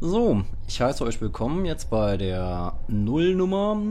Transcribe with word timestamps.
So, 0.00 0.44
ich 0.68 0.80
heiße 0.80 1.02
euch 1.02 1.20
willkommen 1.20 1.64
jetzt 1.64 1.90
bei 1.90 2.16
der 2.16 2.78
Nullnummer 2.86 3.82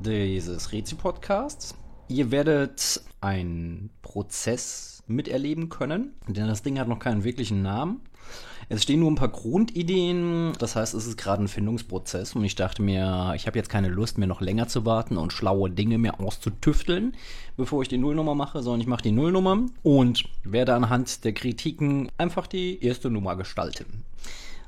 dieses 0.00 0.72
Rezi-Podcasts. 0.72 1.76
Ihr 2.08 2.32
werdet 2.32 3.00
einen 3.20 3.90
Prozess 4.02 5.04
miterleben 5.06 5.68
können, 5.68 6.14
denn 6.26 6.48
das 6.48 6.64
Ding 6.64 6.80
hat 6.80 6.88
noch 6.88 6.98
keinen 6.98 7.22
wirklichen 7.22 7.62
Namen. 7.62 8.00
Es 8.68 8.82
stehen 8.82 8.98
nur 8.98 9.12
ein 9.12 9.14
paar 9.14 9.28
Grundideen, 9.28 10.54
das 10.58 10.74
heißt, 10.74 10.94
es 10.94 11.06
ist 11.06 11.16
gerade 11.16 11.44
ein 11.44 11.48
Findungsprozess 11.48 12.34
und 12.34 12.42
ich 12.42 12.56
dachte 12.56 12.82
mir, 12.82 13.32
ich 13.36 13.46
habe 13.46 13.58
jetzt 13.58 13.70
keine 13.70 13.90
Lust 13.90 14.18
mehr 14.18 14.26
noch 14.26 14.40
länger 14.40 14.66
zu 14.66 14.84
warten 14.84 15.16
und 15.16 15.32
schlaue 15.32 15.70
Dinge 15.70 15.98
mehr 15.98 16.18
auszutüfteln, 16.18 17.16
bevor 17.56 17.82
ich 17.82 17.88
die 17.88 17.98
Nullnummer 17.98 18.34
mache, 18.34 18.60
sondern 18.64 18.80
ich 18.80 18.88
mache 18.88 19.02
die 19.02 19.12
Nullnummer 19.12 19.66
und 19.84 20.24
werde 20.42 20.74
anhand 20.74 21.24
der 21.24 21.32
Kritiken 21.32 22.10
einfach 22.18 22.48
die 22.48 22.84
erste 22.84 23.08
Nummer 23.08 23.36
gestalten. 23.36 24.02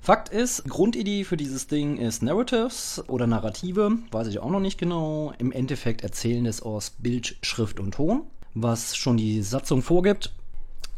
Fakt 0.02 0.30
ist, 0.30 0.64
Grundidee 0.64 1.24
für 1.24 1.36
dieses 1.36 1.66
Ding 1.66 1.98
ist 1.98 2.22
Narratives 2.22 3.04
oder 3.06 3.26
Narrative, 3.26 3.98
weiß 4.10 4.28
ich 4.28 4.38
auch 4.38 4.50
noch 4.50 4.60
nicht 4.60 4.78
genau. 4.78 5.34
Im 5.36 5.52
Endeffekt 5.52 6.02
erzählen 6.02 6.46
es 6.46 6.62
aus 6.62 6.90
Bild, 6.98 7.36
Schrift 7.42 7.78
und 7.78 7.92
Ton, 7.92 8.22
was 8.54 8.96
schon 8.96 9.18
die 9.18 9.42
Satzung 9.42 9.82
vorgibt. 9.82 10.32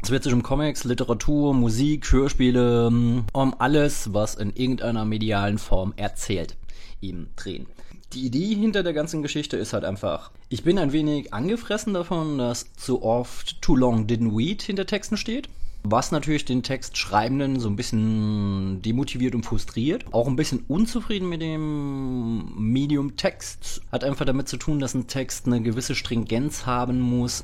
Es 0.01 0.09
wird 0.09 0.23
sich 0.23 0.31
um 0.31 0.41
Comics, 0.41 0.85
Literatur, 0.85 1.53
Musik, 1.53 2.09
Hörspiele, 2.09 2.87
um 2.87 3.55
alles, 3.59 4.13
was 4.13 4.35
in 4.35 4.55
irgendeiner 4.55 5.03
medialen 5.03 5.57
Form 5.57 5.93
erzählt, 5.97 6.55
eben 7.01 7.29
drehen. 7.35 7.65
Die 8.13 8.25
Idee 8.25 8.55
hinter 8.55 8.83
der 8.83 8.93
ganzen 8.93 9.21
Geschichte 9.21 9.57
ist 9.57 9.73
halt 9.73 9.83
einfach, 9.83 10.31
ich 10.47 10.63
bin 10.63 10.79
ein 10.79 10.93
wenig 10.93 11.33
angefressen 11.33 11.93
davon, 11.93 12.37
dass 12.37 12.71
zu 12.75 13.03
oft 13.03 13.61
Too 13.61 13.75
Long 13.75 14.07
Didn't 14.07 14.37
Weed 14.37 14.61
hinter 14.61 14.85
Texten 14.85 15.17
steht. 15.17 15.49
Was 15.85 16.11
natürlich 16.11 16.45
den 16.45 16.63
Textschreibenden 16.63 17.59
so 17.59 17.69
ein 17.69 17.75
bisschen 17.75 18.81
demotiviert 18.81 19.35
und 19.35 19.45
frustriert. 19.45 20.05
Auch 20.13 20.27
ein 20.27 20.37
bisschen 20.37 20.63
unzufrieden 20.67 21.27
mit 21.27 21.41
dem 21.41 22.71
Medium 22.71 23.17
Text. 23.17 23.81
Hat 23.91 24.05
einfach 24.05 24.25
damit 24.25 24.47
zu 24.47 24.57
tun, 24.57 24.79
dass 24.79 24.93
ein 24.93 25.07
Text 25.07 25.45
eine 25.45 25.61
gewisse 25.61 25.93
Stringenz 25.93 26.65
haben 26.65 27.01
muss. 27.01 27.43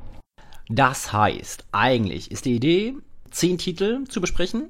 Das 0.70 1.12
heißt, 1.12 1.66
eigentlich 1.72 2.32
ist 2.32 2.46
die 2.46 2.56
Idee, 2.56 2.96
zehn 3.32 3.58
Titel 3.58 4.06
zu 4.06 4.22
besprechen, 4.22 4.70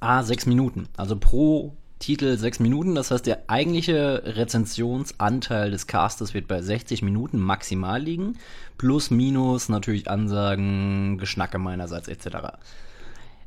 a 0.00 0.22
sechs 0.22 0.46
Minuten. 0.46 0.88
Also 0.96 1.16
pro 1.16 1.76
Titel 2.02 2.36
sechs 2.36 2.58
Minuten. 2.58 2.94
Das 2.96 3.10
heißt, 3.10 3.24
der 3.26 3.44
eigentliche 3.46 4.22
Rezensionsanteil 4.26 5.70
des 5.70 5.86
Castes 5.86 6.34
wird 6.34 6.48
bei 6.48 6.60
60 6.60 7.00
Minuten 7.02 7.38
maximal 7.38 8.02
liegen. 8.02 8.38
Plus, 8.76 9.10
minus 9.10 9.68
natürlich 9.68 10.10
Ansagen, 10.10 11.16
Geschnacke 11.18 11.58
meinerseits 11.58 12.08
etc. 12.08 12.58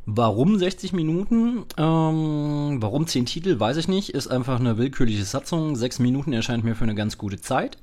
Warum 0.06 0.58
60 0.58 0.94
Minuten? 0.94 1.66
Ähm, 1.78 2.82
warum 2.82 3.08
10 3.08 3.26
Titel, 3.26 3.60
weiß 3.60 3.76
ich 3.76 3.90
nicht. 3.90 4.12
Ist 4.12 4.28
einfach 4.28 4.60
eine 4.60 4.78
willkürliche 4.78 5.26
Satzung. 5.26 5.76
6 5.76 6.00
Minuten 6.00 6.32
erscheint 6.32 6.64
mir 6.64 6.76
für 6.76 6.86
eine 6.86 6.96
ganz 6.96 7.18
gute 7.18 7.42
Zeit. 7.42 7.78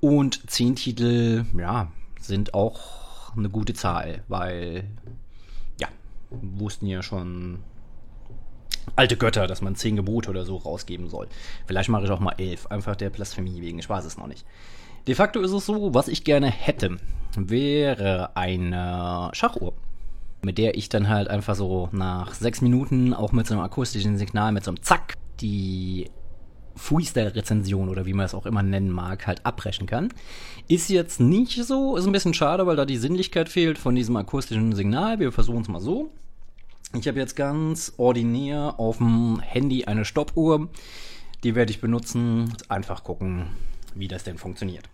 Und 0.00 0.50
10 0.50 0.76
Titel, 0.76 1.44
ja, 1.56 1.92
sind 2.20 2.54
auch 2.54 3.36
eine 3.36 3.50
gute 3.50 3.74
Zahl, 3.74 4.22
weil, 4.28 4.84
ja, 5.78 5.88
wussten 6.30 6.86
ja 6.86 7.02
schon 7.02 7.58
alte 8.94 9.16
Götter, 9.16 9.46
dass 9.46 9.62
man 9.62 9.74
zehn 9.74 9.96
Gebote 9.96 10.30
oder 10.30 10.44
so 10.44 10.56
rausgeben 10.56 11.08
soll. 11.08 11.28
Vielleicht 11.66 11.88
mache 11.88 12.04
ich 12.04 12.10
auch 12.10 12.20
mal 12.20 12.34
elf, 12.38 12.66
einfach 12.68 12.96
der 12.96 13.10
Blasphemie 13.10 13.60
wegen, 13.60 13.78
ich 13.78 13.88
weiß 13.88 14.04
es 14.04 14.16
noch 14.16 14.26
nicht. 14.26 14.44
De 15.06 15.14
facto 15.14 15.40
ist 15.40 15.52
es 15.52 15.66
so, 15.66 15.94
was 15.94 16.08
ich 16.08 16.24
gerne 16.24 16.50
hätte, 16.50 16.96
wäre 17.36 18.36
eine 18.36 19.30
Schachuhr, 19.32 19.72
mit 20.42 20.58
der 20.58 20.76
ich 20.76 20.88
dann 20.88 21.08
halt 21.08 21.28
einfach 21.28 21.54
so 21.54 21.88
nach 21.92 22.34
sechs 22.34 22.60
Minuten 22.60 23.14
auch 23.14 23.32
mit 23.32 23.46
so 23.46 23.54
einem 23.54 23.62
akustischen 23.62 24.18
Signal, 24.18 24.52
mit 24.52 24.64
so 24.64 24.70
einem 24.70 24.82
Zack, 24.82 25.14
die 25.40 26.10
Freestyle-Rezension 26.76 27.88
oder 27.88 28.06
wie 28.06 28.12
man 28.12 28.26
es 28.26 28.34
auch 28.34 28.46
immer 28.46 28.62
nennen 28.62 28.90
mag, 28.90 29.26
halt 29.26 29.44
abbrechen 29.44 29.86
kann. 29.86 30.10
Ist 30.68 30.90
jetzt 30.90 31.20
nicht 31.20 31.64
so, 31.64 31.96
ist 31.96 32.06
ein 32.06 32.12
bisschen 32.12 32.34
schade, 32.34 32.66
weil 32.66 32.76
da 32.76 32.84
die 32.84 32.98
Sinnlichkeit 32.98 33.48
fehlt 33.48 33.78
von 33.78 33.94
diesem 33.94 34.16
akustischen 34.16 34.74
Signal. 34.74 35.18
Wir 35.18 35.32
versuchen 35.32 35.62
es 35.62 35.68
mal 35.68 35.80
so. 35.80 36.10
Ich 36.94 37.08
habe 37.08 37.18
jetzt 37.18 37.36
ganz 37.36 37.92
ordinär 37.96 38.74
auf 38.78 38.98
dem 38.98 39.40
Handy 39.40 39.84
eine 39.84 40.04
Stoppuhr. 40.04 40.68
Die 41.42 41.54
werde 41.54 41.70
ich 41.70 41.80
benutzen. 41.80 42.52
Einfach 42.68 43.04
gucken, 43.04 43.48
wie 43.98 44.08
das 44.08 44.24
denn 44.24 44.38
funktioniert. 44.38 44.84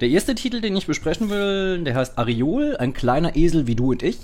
Der 0.00 0.08
erste 0.08 0.34
Titel, 0.34 0.60
den 0.60 0.76
ich 0.76 0.86
besprechen 0.86 1.28
will, 1.28 1.84
der 1.84 1.94
heißt 1.94 2.18
Ariol, 2.18 2.76
ein 2.78 2.94
kleiner 2.94 3.36
Esel 3.36 3.66
wie 3.66 3.74
du 3.74 3.90
und 3.90 4.02
ich. 4.02 4.18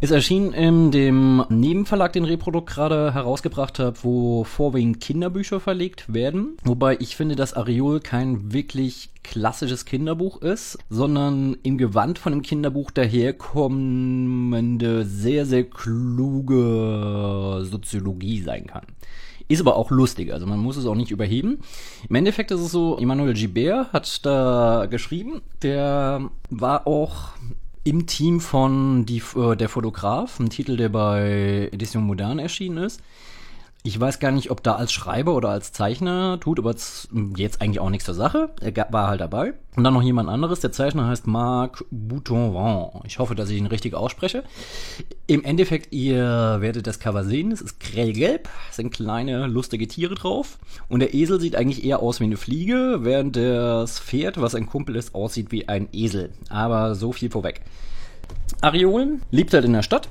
Ist 0.00 0.10
erschienen 0.10 0.52
in 0.52 0.90
dem 0.90 1.44
Nebenverlag, 1.48 2.12
den 2.12 2.24
Reprodukt 2.24 2.68
gerade 2.68 3.14
herausgebracht 3.14 3.78
hat, 3.78 4.04
wo 4.04 4.44
vorwiegend 4.44 5.00
Kinderbücher 5.00 5.60
verlegt 5.60 6.12
werden. 6.12 6.56
Wobei 6.64 6.96
ich 7.00 7.16
finde, 7.16 7.36
dass 7.36 7.54
Ariol 7.54 8.00
kein 8.00 8.52
wirklich 8.52 9.10
klassisches 9.22 9.84
Kinderbuch 9.84 10.42
ist, 10.42 10.78
sondern 10.88 11.56
im 11.62 11.78
Gewand 11.78 12.18
von 12.18 12.32
einem 12.32 12.42
Kinderbuch 12.42 12.90
daherkommende, 12.90 15.04
sehr, 15.04 15.46
sehr 15.46 15.64
kluge 15.64 17.64
Soziologie 17.64 18.42
sein 18.42 18.66
kann. 18.66 18.86
Ist 19.48 19.60
aber 19.60 19.76
auch 19.76 19.90
lustig, 19.90 20.32
also 20.32 20.44
man 20.44 20.58
muss 20.58 20.76
es 20.76 20.86
auch 20.86 20.96
nicht 20.96 21.12
überheben. 21.12 21.60
Im 22.08 22.16
Endeffekt 22.16 22.50
ist 22.50 22.60
es 22.60 22.72
so, 22.72 22.98
Emmanuel 22.98 23.34
Gibert 23.34 23.92
hat 23.92 24.26
da 24.26 24.86
geschrieben, 24.90 25.40
der 25.62 26.30
war 26.50 26.86
auch 26.86 27.30
im 27.84 28.06
Team 28.06 28.40
von 28.40 29.06
die, 29.06 29.22
äh, 29.36 29.54
der 29.54 29.68
Fotograf, 29.68 30.40
ein 30.40 30.50
Titel, 30.50 30.76
der 30.76 30.88
bei 30.88 31.68
Edition 31.70 32.02
Modern 32.04 32.40
erschienen 32.40 32.78
ist. 32.78 33.00
Ich 33.86 34.00
weiß 34.00 34.18
gar 34.18 34.32
nicht, 34.32 34.50
ob 34.50 34.64
da 34.64 34.74
als 34.74 34.92
Schreiber 34.92 35.36
oder 35.36 35.50
als 35.50 35.70
Zeichner 35.70 36.40
tut, 36.40 36.58
aber 36.58 36.74
jetzt 37.36 37.62
eigentlich 37.62 37.78
auch 37.78 37.88
nichts 37.88 38.04
zur 38.04 38.16
Sache. 38.16 38.50
Er 38.60 38.74
war 38.90 39.06
halt 39.06 39.20
dabei. 39.20 39.54
Und 39.76 39.84
dann 39.84 39.94
noch 39.94 40.02
jemand 40.02 40.28
anderes. 40.28 40.58
Der 40.58 40.72
Zeichner 40.72 41.06
heißt 41.06 41.28
Marc 41.28 41.84
Boutonvent. 41.92 43.04
Ich 43.04 43.20
hoffe, 43.20 43.36
dass 43.36 43.48
ich 43.48 43.58
ihn 43.58 43.66
richtig 43.66 43.94
ausspreche. 43.94 44.42
Im 45.28 45.44
Endeffekt, 45.44 45.92
ihr 45.92 46.56
werdet 46.58 46.88
das 46.88 46.98
Cover 46.98 47.22
sehen. 47.22 47.52
Es 47.52 47.60
ist 47.60 47.78
grellgelb. 47.78 48.48
Es 48.70 48.74
sind 48.74 48.90
kleine, 48.90 49.46
lustige 49.46 49.86
Tiere 49.86 50.16
drauf. 50.16 50.58
Und 50.88 50.98
der 50.98 51.14
Esel 51.14 51.40
sieht 51.40 51.54
eigentlich 51.54 51.84
eher 51.84 52.00
aus 52.00 52.18
wie 52.18 52.24
eine 52.24 52.36
Fliege, 52.36 52.98
während 53.02 53.36
das 53.36 54.00
Pferd, 54.00 54.40
was 54.40 54.56
ein 54.56 54.66
Kumpel 54.66 54.96
ist, 54.96 55.14
aussieht 55.14 55.52
wie 55.52 55.68
ein 55.68 55.88
Esel. 55.92 56.30
Aber 56.48 56.96
so 56.96 57.12
viel 57.12 57.30
vorweg. 57.30 57.60
Ariolen 58.62 59.22
lebt 59.30 59.54
halt 59.54 59.64
in 59.64 59.74
der 59.74 59.82
Stadt 59.82 60.08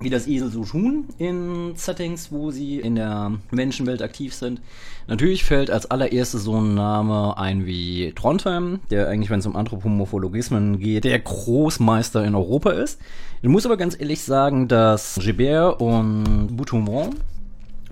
wie 0.00 0.10
das 0.10 0.26
Esel 0.26 0.50
so 0.50 0.64
tun 0.64 1.04
in 1.18 1.74
Settings, 1.76 2.32
wo 2.32 2.50
sie 2.50 2.80
in 2.80 2.94
der 2.94 3.32
Menschenwelt 3.50 4.02
aktiv 4.02 4.34
sind. 4.34 4.60
Natürlich 5.06 5.44
fällt 5.44 5.70
als 5.70 5.90
allererstes 5.90 6.44
so 6.44 6.58
ein 6.58 6.74
Name 6.74 7.36
ein 7.36 7.66
wie 7.66 8.12
Trondheim, 8.14 8.80
der 8.90 9.08
eigentlich, 9.08 9.30
wenn 9.30 9.40
es 9.40 9.46
um 9.46 9.56
Anthropomorphologismen 9.56 10.78
geht, 10.78 11.04
der 11.04 11.18
Großmeister 11.18 12.24
in 12.24 12.34
Europa 12.34 12.70
ist. 12.70 12.98
Ich 13.42 13.48
muss 13.48 13.66
aber 13.66 13.76
ganz 13.76 13.98
ehrlich 13.98 14.22
sagen, 14.22 14.68
dass 14.68 15.18
Gibert 15.22 15.80
und 15.80 16.56
Boutoumont 16.56 17.16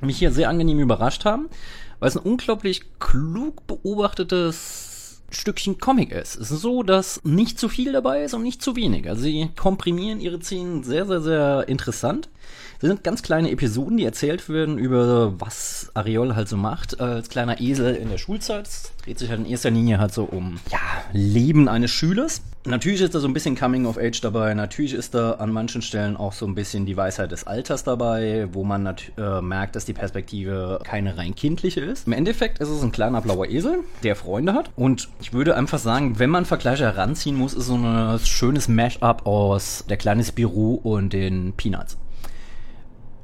mich 0.01 0.19
hier 0.19 0.33
sehr 0.33 0.49
angenehm 0.49 0.79
überrascht 0.81 1.25
haben, 1.25 1.49
weil 1.99 2.09
es 2.09 2.17
ein 2.17 2.23
unglaublich 2.23 2.83
klug 2.99 3.67
beobachtetes 3.67 4.98
Stückchen 5.31 5.79
Comic 5.79 6.13
ist. 6.13 6.37
Es 6.37 6.51
ist 6.51 6.63
so, 6.63 6.83
dass 6.83 7.21
nicht 7.25 7.59
zu 7.59 7.69
viel 7.69 7.93
dabei 7.93 8.23
ist 8.23 8.35
und 8.35 8.43
nicht 8.43 8.63
zu 8.63 8.77
wenig. 8.77 9.09
Also 9.09 9.23
sie 9.23 9.51
komprimieren 9.57 10.21
ihre 10.21 10.41
Szenen 10.41 10.83
sehr, 10.83 11.07
sehr, 11.07 11.21
sehr 11.21 11.69
interessant. 11.69 12.29
Das 12.81 12.89
sind 12.89 13.03
ganz 13.03 13.23
kleine 13.23 13.51
Episoden, 13.51 13.97
die 13.97 14.05
erzählt 14.05 14.49
werden 14.49 14.79
über 14.79 15.41
was 15.41 15.91
Ariol 15.95 16.37
halt 16.37 16.49
so 16.49 16.57
macht 16.57 17.01
als 17.01 17.29
kleiner 17.29 17.61
Esel 17.61 17.97
in 17.97 18.09
der 18.09 18.19
Schulzeit. 18.19 18.69
Es 18.69 18.93
dreht 19.03 19.19
sich 19.19 19.31
halt 19.31 19.41
in 19.41 19.47
erster 19.47 19.71
Linie 19.71 19.99
halt 19.99 20.15
so 20.15 20.25
um, 20.25 20.61
ja, 20.71 20.79
Leben 21.13 21.69
eines 21.69 21.91
Schülers. 21.91 22.43
Natürlich 22.65 23.01
ist 23.01 23.15
da 23.15 23.21
so 23.21 23.27
ein 23.27 23.33
bisschen 23.33 23.57
Coming 23.57 23.87
of 23.87 23.97
Age 23.99 24.21
dabei. 24.21 24.53
Natürlich 24.53 24.93
ist 24.93 25.15
da 25.15 25.33
an 25.33 25.51
manchen 25.51 25.81
Stellen 25.81 26.17
auch 26.17 26.33
so 26.33 26.47
ein 26.47 26.55
bisschen 26.55 26.87
die 26.87 26.97
Weisheit 26.97 27.33
des 27.33 27.47
Alters 27.47 27.83
dabei, 27.83 28.49
wo 28.53 28.63
man 28.63 28.87
äh, 28.87 29.41
merkt, 29.41 29.75
dass 29.75 29.85
die 29.87 29.95
Perspektive 29.95 30.79
keine 30.85 31.17
rein 31.17 31.35
kindliche 31.35 31.81
ist. 31.81 32.07
Im 32.07 32.13
Endeffekt 32.13 32.59
ist 32.59 32.69
es 32.69 32.83
ein 32.83 32.93
kleiner 32.93 33.23
blauer 33.23 33.47
Esel, 33.49 33.79
der 34.03 34.17
Freunde 34.17 34.53
hat. 34.53 34.71
Und 34.77 35.09
ich 35.21 35.33
würde 35.33 35.57
einfach 35.57 35.79
sagen, 35.79 36.19
wenn 36.19 36.31
man 36.31 36.45
Vergleiche 36.45 36.85
heranziehen 36.85 37.37
muss, 37.37 37.55
ist 37.55 37.67
so 37.67 37.75
ein 37.77 38.19
schönes 38.21 38.69
Mash-up 38.69 39.27
aus 39.27 39.85
der 39.89 39.97
kleine 39.97 40.23
Spirou 40.23 40.75
und 40.75 41.13
den 41.13 41.55
Peanuts. 41.57 41.97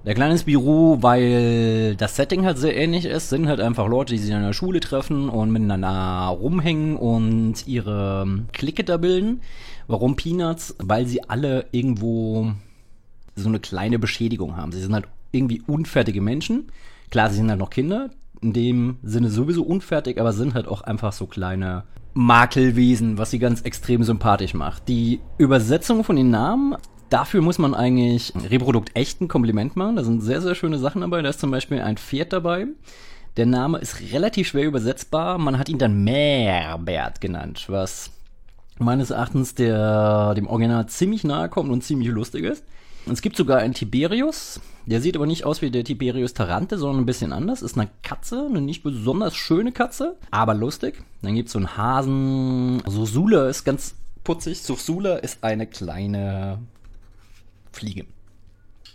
Der 0.06 0.14
kleine 0.14 0.38
Büro, 0.40 0.98
weil 1.00 1.96
das 1.96 2.16
Setting 2.16 2.44
halt 2.44 2.58
sehr 2.58 2.76
ähnlich 2.76 3.06
ist, 3.06 3.30
sind 3.30 3.48
halt 3.48 3.60
einfach 3.60 3.88
Leute, 3.88 4.12
die 4.12 4.18
sich 4.18 4.30
in 4.30 4.42
der 4.42 4.52
Schule 4.52 4.80
treffen 4.80 5.30
und 5.30 5.50
miteinander 5.50 6.26
rumhängen 6.28 6.96
und 6.96 7.66
ihre 7.66 8.26
Clique 8.52 8.84
da 8.84 8.98
bilden. 8.98 9.40
Warum 9.86 10.14
Peanuts? 10.14 10.76
Weil 10.78 11.06
sie 11.06 11.24
alle 11.30 11.66
irgendwo 11.72 12.52
so 13.34 13.48
eine 13.48 13.60
kleine 13.60 13.98
Beschädigung 13.98 14.58
haben. 14.58 14.72
Sie 14.72 14.80
sind 14.80 14.92
halt 14.92 15.06
irgendwie 15.32 15.62
unfertige 15.66 16.20
Menschen. 16.20 16.70
Klar, 17.10 17.30
sie 17.30 17.36
sind 17.36 17.48
halt 17.48 17.60
noch 17.60 17.70
Kinder, 17.70 18.10
in 18.42 18.52
dem 18.52 18.98
Sinne 19.02 19.30
sowieso 19.30 19.62
unfertig, 19.62 20.20
aber 20.20 20.34
sind 20.34 20.52
halt 20.52 20.68
auch 20.68 20.82
einfach 20.82 21.12
so 21.12 21.26
kleine 21.26 21.84
Makelwesen, 22.12 23.16
was 23.16 23.30
sie 23.30 23.38
ganz 23.38 23.62
extrem 23.62 24.04
sympathisch 24.04 24.52
macht. 24.52 24.86
Die 24.86 25.20
Übersetzung 25.38 26.04
von 26.04 26.16
den 26.16 26.30
Namen 26.30 26.76
Dafür 27.14 27.42
muss 27.42 27.58
man 27.58 27.76
eigentlich 27.76 28.32
Reprodukt 28.50 28.90
echt 28.94 29.20
ein 29.20 29.28
Kompliment 29.28 29.76
machen. 29.76 29.94
Da 29.94 30.02
sind 30.02 30.20
sehr, 30.20 30.40
sehr 30.40 30.56
schöne 30.56 30.80
Sachen 30.80 31.02
dabei. 31.02 31.22
Da 31.22 31.28
ist 31.28 31.38
zum 31.38 31.52
Beispiel 31.52 31.80
ein 31.80 31.96
Pferd 31.96 32.32
dabei. 32.32 32.66
Der 33.36 33.46
Name 33.46 33.78
ist 33.78 34.00
relativ 34.12 34.48
schwer 34.48 34.64
übersetzbar. 34.64 35.38
Man 35.38 35.56
hat 35.56 35.68
ihn 35.68 35.78
dann 35.78 36.02
Meerbert 36.02 37.20
genannt, 37.20 37.66
was 37.68 38.10
meines 38.80 39.10
Erachtens 39.10 39.54
der, 39.54 40.34
dem 40.34 40.48
Original 40.48 40.88
ziemlich 40.88 41.22
nahe 41.22 41.48
kommt 41.48 41.70
und 41.70 41.84
ziemlich 41.84 42.08
lustig 42.08 42.42
ist. 42.46 42.64
Es 43.08 43.22
gibt 43.22 43.36
sogar 43.36 43.58
einen 43.58 43.74
Tiberius. 43.74 44.60
Der 44.86 45.00
sieht 45.00 45.14
aber 45.14 45.26
nicht 45.26 45.44
aus 45.44 45.62
wie 45.62 45.70
der 45.70 45.84
Tiberius 45.84 46.34
Tarante, 46.34 46.78
sondern 46.78 47.04
ein 47.04 47.06
bisschen 47.06 47.32
anders. 47.32 47.62
Ist 47.62 47.78
eine 47.78 47.90
Katze, 48.02 48.44
eine 48.50 48.60
nicht 48.60 48.82
besonders 48.82 49.36
schöne 49.36 49.70
Katze, 49.70 50.16
aber 50.32 50.54
lustig. 50.54 51.04
Dann 51.22 51.36
gibt 51.36 51.46
es 51.46 51.52
so 51.52 51.60
einen 51.60 51.76
Hasen. 51.76 52.82
Susula 52.88 53.48
ist 53.48 53.62
ganz 53.62 53.94
putzig. 54.24 54.62
Susula 54.62 55.18
ist 55.18 55.44
eine 55.44 55.68
kleine 55.68 56.58
Fliege. 57.74 58.06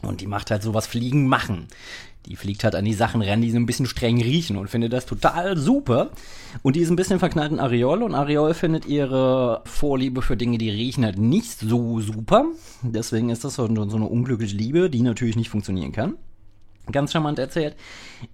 Und 0.01 0.21
die 0.21 0.27
macht 0.27 0.49
halt 0.49 0.63
sowas 0.63 0.87
Fliegen 0.87 1.27
machen. 1.27 1.67
Die 2.25 2.35
fliegt 2.35 2.63
halt 2.63 2.75
an 2.75 2.85
die 2.85 2.93
Sachen 2.93 3.21
ran, 3.21 3.41
die 3.41 3.51
so 3.51 3.57
ein 3.57 3.65
bisschen 3.65 3.85
streng 3.85 4.21
riechen 4.21 4.57
und 4.57 4.69
findet 4.69 4.93
das 4.93 5.05
total 5.05 5.57
super. 5.57 6.11
Und 6.61 6.75
die 6.75 6.81
ist 6.81 6.89
ein 6.89 6.95
bisschen 6.95 7.19
verknallt 7.19 7.51
in 7.51 7.59
Ariol 7.59 8.03
und 8.03 8.13
Ariol 8.13 8.53
findet 8.53 8.85
ihre 8.85 9.61
Vorliebe 9.65 10.21
für 10.21 10.37
Dinge, 10.37 10.57
die 10.57 10.69
riechen 10.69 11.05
halt 11.05 11.17
nicht 11.17 11.59
so 11.59 11.99
super. 12.01 12.45
Deswegen 12.81 13.29
ist 13.29 13.43
das 13.43 13.55
so 13.55 13.65
eine 13.65 13.81
unglückliche 13.81 14.55
Liebe, 14.55 14.89
die 14.89 15.01
natürlich 15.01 15.37
nicht 15.37 15.49
funktionieren 15.49 15.91
kann. 15.91 16.15
Ganz 16.91 17.11
charmant 17.11 17.39
erzählt. 17.39 17.75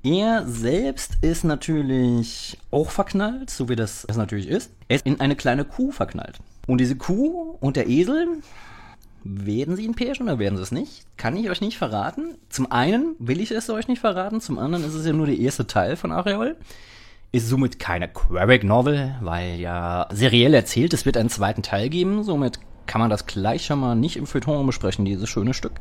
Er 0.02 0.48
selbst 0.48 1.18
ist 1.22 1.44
natürlich 1.44 2.58
auch 2.72 2.90
verknallt, 2.90 3.50
so 3.50 3.70
wie 3.70 3.76
das, 3.76 4.06
das 4.08 4.18
natürlich 4.18 4.48
ist. 4.48 4.72
Er 4.88 4.98
ist 4.98 5.06
in 5.06 5.20
eine 5.20 5.36
kleine 5.36 5.66
Kuh 5.66 5.92
verknallt. 5.92 6.40
Und 6.66 6.80
diese 6.80 6.96
Kuh 6.96 7.58
und 7.60 7.76
der 7.76 7.88
Esel, 7.88 8.28
werden 9.26 9.76
sie 9.76 9.84
ihn 9.84 9.96
pärchen 9.96 10.28
oder 10.28 10.40
werden 10.40 10.56
sie 10.56 10.64
es 10.64 10.72
nicht? 10.72 11.06
Kann 11.18 11.36
ich 11.36 11.50
euch 11.50 11.60
nicht 11.60 11.78
verraten. 11.78 12.36
Zum 12.50 12.72
einen 12.72 13.16
will 13.18 13.42
ich 13.42 13.52
es 13.52 13.70
euch 13.70 13.88
nicht 13.88 14.00
verraten, 14.00 14.40
zum 14.40 14.60
anderen 14.60 14.86
ist 14.86 14.94
es 14.94 15.06
ja 15.06 15.14
nur 15.14 15.26
der 15.26 15.38
erste 15.38 15.66
Teil 15.66 15.96
von 15.96 16.12
Areol. 16.12 16.56
Ist 17.32 17.50
somit 17.50 17.80
keine 17.80 18.08
Quebec 18.08 18.64
Novel, 18.64 19.16
weil 19.22 19.60
ja 19.60 20.08
seriell 20.12 20.54
erzählt, 20.54 20.94
es 20.94 21.06
wird 21.06 21.18
einen 21.18 21.30
zweiten 21.30 21.64
Teil 21.64 21.90
geben, 21.90 22.24
somit 22.24 22.60
kann 22.88 23.02
man 23.02 23.10
das 23.10 23.26
gleich 23.26 23.66
schon 23.66 23.80
mal 23.80 23.96
nicht 23.96 24.18
im 24.18 24.28
Feuilleton 24.28 24.66
besprechen, 24.66 25.06
dieses 25.06 25.30
schöne 25.30 25.54
Stück. 25.54 25.74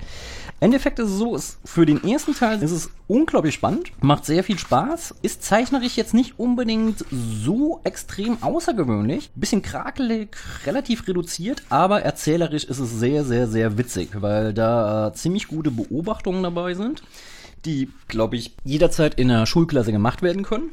Endeffekt 0.60 0.98
ist 0.98 1.10
es 1.10 1.18
so, 1.18 1.34
ist, 1.34 1.58
für 1.64 1.86
den 1.86 2.02
ersten 2.04 2.34
Teil 2.34 2.62
ist 2.62 2.70
es 2.70 2.90
unglaublich 3.06 3.54
spannend, 3.54 3.92
macht 4.00 4.24
sehr 4.24 4.44
viel 4.44 4.58
Spaß, 4.58 5.14
ist 5.22 5.42
zeichnerisch 5.42 5.96
jetzt 5.96 6.14
nicht 6.14 6.38
unbedingt 6.38 7.04
so 7.10 7.80
extrem 7.84 8.42
außergewöhnlich, 8.42 9.30
bisschen 9.34 9.62
krakelig, 9.62 10.36
relativ 10.66 11.06
reduziert, 11.06 11.62
aber 11.68 12.02
erzählerisch 12.02 12.64
ist 12.64 12.78
es 12.78 12.90
sehr, 12.90 13.24
sehr, 13.24 13.46
sehr 13.46 13.76
witzig, 13.76 14.10
weil 14.20 14.54
da 14.54 15.08
äh, 15.08 15.12
ziemlich 15.14 15.48
gute 15.48 15.70
Beobachtungen 15.70 16.42
dabei 16.42 16.74
sind, 16.74 17.02
die, 17.64 17.90
glaube 18.08 18.36
ich, 18.36 18.54
jederzeit 18.64 19.14
in 19.14 19.28
der 19.28 19.46
Schulklasse 19.46 19.92
gemacht 19.92 20.22
werden 20.22 20.42
können 20.42 20.70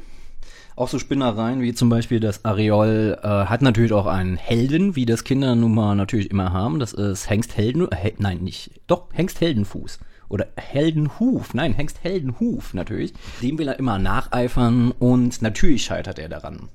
auch 0.76 0.88
so 0.88 0.98
Spinnereien 0.98 1.60
wie 1.60 1.74
zum 1.74 1.88
Beispiel 1.88 2.20
das 2.20 2.44
Areol 2.44 3.18
äh, 3.22 3.26
hat 3.26 3.62
natürlich 3.62 3.92
auch 3.92 4.06
einen 4.06 4.36
Helden, 4.36 4.96
wie 4.96 5.06
das 5.06 5.24
Kinder 5.24 5.54
nun 5.54 5.74
mal 5.74 5.94
natürlich 5.94 6.30
immer 6.30 6.52
haben. 6.52 6.78
Das 6.78 6.92
ist 6.92 7.28
Hengst 7.28 7.56
Helden, 7.56 7.90
äh, 7.90 8.12
nein, 8.18 8.38
nicht, 8.38 8.70
doch, 8.86 9.06
Hengst 9.12 9.40
Heldenfuß. 9.40 9.98
Oder 10.28 10.46
Heldenhuf, 10.56 11.52
nein, 11.52 11.74
Hengst 11.74 12.02
Heldenhuf 12.02 12.72
natürlich. 12.72 13.12
Dem 13.42 13.58
will 13.58 13.68
er 13.68 13.78
immer 13.78 13.98
nacheifern 13.98 14.92
und 14.92 15.42
natürlich 15.42 15.84
scheitert 15.84 16.18
er 16.18 16.28
daran 16.28 16.68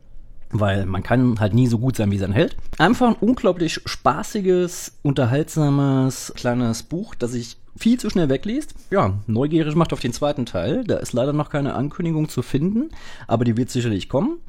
weil 0.50 0.86
man 0.86 1.04
kann 1.04 1.40
halt 1.40 1.54
nie 1.54 1.68
so 1.68 1.78
gut 1.78 1.98
sein 1.98 2.12
wie 2.12 2.18
sein 2.18 2.32
Held. 2.32 2.56
Einfach 2.78 3.10
ein 3.10 3.16
unglaublich 3.20 3.82
spaßiges, 3.86 4.98
unterhaltsames 5.04 6.32
kleines 6.36 6.84
Buch, 6.84 7.16
das 7.16 7.34
ich 7.34 7.58
viel 7.78 8.00
zu 8.00 8.10
schnell 8.10 8.30
wegliest. 8.30 8.74
Ja, 8.90 9.20
neugierig 9.28 9.76
macht 9.76 9.94
auf 9.94 10.00
den 10.00 10.14
zweiten 10.14 10.46
Teil. 10.46 10.84
Da 10.84 10.98
ist 10.98 11.14
leider 11.14 11.34
noch 11.34 11.50
keine 11.50 11.76
Ankündigung 11.76 12.30
zu 12.30 12.42
finden, 12.42 12.90
aber 13.28 13.46
die 13.46 13.58
wird 13.58 13.70
sicherlich 13.70 14.10
kommen. 14.10 14.40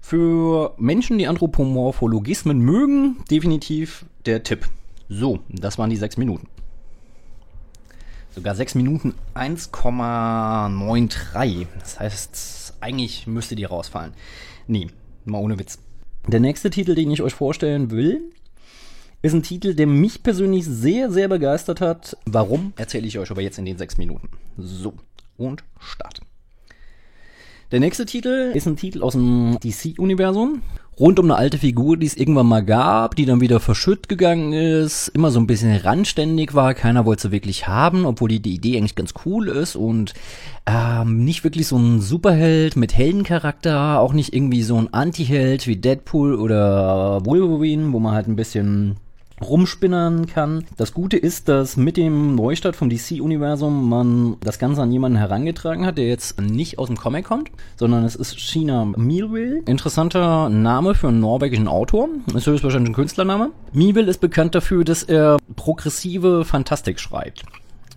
Für 0.00 0.74
Menschen, 0.78 1.18
die 1.18 1.26
Anthropomorphologismen 1.26 2.58
mögen, 2.58 3.16
definitiv 3.30 4.06
der 4.26 4.42
Tipp. 4.42 4.66
So, 5.08 5.40
das 5.48 5.78
waren 5.78 5.90
die 5.90 5.96
sechs 5.96 6.16
Minuten. 6.16 6.48
Sogar 8.34 8.54
sechs 8.54 8.74
Minuten 8.74 9.14
1,93. 9.34 11.66
Das 11.80 11.98
heißt, 11.98 12.74
eigentlich 12.80 13.26
müsste 13.26 13.56
die 13.56 13.64
rausfallen. 13.64 14.12
Nee, 14.66 14.88
mal 15.24 15.38
ohne 15.38 15.58
Witz. 15.58 15.78
Der 16.26 16.40
nächste 16.40 16.70
Titel, 16.70 16.94
den 16.94 17.10
ich 17.10 17.22
euch 17.22 17.34
vorstellen 17.34 17.90
will, 17.90 18.20
ist 19.22 19.34
ein 19.34 19.42
Titel, 19.42 19.74
der 19.74 19.86
mich 19.86 20.22
persönlich 20.22 20.64
sehr, 20.64 21.10
sehr 21.10 21.28
begeistert 21.28 21.80
hat. 21.80 22.16
Warum, 22.26 22.72
erzähle 22.76 23.06
ich 23.06 23.18
euch 23.18 23.30
aber 23.30 23.42
jetzt 23.42 23.58
in 23.58 23.64
den 23.64 23.78
sechs 23.78 23.96
Minuten. 23.98 24.28
So, 24.56 24.94
und 25.36 25.64
Start. 25.78 26.20
Der 27.70 27.80
nächste 27.80 28.06
Titel 28.06 28.52
ist 28.54 28.66
ein 28.66 28.76
Titel 28.76 29.02
aus 29.02 29.12
dem 29.12 29.58
DC-Universum. 29.62 30.62
Rund 30.98 31.20
um 31.20 31.26
eine 31.26 31.36
alte 31.36 31.58
Figur, 31.58 31.96
die 31.96 32.06
es 32.06 32.16
irgendwann 32.16 32.46
mal 32.46 32.64
gab, 32.64 33.14
die 33.14 33.24
dann 33.24 33.40
wieder 33.40 33.60
verschütt 33.60 34.08
gegangen 34.08 34.52
ist, 34.52 35.08
immer 35.08 35.30
so 35.30 35.38
ein 35.38 35.46
bisschen 35.46 35.76
randständig 35.76 36.54
war, 36.54 36.74
keiner 36.74 37.06
wollte 37.06 37.22
sie 37.22 37.30
wirklich 37.30 37.68
haben, 37.68 38.04
obwohl 38.04 38.28
die, 38.28 38.40
die 38.40 38.54
Idee 38.54 38.78
eigentlich 38.78 38.96
ganz 38.96 39.14
cool 39.24 39.48
ist 39.48 39.76
und 39.76 40.14
ähm, 40.66 41.24
nicht 41.24 41.44
wirklich 41.44 41.68
so 41.68 41.76
ein 41.76 42.00
Superheld 42.00 42.74
mit 42.74 42.96
Heldencharakter, 42.96 44.00
auch 44.00 44.12
nicht 44.12 44.34
irgendwie 44.34 44.62
so 44.62 44.76
ein 44.76 44.92
Anti-Held 44.92 45.68
wie 45.68 45.76
Deadpool 45.76 46.34
oder 46.34 47.24
Wolverine, 47.24 47.92
wo 47.92 48.00
man 48.00 48.14
halt 48.14 48.26
ein 48.26 48.36
bisschen 48.36 48.96
rumspinnern 49.40 50.26
kann. 50.26 50.64
Das 50.76 50.92
Gute 50.94 51.16
ist, 51.16 51.48
dass 51.48 51.76
mit 51.76 51.96
dem 51.96 52.34
Neustart 52.34 52.76
vom 52.76 52.90
DC-Universum 52.90 53.88
man 53.88 54.36
das 54.40 54.58
Ganze 54.58 54.82
an 54.82 54.92
jemanden 54.92 55.18
herangetragen 55.18 55.86
hat, 55.86 55.98
der 55.98 56.08
jetzt 56.08 56.40
nicht 56.40 56.78
aus 56.78 56.88
dem 56.88 56.96
Comic 56.96 57.26
kommt, 57.26 57.50
sondern 57.76 58.04
es 58.04 58.14
ist 58.14 58.38
China 58.38 58.84
Mielville. 58.84 59.62
Interessanter 59.66 60.48
Name 60.48 60.94
für 60.94 61.08
einen 61.08 61.20
norwegischen 61.20 61.68
Autor. 61.68 62.08
Ist 62.34 62.46
höchstwahrscheinlich 62.46 62.90
ein 62.90 62.94
Künstlername. 62.94 63.50
Mielville 63.72 64.10
ist 64.10 64.20
bekannt 64.20 64.54
dafür, 64.54 64.84
dass 64.84 65.02
er 65.02 65.38
progressive 65.56 66.44
Fantastik 66.44 67.00
schreibt. 67.00 67.44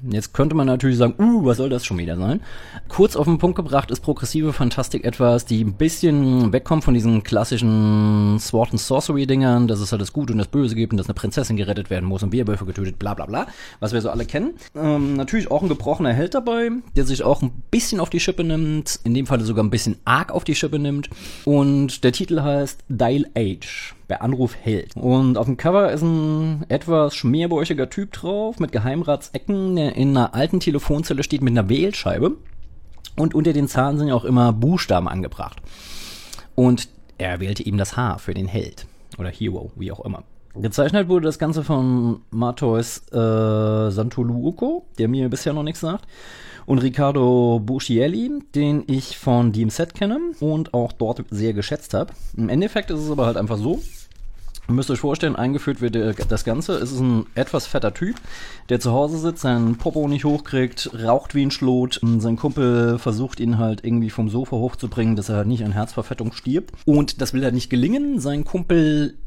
Jetzt 0.10 0.34
könnte 0.34 0.56
man 0.56 0.66
natürlich 0.68 0.98
sagen, 0.98 1.14
uh, 1.20 1.46
was 1.46 1.58
soll 1.58 1.70
das 1.70 1.86
schon 1.86 1.98
wieder 1.98 2.16
sein? 2.18 2.42
Kurz 2.88 3.16
auf 3.16 3.26
den 3.26 3.38
Punkt 3.38 3.56
gebracht 3.56 3.92
ist 3.92 4.02
progressive 4.02 4.52
Fantastik 4.52 5.06
etwas, 5.06 5.46
die 5.46 5.64
ein 5.64 5.74
bisschen 5.74 6.52
wegkommt 6.52 6.84
von 6.84 6.94
diesen 6.94 7.22
klassischen 7.24 8.40
Sword 8.40 8.72
and 8.72 8.80
Sorcery 8.80 9.28
Dingern, 9.28 9.68
dass 9.68 9.80
es 9.80 9.92
halt 9.92 10.02
das 10.02 10.14
Gute 10.14 10.34
und 10.34 10.40
das 10.40 10.48
Böse 10.48 10.76
gibt 10.76 10.94
und 10.94 10.98
dass 10.98 11.08
eine 11.08 11.14
Prinzessin 11.14 11.56
gerettet 11.56 11.90
werden 11.90 12.10
muss 12.10 12.24
und 12.24 12.32
Bierwölfe 12.32 12.66
getötet, 12.66 12.98
bla 12.98 13.14
bla 13.14 13.26
bla, 13.28 13.48
was 13.80 13.94
wir 13.94 14.02
so 14.02 14.10
alle 14.10 14.26
kennen. 14.26 14.56
Ähm, 14.76 15.16
natürlich 15.16 15.52
auch 15.52 15.62
ein 15.62 15.70
gebrochener 15.70 16.14
Held 16.14 16.34
dabei, 16.34 16.70
der 16.96 17.06
sich 17.06 17.24
auch 17.24 17.44
ein 17.44 17.52
bisschen 17.70 18.00
auf 18.00 18.10
die 18.10 18.20
Schippe 18.20 18.44
nimmt, 18.44 19.00
in 19.04 19.14
dem 19.14 19.28
Fall 19.28 19.40
sogar 19.42 19.64
ein 19.64 19.70
bisschen 19.70 19.98
arg 20.06 20.32
auf 20.32 20.44
die 20.44 20.56
Schippe 20.56 20.80
nimmt. 20.80 21.10
Und 21.46 22.04
der 22.04 22.12
Titel 22.12 22.42
heißt 22.42 22.84
Dial 22.90 23.26
Age 23.36 23.96
bei 24.12 24.20
Anruf 24.20 24.58
hält. 24.62 24.98
Und 24.98 25.38
auf 25.38 25.46
dem 25.46 25.56
Cover 25.56 25.90
ist 25.90 26.02
ein 26.02 26.66
etwas 26.68 27.16
schmerbäuchiger 27.16 27.90
Typ 27.90 28.12
drauf 28.12 28.60
mit 28.60 28.74
Geheimratsecken, 28.74 29.78
der 29.78 29.96
in 29.96 30.18
einer 30.18 30.36
alten 30.36 30.60
Telefonzelle 30.60 31.24
steht 31.24 31.42
mit 31.42 31.58
einer 31.58 31.70
Wählscheibe. 31.70 32.36
Und 33.16 33.34
unter 33.34 33.54
den 33.54 33.70
Zahlen 33.70 33.98
sind 33.98 34.10
ja 34.10 34.14
auch 34.14 34.26
immer 34.26 34.52
Buchstaben 34.52 35.08
angebracht. 35.08 35.62
Und 36.56 36.90
er 37.18 37.40
wählte 37.40 37.64
ihm 37.64 37.78
das 37.78 37.96
H 37.96 38.18
für 38.18 38.34
den 38.34 38.48
Held. 38.48 38.86
Oder 39.18 39.30
Hero, 39.30 39.72
wie 39.78 39.94
auch 39.94 40.04
immer. 40.04 40.24
Gezeichnet 40.56 41.08
wurde 41.08 41.28
das 41.28 41.40
Ganze 41.40 41.64
von 41.64 42.20
Matthäus 42.32 43.08
äh, 43.14 43.92
Santoluoco, 43.92 44.88
der 44.98 45.08
mir 45.08 45.30
bisher 45.30 45.54
noch 45.54 45.64
nichts 45.64 45.80
sagt. 45.80 46.06
Und 46.66 46.80
Riccardo 46.80 47.62
Buscielli, 47.64 48.44
den 48.54 48.84
ich 48.88 49.18
von 49.18 49.54
DMZ 49.54 49.96
kenne 49.96 50.20
und 50.42 50.74
auch 50.74 50.92
dort 50.92 51.24
sehr 51.30 51.54
geschätzt 51.54 51.94
habe. 51.94 52.12
Im 52.36 52.50
Endeffekt 52.50 52.92
ist 52.92 53.00
es 53.00 53.10
aber 53.10 53.26
halt 53.26 53.38
einfach 53.38 53.58
so, 53.58 53.82
Ihr 54.72 54.76
müsst 54.76 54.90
euch 54.90 55.02
vorstellen, 55.02 55.36
eingeführt 55.36 55.82
wird 55.82 55.98
das 56.32 56.46
Ganze. 56.46 56.76
Es 56.76 56.94
ist 56.94 57.02
ein 57.02 57.26
etwas 57.36 57.68
fetter 57.68 57.94
Typ, 57.94 58.16
der 58.70 58.80
zu 58.80 58.94
Hause 58.94 59.18
sitzt, 59.18 59.42
seinen 59.42 59.76
Popo 59.76 60.08
nicht 60.08 60.24
hochkriegt, 60.24 60.92
raucht 61.04 61.36
wie 61.36 61.46
ein 61.46 61.52
Schlot. 61.52 62.00
Sein 62.20 62.38
Kumpel 62.38 62.98
versucht 62.98 63.42
ihn 63.42 63.58
halt 63.58 63.84
irgendwie 63.84 64.10
vom 64.10 64.30
Sofa 64.30 64.56
hochzubringen, 64.56 65.18
dass 65.18 65.28
er 65.28 65.36
halt 65.36 65.48
nicht 65.48 65.66
an 65.66 65.74
Herzverfettung 65.74 66.32
stirbt. 66.32 66.72
Und 66.86 67.20
das 67.20 67.34
will 67.34 67.44
halt 67.44 67.54
nicht 67.54 67.70
gelingen. 67.70 68.22
Sein 68.22 68.46
Kumpel 68.46 69.18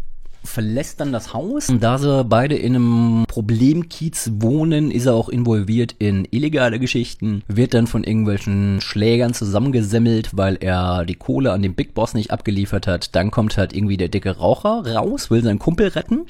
verlässt 0.44 1.00
dann 1.00 1.12
das 1.12 1.32
Haus. 1.32 1.68
Und 1.68 1.82
da 1.82 1.98
sie 1.98 2.24
beide 2.24 2.56
in 2.56 2.76
einem 2.76 3.24
Problemkiez 3.26 4.30
wohnen, 4.34 4.90
ist 4.90 5.06
er 5.06 5.14
auch 5.14 5.28
involviert 5.28 5.96
in 5.98 6.26
illegale 6.30 6.78
Geschichten, 6.78 7.42
wird 7.48 7.74
dann 7.74 7.86
von 7.86 8.04
irgendwelchen 8.04 8.80
Schlägern 8.80 9.34
zusammengesemmelt, 9.34 10.36
weil 10.36 10.56
er 10.60 11.04
die 11.04 11.16
Kohle 11.16 11.52
an 11.52 11.62
den 11.62 11.74
Big 11.74 11.94
Boss 11.94 12.14
nicht 12.14 12.30
abgeliefert 12.30 12.86
hat. 12.86 13.14
Dann 13.14 13.30
kommt 13.30 13.56
halt 13.56 13.74
irgendwie 13.74 13.96
der 13.96 14.08
dicke 14.08 14.36
Raucher 14.36 14.84
raus, 14.94 15.30
will 15.30 15.42
seinen 15.42 15.58
Kumpel 15.58 15.88
retten 15.88 16.26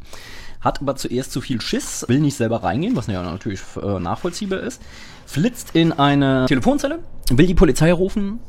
hat 0.65 0.81
aber 0.81 0.97
zuerst 0.97 1.31
zu 1.31 1.43
viel 1.43 1.61
Schiss, 1.61 2.07
will 2.09 2.21
nicht 2.21 2.37
selber 2.37 2.63
reingehen, 2.63 2.97
was 2.97 3.07
ja 3.07 3.23
natürlich 3.23 3.61
äh, 3.77 4.01
nachvollziehbar 4.01 4.61
ist, 4.61 4.81
flitzt 5.27 5.75
in 5.75 5.93
eine 5.93 6.47
Telefonzelle, 6.49 7.01
will 7.31 7.47
die 7.47 7.55
Polizei 7.55 7.93
rufen, 7.93 8.41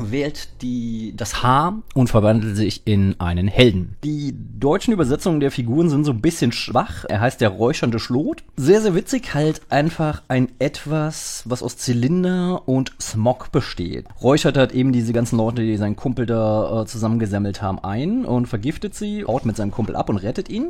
wählt 0.00 0.62
die, 0.62 1.14
das 1.16 1.42
Haar 1.42 1.82
und 1.94 2.08
verwandelt 2.08 2.56
sich 2.56 2.82
in 2.84 3.18
einen 3.18 3.48
Helden. 3.48 3.96
Die 4.04 4.34
deutschen 4.58 4.92
Übersetzungen 4.92 5.40
der 5.40 5.50
Figuren 5.50 5.90
sind 5.90 6.04
so 6.04 6.12
ein 6.12 6.20
bisschen 6.20 6.52
schwach. 6.52 7.04
Er 7.08 7.20
heißt 7.20 7.40
der 7.40 7.50
räuchernde 7.50 7.98
Schlot. 7.98 8.42
Sehr, 8.56 8.80
sehr 8.80 8.94
witzig, 8.94 9.34
halt 9.34 9.62
einfach 9.68 10.22
ein 10.28 10.48
etwas, 10.58 11.42
was 11.46 11.62
aus 11.62 11.76
Zylinder 11.76 12.68
und 12.68 12.92
Smog 13.00 13.52
besteht. 13.52 14.06
Räuchert 14.22 14.56
halt 14.56 14.72
eben 14.72 14.92
diese 14.92 15.12
ganzen 15.12 15.36
Leute, 15.36 15.62
die 15.62 15.76
seinen 15.76 15.96
Kumpel 15.96 16.26
da 16.26 16.82
äh, 16.82 16.86
zusammengesammelt 16.86 17.62
haben, 17.62 17.78
ein 17.78 18.24
und 18.24 18.46
vergiftet 18.46 18.94
sie, 18.94 19.24
haut 19.24 19.44
mit 19.44 19.56
seinem 19.56 19.70
Kumpel 19.70 19.96
ab 19.96 20.08
und 20.08 20.18
rettet 20.18 20.48
ihn. 20.48 20.68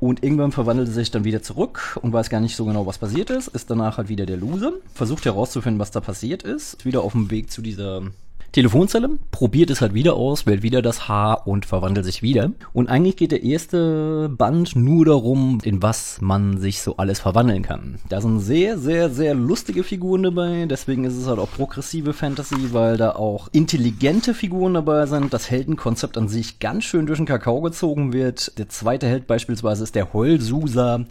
Und 0.00 0.22
irgendwann 0.22 0.52
verwandelt 0.52 0.88
er 0.88 0.94
sich 0.94 1.10
dann 1.10 1.24
wieder 1.24 1.42
zurück 1.42 1.98
und 2.00 2.12
weiß 2.12 2.30
gar 2.30 2.40
nicht 2.40 2.54
so 2.54 2.64
genau, 2.64 2.86
was 2.86 2.98
passiert 2.98 3.30
ist. 3.30 3.48
Ist 3.48 3.68
danach 3.68 3.98
halt 3.98 4.08
wieder 4.08 4.26
der 4.26 4.36
Loser. 4.36 4.72
Versucht 4.94 5.24
herauszufinden, 5.24 5.80
was 5.80 5.90
da 5.90 6.00
passiert 6.00 6.44
ist. 6.44 6.84
Wieder 6.84 7.02
auf 7.02 7.12
dem 7.12 7.30
Weg 7.30 7.50
zu 7.50 7.62
dieser 7.62 8.02
Telefonzelle, 8.52 9.10
probiert 9.30 9.70
es 9.70 9.80
halt 9.80 9.92
wieder 9.92 10.14
aus, 10.14 10.46
wählt 10.46 10.62
wieder 10.62 10.80
das 10.80 11.06
Haar 11.06 11.46
und 11.46 11.66
verwandelt 11.66 12.06
sich 12.06 12.22
wieder. 12.22 12.52
Und 12.72 12.88
eigentlich 12.88 13.16
geht 13.16 13.32
der 13.32 13.42
erste 13.42 14.30
Band 14.30 14.74
nur 14.74 15.04
darum, 15.04 15.58
in 15.62 15.82
was 15.82 16.20
man 16.20 16.58
sich 16.58 16.80
so 16.80 16.96
alles 16.96 17.20
verwandeln 17.20 17.62
kann. 17.62 17.98
Da 18.08 18.20
sind 18.20 18.40
sehr, 18.40 18.78
sehr, 18.78 19.10
sehr 19.10 19.34
lustige 19.34 19.84
Figuren 19.84 20.22
dabei, 20.22 20.66
deswegen 20.66 21.04
ist 21.04 21.16
es 21.16 21.26
halt 21.26 21.38
auch 21.38 21.50
progressive 21.50 22.14
Fantasy, 22.14 22.72
weil 22.72 22.96
da 22.96 23.12
auch 23.12 23.48
intelligente 23.52 24.32
Figuren 24.32 24.74
dabei 24.74 25.06
sind, 25.06 25.32
das 25.32 25.50
Heldenkonzept 25.50 26.16
an 26.16 26.28
sich 26.28 26.58
ganz 26.58 26.84
schön 26.84 27.06
durch 27.06 27.18
den 27.18 27.26
Kakao 27.26 27.60
gezogen 27.60 28.12
wird. 28.12 28.58
Der 28.58 28.68
zweite 28.68 29.06
Held 29.06 29.26
beispielsweise 29.26 29.84
ist 29.84 29.94
der 29.94 30.14
Heulsusa. 30.14 31.04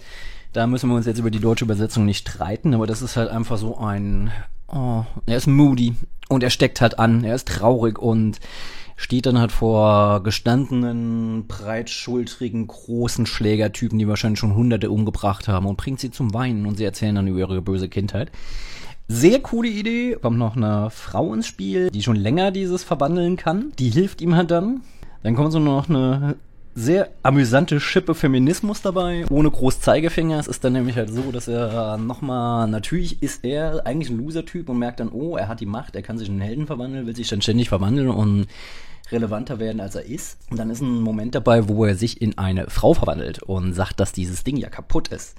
Da 0.53 0.65
müssen 0.65 0.89
wir 0.89 0.96
uns 0.96 1.06
jetzt 1.06 1.20
über 1.20 1.29
die 1.29 1.39
deutsche 1.39 1.65
Übersetzung 1.65 2.06
nicht 2.06 2.27
streiten, 2.27 2.74
aber 2.74 2.88
das 2.88 3.03
ist 3.03 3.15
halt 3.15 3.29
einfach 3.29 3.58
so 3.58 3.77
ein 3.77 4.32
Oh, 4.67 5.03
er 5.25 5.38
ist 5.38 5.47
moody 5.47 5.95
und 6.29 6.43
er 6.43 6.50
steckt 6.50 6.81
halt 6.81 7.00
an, 7.00 7.24
er 7.24 7.36
ist 7.36 7.47
traurig 7.47 8.00
und 8.00 8.39
steht 8.97 9.27
dann 9.27 9.39
halt 9.39 9.51
vor 9.51 10.24
gestandenen, 10.24 11.45
breitschultrigen, 11.47 12.67
großen 12.67 13.25
Schlägertypen, 13.25 14.00
die 14.00 14.07
wahrscheinlich 14.07 14.39
schon 14.39 14.55
Hunderte 14.55 14.89
umgebracht 14.91 15.47
haben 15.47 15.67
und 15.67 15.77
bringt 15.77 16.00
sie 16.00 16.12
zum 16.12 16.33
Weinen 16.33 16.65
und 16.65 16.77
sie 16.77 16.83
erzählen 16.83 17.15
dann 17.15 17.27
über 17.27 17.39
ihre 17.39 17.62
böse 17.62 17.89
Kindheit. 17.89 18.31
Sehr 19.07 19.39
coole 19.39 19.69
Idee. 19.69 20.17
Kommt 20.21 20.38
noch 20.38 20.57
eine 20.57 20.89
Frau 20.89 21.33
ins 21.33 21.47
Spiel, 21.47 21.89
die 21.91 22.03
schon 22.03 22.17
länger 22.17 22.51
dieses 22.51 22.83
verwandeln 22.83 23.38
kann. 23.38 23.71
Die 23.79 23.89
hilft 23.89 24.19
ihm 24.19 24.36
halt 24.36 24.51
dann. 24.51 24.81
Dann 25.24 25.36
kommt 25.36 25.53
so 25.53 25.59
noch 25.59 25.88
eine 25.88 26.36
sehr 26.77 27.10
amüsante 27.24 27.79
Schippe 27.79 28.13
Feminismus 28.13 28.84
dabei, 28.84 29.25
ohne 29.31 29.50
groß 29.50 29.81
Zeigefinger. 29.81 30.39
Es 30.39 30.46
ist 30.46 30.63
dann 30.63 30.74
nämlich 30.74 30.96
halt 30.96 31.10
so, 31.10 31.31
dass 31.31 31.48
er 31.48 31.98
nochmal, 31.98 32.67
natürlich 32.67 33.24
ist 33.24 33.43
er 33.43 33.88
eigentlich 33.88 34.12
ein 34.12 34.19
Loser-Typ 34.19 34.69
und 34.69 34.77
merkt 34.77 35.00
dann, 35.00 35.10
oh, 35.10 35.38
er 35.38 35.48
hat 35.48 35.60
die 35.60 35.65
Macht, 35.65 35.96
er 35.96 36.03
kann 36.03 36.19
sich 36.19 36.27
in 36.27 36.36
einen 36.36 36.43
Helden 36.43 36.67
verwandeln, 36.67 37.07
will 37.07 37.15
sich 37.15 37.29
dann 37.29 37.41
ständig 37.41 37.69
verwandeln 37.69 38.10
und 38.10 38.46
relevanter 39.12 39.57
werden, 39.57 39.81
als 39.81 39.96
er 39.96 40.05
ist. 40.05 40.38
Und 40.51 40.60
dann 40.60 40.69
ist 40.69 40.81
ein 40.81 41.01
Moment 41.01 41.34
dabei, 41.34 41.67
wo 41.67 41.84
er 41.84 41.96
sich 41.96 42.22
in 42.22 42.38
eine 42.38 42.69
Frau 42.69 42.93
verwandelt 42.93 43.41
und 43.41 43.74
sagt, 43.74 44.00
dass 44.00 44.12
dieses 44.12 44.43
Ding 44.43 44.57
ja 44.57 44.69
kaputt 44.69 45.07
ist 45.07 45.36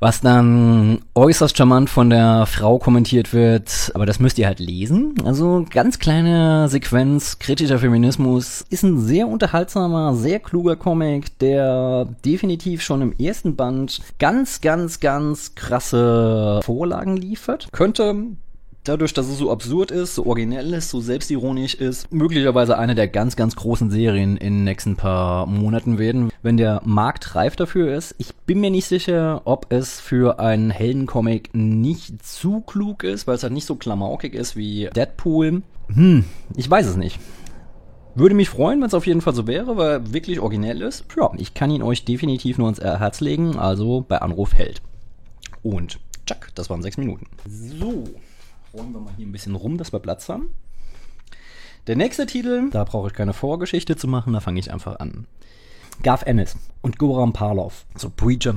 was 0.00 0.20
dann 0.20 1.00
äußerst 1.14 1.56
charmant 1.56 1.90
von 1.90 2.10
der 2.10 2.46
Frau 2.46 2.78
kommentiert 2.78 3.32
wird, 3.32 3.90
aber 3.94 4.06
das 4.06 4.20
müsst 4.20 4.38
ihr 4.38 4.46
halt 4.46 4.60
lesen. 4.60 5.14
Also 5.24 5.64
ganz 5.70 5.98
kleine 5.98 6.68
Sequenz, 6.68 7.38
kritischer 7.38 7.78
Feminismus, 7.78 8.64
ist 8.70 8.82
ein 8.82 9.00
sehr 9.00 9.28
unterhaltsamer, 9.28 10.14
sehr 10.14 10.40
kluger 10.40 10.76
Comic, 10.76 11.38
der 11.38 12.06
definitiv 12.24 12.82
schon 12.82 13.02
im 13.02 13.12
ersten 13.18 13.56
Band 13.56 14.00
ganz, 14.18 14.60
ganz, 14.60 15.00
ganz 15.00 15.54
krasse 15.54 16.60
Vorlagen 16.62 17.16
liefert. 17.16 17.68
Könnte 17.72 18.14
dadurch, 18.88 19.12
dass 19.12 19.28
es 19.28 19.38
so 19.38 19.50
absurd 19.50 19.90
ist, 19.90 20.14
so 20.14 20.26
originell 20.26 20.72
ist, 20.74 20.90
so 20.90 21.00
selbstironisch 21.00 21.74
ist, 21.74 22.12
möglicherweise 22.12 22.78
eine 22.78 22.94
der 22.94 23.08
ganz, 23.08 23.36
ganz 23.36 23.56
großen 23.56 23.90
Serien 23.90 24.36
in 24.36 24.54
den 24.54 24.64
nächsten 24.64 24.96
paar 24.96 25.46
Monaten 25.46 25.98
werden, 25.98 26.30
wenn 26.42 26.56
der 26.56 26.80
Markt 26.84 27.34
reif 27.34 27.56
dafür 27.56 27.94
ist. 27.94 28.14
Ich 28.18 28.34
bin 28.34 28.60
mir 28.60 28.70
nicht 28.70 28.86
sicher, 28.86 29.42
ob 29.44 29.72
es 29.72 30.00
für 30.00 30.38
einen 30.38 30.70
Heldencomic 30.70 31.50
nicht 31.52 32.24
zu 32.24 32.60
klug 32.60 33.04
ist, 33.04 33.26
weil 33.26 33.36
es 33.36 33.42
halt 33.42 33.52
nicht 33.52 33.66
so 33.66 33.76
klamaukig 33.76 34.34
ist 34.34 34.56
wie 34.56 34.88
Deadpool. 34.94 35.62
Hm, 35.88 36.24
ich 36.54 36.70
weiß 36.70 36.86
es 36.86 36.96
nicht. 36.96 37.18
Würde 38.14 38.34
mich 38.34 38.48
freuen, 38.48 38.80
wenn 38.80 38.86
es 38.86 38.94
auf 38.94 39.06
jeden 39.06 39.20
Fall 39.20 39.34
so 39.34 39.46
wäre, 39.46 39.76
weil 39.76 39.90
er 39.90 40.12
wirklich 40.14 40.40
originell 40.40 40.80
ist. 40.80 41.04
Ja, 41.18 41.30
ich 41.36 41.52
kann 41.52 41.70
ihn 41.70 41.82
euch 41.82 42.04
definitiv 42.04 42.56
nur 42.56 42.68
ins 42.70 42.80
Herz 42.80 43.20
legen, 43.20 43.58
also 43.58 44.04
bei 44.08 44.22
Anruf 44.22 44.54
hält. 44.54 44.80
Und 45.62 46.00
tschak, 46.24 46.50
das 46.54 46.70
waren 46.70 46.80
sechs 46.80 46.96
Minuten. 46.96 47.26
So 47.46 48.04
räumen 48.76 48.92
wir 48.92 49.00
mal 49.00 49.14
hier 49.16 49.26
ein 49.26 49.32
bisschen 49.32 49.54
rum, 49.54 49.78
dass 49.78 49.92
wir 49.92 50.00
Platz 50.00 50.28
haben. 50.28 50.50
Der 51.86 51.96
nächste 51.96 52.26
Titel, 52.26 52.68
da 52.70 52.84
brauche 52.84 53.08
ich 53.08 53.14
keine 53.14 53.32
Vorgeschichte 53.32 53.96
zu 53.96 54.08
machen, 54.08 54.32
da 54.32 54.40
fange 54.40 54.60
ich 54.60 54.72
einfach 54.72 54.98
an. 54.98 55.26
Garth 56.02 56.24
Ennis 56.24 56.56
und 56.82 56.98
Goran 56.98 57.32
Parlov, 57.32 57.86
so 57.94 58.10
Preacher, 58.10 58.56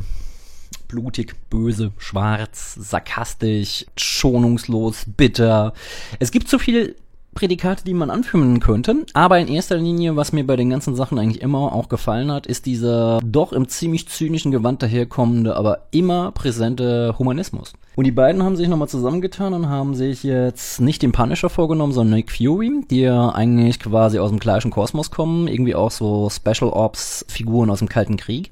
blutig, 0.88 1.36
böse, 1.50 1.94
schwarz, 1.98 2.76
sarkastisch, 2.76 3.86
schonungslos, 3.96 5.06
bitter. 5.16 5.74
Es 6.20 6.32
gibt 6.32 6.50
so 6.50 6.60
viel 6.60 6.96
Prädikate, 7.34 7.84
die 7.84 7.94
man 7.94 8.10
anführen 8.10 8.60
könnte. 8.60 9.06
Aber 9.14 9.40
in 9.40 9.48
erster 9.48 9.78
Linie, 9.78 10.16
was 10.16 10.34
mir 10.34 10.46
bei 10.46 10.56
den 10.56 10.70
ganzen 10.70 10.96
Sachen 10.96 11.20
eigentlich 11.20 11.42
immer 11.42 11.74
auch 11.74 11.90
gefallen 11.90 12.32
hat, 12.32 12.48
ist 12.48 12.66
dieser 12.66 13.20
doch 13.24 13.54
im 13.54 13.68
ziemlich 13.68 14.08
zynischen 14.08 14.52
Gewand 14.52 14.82
daherkommende, 14.84 15.56
aber 15.56 15.88
immer 15.92 16.32
präsente 16.32 17.16
Humanismus. 17.18 17.74
Und 17.96 18.06
die 18.06 18.12
beiden 18.12 18.44
haben 18.44 18.56
sich 18.56 18.68
nochmal 18.68 18.88
zusammengetan 18.88 19.54
und 19.54 19.70
haben 19.70 19.94
sich 19.94 20.24
jetzt 20.24 20.80
nicht 20.80 21.02
den 21.02 21.12
Punisher 21.12 21.50
vorgenommen, 21.50 21.94
sondern 21.94 22.18
Nick 22.18 22.32
Fury, 22.32 22.82
die 22.90 23.02
ja 23.02 23.30
eigentlich 23.30 23.80
quasi 23.80 24.20
aus 24.20 24.30
dem 24.30 24.40
gleichen 24.40 24.72
Kosmos 24.72 25.12
kommen, 25.12 25.48
irgendwie 25.48 25.76
auch 25.76 25.92
so 25.92 26.30
Special 26.30 26.72
Ops 26.72 27.26
Figuren 27.28 27.70
aus 27.70 27.80
dem 27.80 27.90
Kalten 27.90 28.18
Krieg 28.18 28.52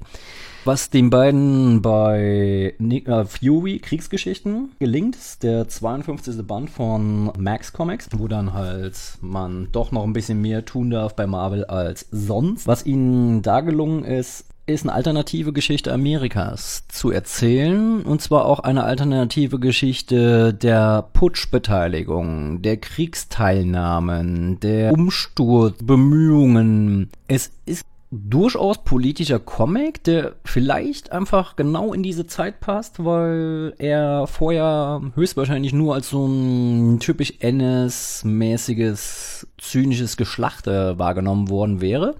was 0.68 0.90
den 0.90 1.08
beiden 1.08 1.80
bei 1.80 2.74
äh, 2.78 3.24
Fury 3.24 3.78
Kriegsgeschichten 3.78 4.72
gelingt, 4.78 5.16
ist 5.16 5.42
der 5.42 5.66
52. 5.66 6.46
Band 6.46 6.68
von 6.68 7.32
Max 7.38 7.72
Comics, 7.72 8.10
wo 8.14 8.28
dann 8.28 8.52
halt 8.52 8.94
man 9.22 9.68
doch 9.72 9.92
noch 9.92 10.04
ein 10.04 10.12
bisschen 10.12 10.42
mehr 10.42 10.66
tun 10.66 10.90
darf 10.90 11.16
bei 11.16 11.26
Marvel 11.26 11.64
als 11.64 12.06
sonst. 12.10 12.66
Was 12.66 12.84
ihnen 12.84 13.40
da 13.40 13.62
gelungen 13.62 14.04
ist, 14.04 14.44
ist 14.66 14.84
eine 14.84 14.92
alternative 14.92 15.54
Geschichte 15.54 15.90
Amerikas 15.90 16.86
zu 16.88 17.10
erzählen. 17.10 18.02
Und 18.02 18.20
zwar 18.20 18.44
auch 18.44 18.60
eine 18.60 18.84
alternative 18.84 19.58
Geschichte 19.58 20.52
der 20.52 21.08
Putschbeteiligung, 21.14 22.60
der 22.60 22.76
Kriegsteilnahmen, 22.76 24.60
der 24.60 24.92
Umsturzbemühungen. 24.92 27.08
Es 27.26 27.52
ist 27.64 27.86
durchaus 28.10 28.84
politischer 28.84 29.38
Comic, 29.38 30.02
der 30.04 30.36
vielleicht 30.44 31.12
einfach 31.12 31.56
genau 31.56 31.92
in 31.92 32.02
diese 32.02 32.26
Zeit 32.26 32.60
passt, 32.60 33.04
weil 33.04 33.74
er 33.78 34.26
vorher 34.26 35.02
höchstwahrscheinlich 35.14 35.74
nur 35.74 35.94
als 35.94 36.08
so 36.08 36.26
ein 36.26 37.00
typisch 37.00 37.34
NS-mäßiges, 37.40 39.46
zynisches 39.58 40.16
Geschlachter 40.16 40.98
wahrgenommen 40.98 41.50
worden 41.50 41.82
wäre. 41.82 42.14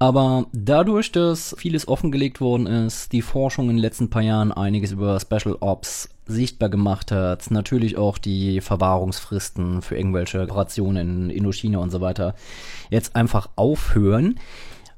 Aber 0.00 0.46
dadurch, 0.52 1.10
dass 1.10 1.56
vieles 1.58 1.88
offengelegt 1.88 2.40
worden 2.40 2.66
ist, 2.66 3.12
die 3.12 3.22
Forschung 3.22 3.68
in 3.68 3.76
den 3.76 3.82
letzten 3.82 4.10
paar 4.10 4.22
Jahren 4.22 4.52
einiges 4.52 4.92
über 4.92 5.18
Special 5.18 5.56
Ops 5.58 6.08
sichtbar 6.24 6.68
gemacht 6.68 7.10
hat, 7.10 7.50
natürlich 7.50 7.96
auch 7.96 8.16
die 8.16 8.60
Verwahrungsfristen 8.60 9.82
für 9.82 9.96
irgendwelche 9.96 10.42
Operationen 10.42 11.30
in 11.30 11.32
Indochina 11.36 11.78
und 11.78 11.90
so 11.90 12.00
weiter 12.00 12.36
jetzt 12.90 13.16
einfach 13.16 13.48
aufhören, 13.56 14.38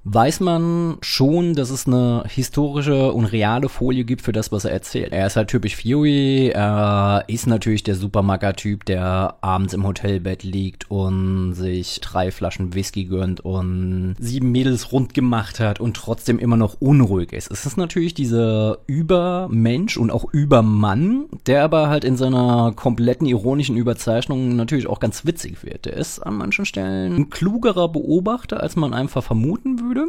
weiß 0.05 0.41
man 0.41 0.97
schon, 1.03 1.55
dass 1.55 1.71
es 1.71 1.87
eine 1.87 2.25
historische 2.27 3.13
und 3.13 3.27
reale 3.27 3.69
Folie 3.69 4.05
gibt 4.05 4.23
für 4.23 4.33
das, 4.33 4.51
was 4.51 4.65
er 4.65 4.73
erzählt. 4.73 5.13
Er 5.13 5.27
ist 5.27 5.37
halt 5.37 5.49
typisch 5.49 5.77
Fury, 5.77 6.49
er 6.49 7.25
ist 7.27 7.47
natürlich 7.47 7.83
der 7.83 7.95
Supermacker-Typ, 7.95 8.87
der 8.87 9.37
abends 9.43 9.75
im 9.75 9.87
Hotelbett 9.87 10.43
liegt 10.43 10.91
und 10.91 11.53
sich 11.53 12.01
drei 12.01 12.31
Flaschen 12.31 12.75
Whisky 12.75 13.05
gönnt 13.05 13.41
und 13.41 14.17
sieben 14.19 14.51
Mädels 14.53 14.91
rund 14.91 15.13
gemacht 15.13 15.61
hat 15.61 15.81
und 15.81 15.97
trotzdem 15.97 16.39
immer 16.39 16.57
noch 16.57 16.81
unruhig 16.81 17.33
ist. 17.33 17.51
Es 17.51 17.67
ist 17.67 17.77
natürlich 17.77 18.15
dieser 18.15 18.79
Übermensch 18.87 19.99
und 19.99 20.11
auch 20.11 20.33
Übermann, 20.33 21.27
der 21.47 21.63
aber 21.63 21.89
halt 21.89 22.05
in 22.05 22.17
seiner 22.17 22.73
kompletten 22.75 23.27
ironischen 23.27 23.77
Überzeichnung 23.77 24.57
natürlich 24.57 24.87
auch 24.87 25.01
ganz 25.01 25.27
witzig 25.27 25.63
wird. 25.63 25.85
Der 25.85 25.95
ist 25.95 26.21
an 26.21 26.37
manchen 26.37 26.65
Stellen 26.65 27.17
ein 27.17 27.31
klugerer 27.31 27.89
Beobachter, 27.89 28.63
als 28.63 28.77
man 28.77 28.95
einfach 28.95 29.23
vermuten 29.23 29.81
würde 29.81 29.90
würde, 29.91 30.07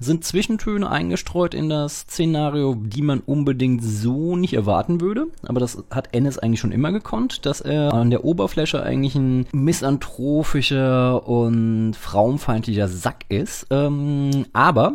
sind 0.00 0.24
Zwischentöne 0.24 0.88
eingestreut 0.90 1.54
in 1.54 1.68
das 1.68 2.00
Szenario, 2.00 2.74
die 2.74 3.02
man 3.02 3.20
unbedingt 3.20 3.82
so 3.82 4.36
nicht 4.36 4.54
erwarten 4.54 5.00
würde. 5.00 5.26
Aber 5.42 5.60
das 5.60 5.82
hat 5.90 6.08
Ennis 6.12 6.38
eigentlich 6.38 6.60
schon 6.60 6.72
immer 6.72 6.92
gekonnt, 6.92 7.46
dass 7.46 7.60
er 7.60 7.92
an 7.92 8.10
der 8.10 8.24
Oberfläche 8.24 8.82
eigentlich 8.82 9.14
ein 9.14 9.46
misanthropischer 9.52 11.26
und 11.26 11.94
frauenfeindlicher 11.94 12.88
Sack 12.88 13.24
ist. 13.28 13.66
Ähm, 13.70 14.46
aber 14.52 14.94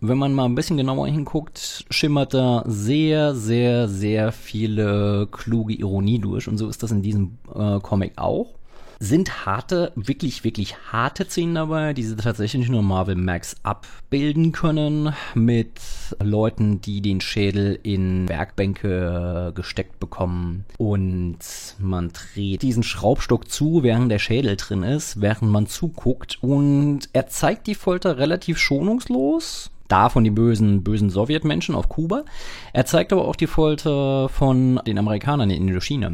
wenn 0.00 0.18
man 0.18 0.32
mal 0.32 0.44
ein 0.44 0.54
bisschen 0.54 0.76
genauer 0.76 1.08
hinguckt, 1.08 1.84
schimmert 1.90 2.34
da 2.34 2.62
sehr, 2.66 3.34
sehr, 3.34 3.88
sehr 3.88 4.30
viele 4.30 5.26
kluge 5.30 5.74
Ironie 5.74 6.20
durch. 6.20 6.48
Und 6.48 6.58
so 6.58 6.68
ist 6.68 6.82
das 6.82 6.92
in 6.92 7.02
diesem 7.02 7.38
äh, 7.54 7.80
Comic 7.80 8.12
auch. 8.16 8.54
Sind 9.00 9.46
harte, 9.46 9.92
wirklich, 9.94 10.44
wirklich 10.44 10.76
harte 10.92 11.24
Szenen 11.24 11.54
dabei, 11.54 11.92
die 11.94 12.02
sie 12.02 12.16
tatsächlich 12.16 12.68
nur 12.68 12.82
Marvel 12.82 13.14
Max 13.14 13.56
abbilden 13.62 14.52
können, 14.52 15.14
mit 15.34 15.80
Leuten, 16.20 16.80
die 16.80 17.00
den 17.00 17.20
Schädel 17.20 17.78
in 17.82 18.28
Werkbänke 18.28 19.52
gesteckt 19.54 20.00
bekommen 20.00 20.64
und 20.78 21.38
man 21.78 22.10
dreht 22.12 22.62
diesen 22.62 22.82
Schraubstock 22.82 23.50
zu, 23.50 23.82
während 23.82 24.10
der 24.10 24.18
Schädel 24.18 24.56
drin 24.56 24.82
ist, 24.82 25.20
während 25.20 25.50
man 25.50 25.66
zuguckt 25.66 26.38
und 26.42 27.08
er 27.12 27.28
zeigt 27.28 27.66
die 27.66 27.74
Folter 27.74 28.18
relativ 28.18 28.58
schonungslos, 28.58 29.70
da 29.86 30.08
von 30.08 30.24
den 30.24 30.34
bösen, 30.34 30.82
bösen 30.82 31.10
Sowjetmenschen 31.10 31.74
auf 31.74 31.88
Kuba. 31.88 32.24
Er 32.72 32.84
zeigt 32.84 33.12
aber 33.12 33.26
auch 33.26 33.36
die 33.36 33.46
Folter 33.46 34.28
von 34.28 34.80
den 34.86 34.98
Amerikanern 34.98 35.50
in 35.50 35.68
Indochina. 35.68 36.12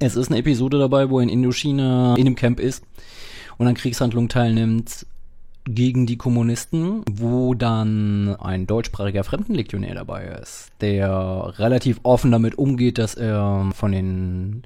Es 0.00 0.14
ist 0.14 0.30
eine 0.30 0.38
Episode 0.38 0.78
dabei, 0.78 1.10
wo 1.10 1.18
er 1.18 1.24
in 1.24 1.28
Indochina 1.28 2.14
in 2.14 2.26
einem 2.26 2.36
Camp 2.36 2.60
ist 2.60 2.84
und 3.56 3.66
an 3.66 3.74
Kriegshandlungen 3.74 4.28
teilnimmt 4.28 5.06
gegen 5.64 6.06
die 6.06 6.16
Kommunisten, 6.16 7.02
wo 7.10 7.54
dann 7.54 8.36
ein 8.36 8.66
deutschsprachiger 8.66 9.24
Fremdenlegionär 9.24 9.94
dabei 9.94 10.26
ist, 10.40 10.70
der 10.80 11.52
relativ 11.58 12.00
offen 12.04 12.30
damit 12.30 12.56
umgeht, 12.56 12.98
dass 12.98 13.14
er 13.14 13.70
von 13.74 13.92
den 13.92 14.62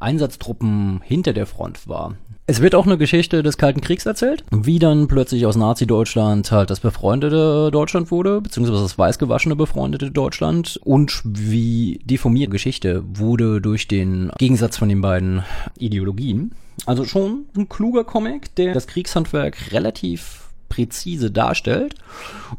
Einsatztruppen 0.00 1.00
hinter 1.04 1.32
der 1.32 1.46
Front 1.46 1.86
war. 1.86 2.16
Es 2.48 2.62
wird 2.62 2.76
auch 2.76 2.86
eine 2.86 2.96
Geschichte 2.96 3.42
des 3.42 3.58
Kalten 3.58 3.80
Kriegs 3.80 4.06
erzählt, 4.06 4.44
wie 4.52 4.78
dann 4.78 5.08
plötzlich 5.08 5.46
aus 5.46 5.56
Nazi-Deutschland 5.56 6.52
halt 6.52 6.70
das 6.70 6.78
befreundete 6.78 7.70
Deutschland 7.72 8.12
wurde, 8.12 8.40
beziehungsweise 8.40 8.82
das 8.82 8.96
weißgewaschene 8.96 9.56
befreundete 9.56 10.12
Deutschland 10.12 10.78
und 10.84 11.22
wie 11.24 11.98
deformierte 12.04 12.52
Geschichte 12.52 13.02
wurde 13.04 13.60
durch 13.60 13.88
den 13.88 14.30
Gegensatz 14.38 14.76
von 14.76 14.88
den 14.88 15.00
beiden 15.00 15.42
Ideologien. 15.76 16.52
Also 16.84 17.04
schon 17.04 17.46
ein 17.56 17.68
kluger 17.68 18.04
Comic, 18.04 18.54
der 18.54 18.74
das 18.74 18.86
Kriegshandwerk 18.86 19.72
relativ 19.72 20.45
präzise 20.68 21.30
darstellt 21.30 21.94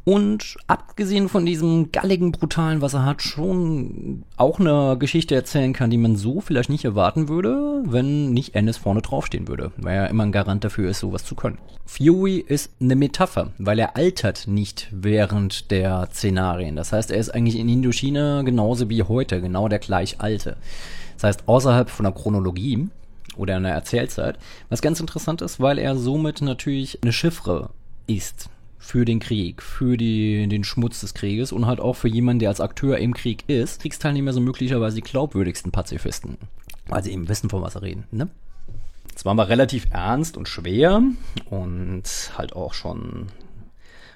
und 0.04 0.58
abgesehen 0.68 1.30
von 1.30 1.46
diesem 1.46 1.92
galligen, 1.92 2.32
brutalen, 2.32 2.82
was 2.82 2.94
er 2.94 3.06
hat, 3.06 3.22
schon 3.22 4.24
auch 4.38 4.60
eine 4.60 4.98
Geschichte 4.98 5.36
erzählen 5.36 5.74
kann, 5.74 5.90
die 5.90 5.98
man 5.98 6.16
so 6.16 6.42
vielleicht 6.42 6.70
nicht 6.70 6.86
erwarten 6.86 7.30
würde, 7.30 7.84
wenn 7.86 8.32
nicht 8.32 8.56
Ennis 8.56 8.78
vorne 8.78 9.02
draufstehen 9.02 9.48
würde, 9.48 9.72
weil 9.78 9.96
er 9.96 10.10
immer 10.10 10.24
ein 10.24 10.32
Garant 10.32 10.64
dafür 10.64 10.90
ist, 10.90 11.00
sowas 11.00 11.26
zu 11.26 11.36
können. 11.36 11.58
Fury 11.86 12.38
ist 12.38 12.72
eine 12.82 12.96
Metapher, 12.96 13.52
weil 13.58 13.80
er 13.80 13.96
altert 13.96 14.48
nicht 14.48 14.88
während 14.92 15.72
der 15.72 16.10
Szenarien. 16.12 16.76
Das 16.76 16.92
heißt, 16.92 17.12
er 17.12 17.18
ist 17.18 17.30
eigentlich 17.30 17.58
in 17.58 17.70
Indochina 17.70 18.42
genauso 18.42 18.90
wie 18.90 19.04
heute, 19.04 19.42
genau 19.42 19.68
der 19.68 19.80
gleich 19.80 20.20
alte. 20.20 20.58
Das 21.16 21.24
heißt, 21.24 21.48
außerhalb 21.48 21.90
von 21.90 22.04
der 22.04 22.14
Chronologie 22.14 22.90
oder 23.38 23.56
einer 23.56 23.70
Erzählzeit, 23.70 24.38
was 24.70 24.82
ganz 24.82 25.00
interessant 25.00 25.42
ist, 25.42 25.60
weil 25.60 25.80
er 25.80 25.96
somit 25.96 26.42
natürlich 26.42 27.00
eine 27.02 27.14
Chiffre 27.14 27.70
ist 28.08 28.50
für 28.80 29.06
den 29.06 29.20
Krieg, 29.20 29.62
für 29.62 29.98
die, 29.98 30.48
den 30.48 30.64
Schmutz 30.64 31.02
des 31.02 31.14
Krieges 31.14 31.52
und 31.52 31.66
halt 31.66 31.80
auch 31.80 31.96
für 31.96 32.08
jemanden, 32.08 32.40
der 32.40 32.50
als 32.50 32.62
Akteur 32.62 32.98
im 32.98 33.14
Krieg 33.14 33.44
ist. 33.48 33.82
Kriegsteilnehmer 33.82 34.34
sind 34.34 34.44
möglicherweise 34.44 34.96
die 34.96 35.02
glaubwürdigsten 35.02 35.72
Pazifisten, 35.72 36.38
weil 36.88 37.04
sie 37.04 37.12
eben 37.12 37.28
wissen, 37.28 37.50
von 37.50 37.62
was 37.62 37.74
sie 37.74 37.82
reden. 37.82 38.06
Ne? 38.12 38.30
Es 39.14 39.26
war 39.26 39.34
mal 39.34 39.44
relativ 39.44 39.88
ernst 39.92 40.38
und 40.38 40.48
schwer 40.48 41.02
und 41.50 42.04
halt 42.38 42.54
auch 42.54 42.74
schon 42.74 43.28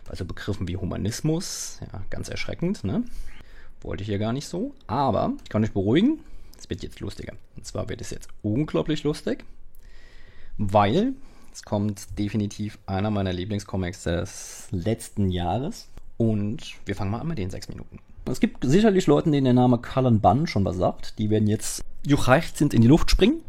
bei 0.07 0.15
so 0.15 0.25
Begriffen 0.25 0.67
wie 0.67 0.77
Humanismus, 0.77 1.79
ja, 1.81 2.01
ganz 2.09 2.29
erschreckend, 2.29 2.83
ne? 2.83 3.03
Wollte 3.81 4.03
ich 4.03 4.09
hier 4.09 4.19
gar 4.19 4.31
nicht 4.31 4.47
so. 4.47 4.75
Aber 4.87 5.33
ich 5.43 5.49
kann 5.49 5.63
euch 5.63 5.71
beruhigen, 5.71 6.19
es 6.57 6.69
wird 6.69 6.83
jetzt 6.83 6.99
lustiger. 6.99 7.33
Und 7.55 7.65
zwar 7.65 7.89
wird 7.89 7.99
es 7.99 8.11
jetzt 8.11 8.29
unglaublich 8.43 9.03
lustig, 9.03 9.43
weil 10.57 11.13
es 11.53 11.63
kommt 11.63 12.17
definitiv 12.17 12.79
einer 12.85 13.11
meiner 13.11 13.33
Lieblingscomics 13.33 14.03
des 14.03 14.67
letzten 14.71 15.29
Jahres. 15.29 15.89
Und 16.17 16.75
wir 16.85 16.95
fangen 16.95 17.11
mal 17.11 17.19
an 17.19 17.27
mit 17.27 17.37
den 17.37 17.49
sechs 17.49 17.67
Minuten. 17.67 17.99
Es 18.25 18.39
gibt 18.39 18.63
sicherlich 18.63 19.07
Leute, 19.07 19.31
denen 19.31 19.45
der 19.45 19.53
Name 19.53 19.79
Cullen 19.79 20.19
Bunn 20.19 20.47
schon 20.47 20.63
was 20.63 20.77
sagt. 20.77 21.17
Die 21.17 21.29
werden 21.29 21.47
jetzt 21.47 21.83
juchreicht 22.05 22.57
sind 22.57 22.73
in 22.73 22.81
die 22.81 22.87
Luft 22.87 23.09
springen 23.09 23.41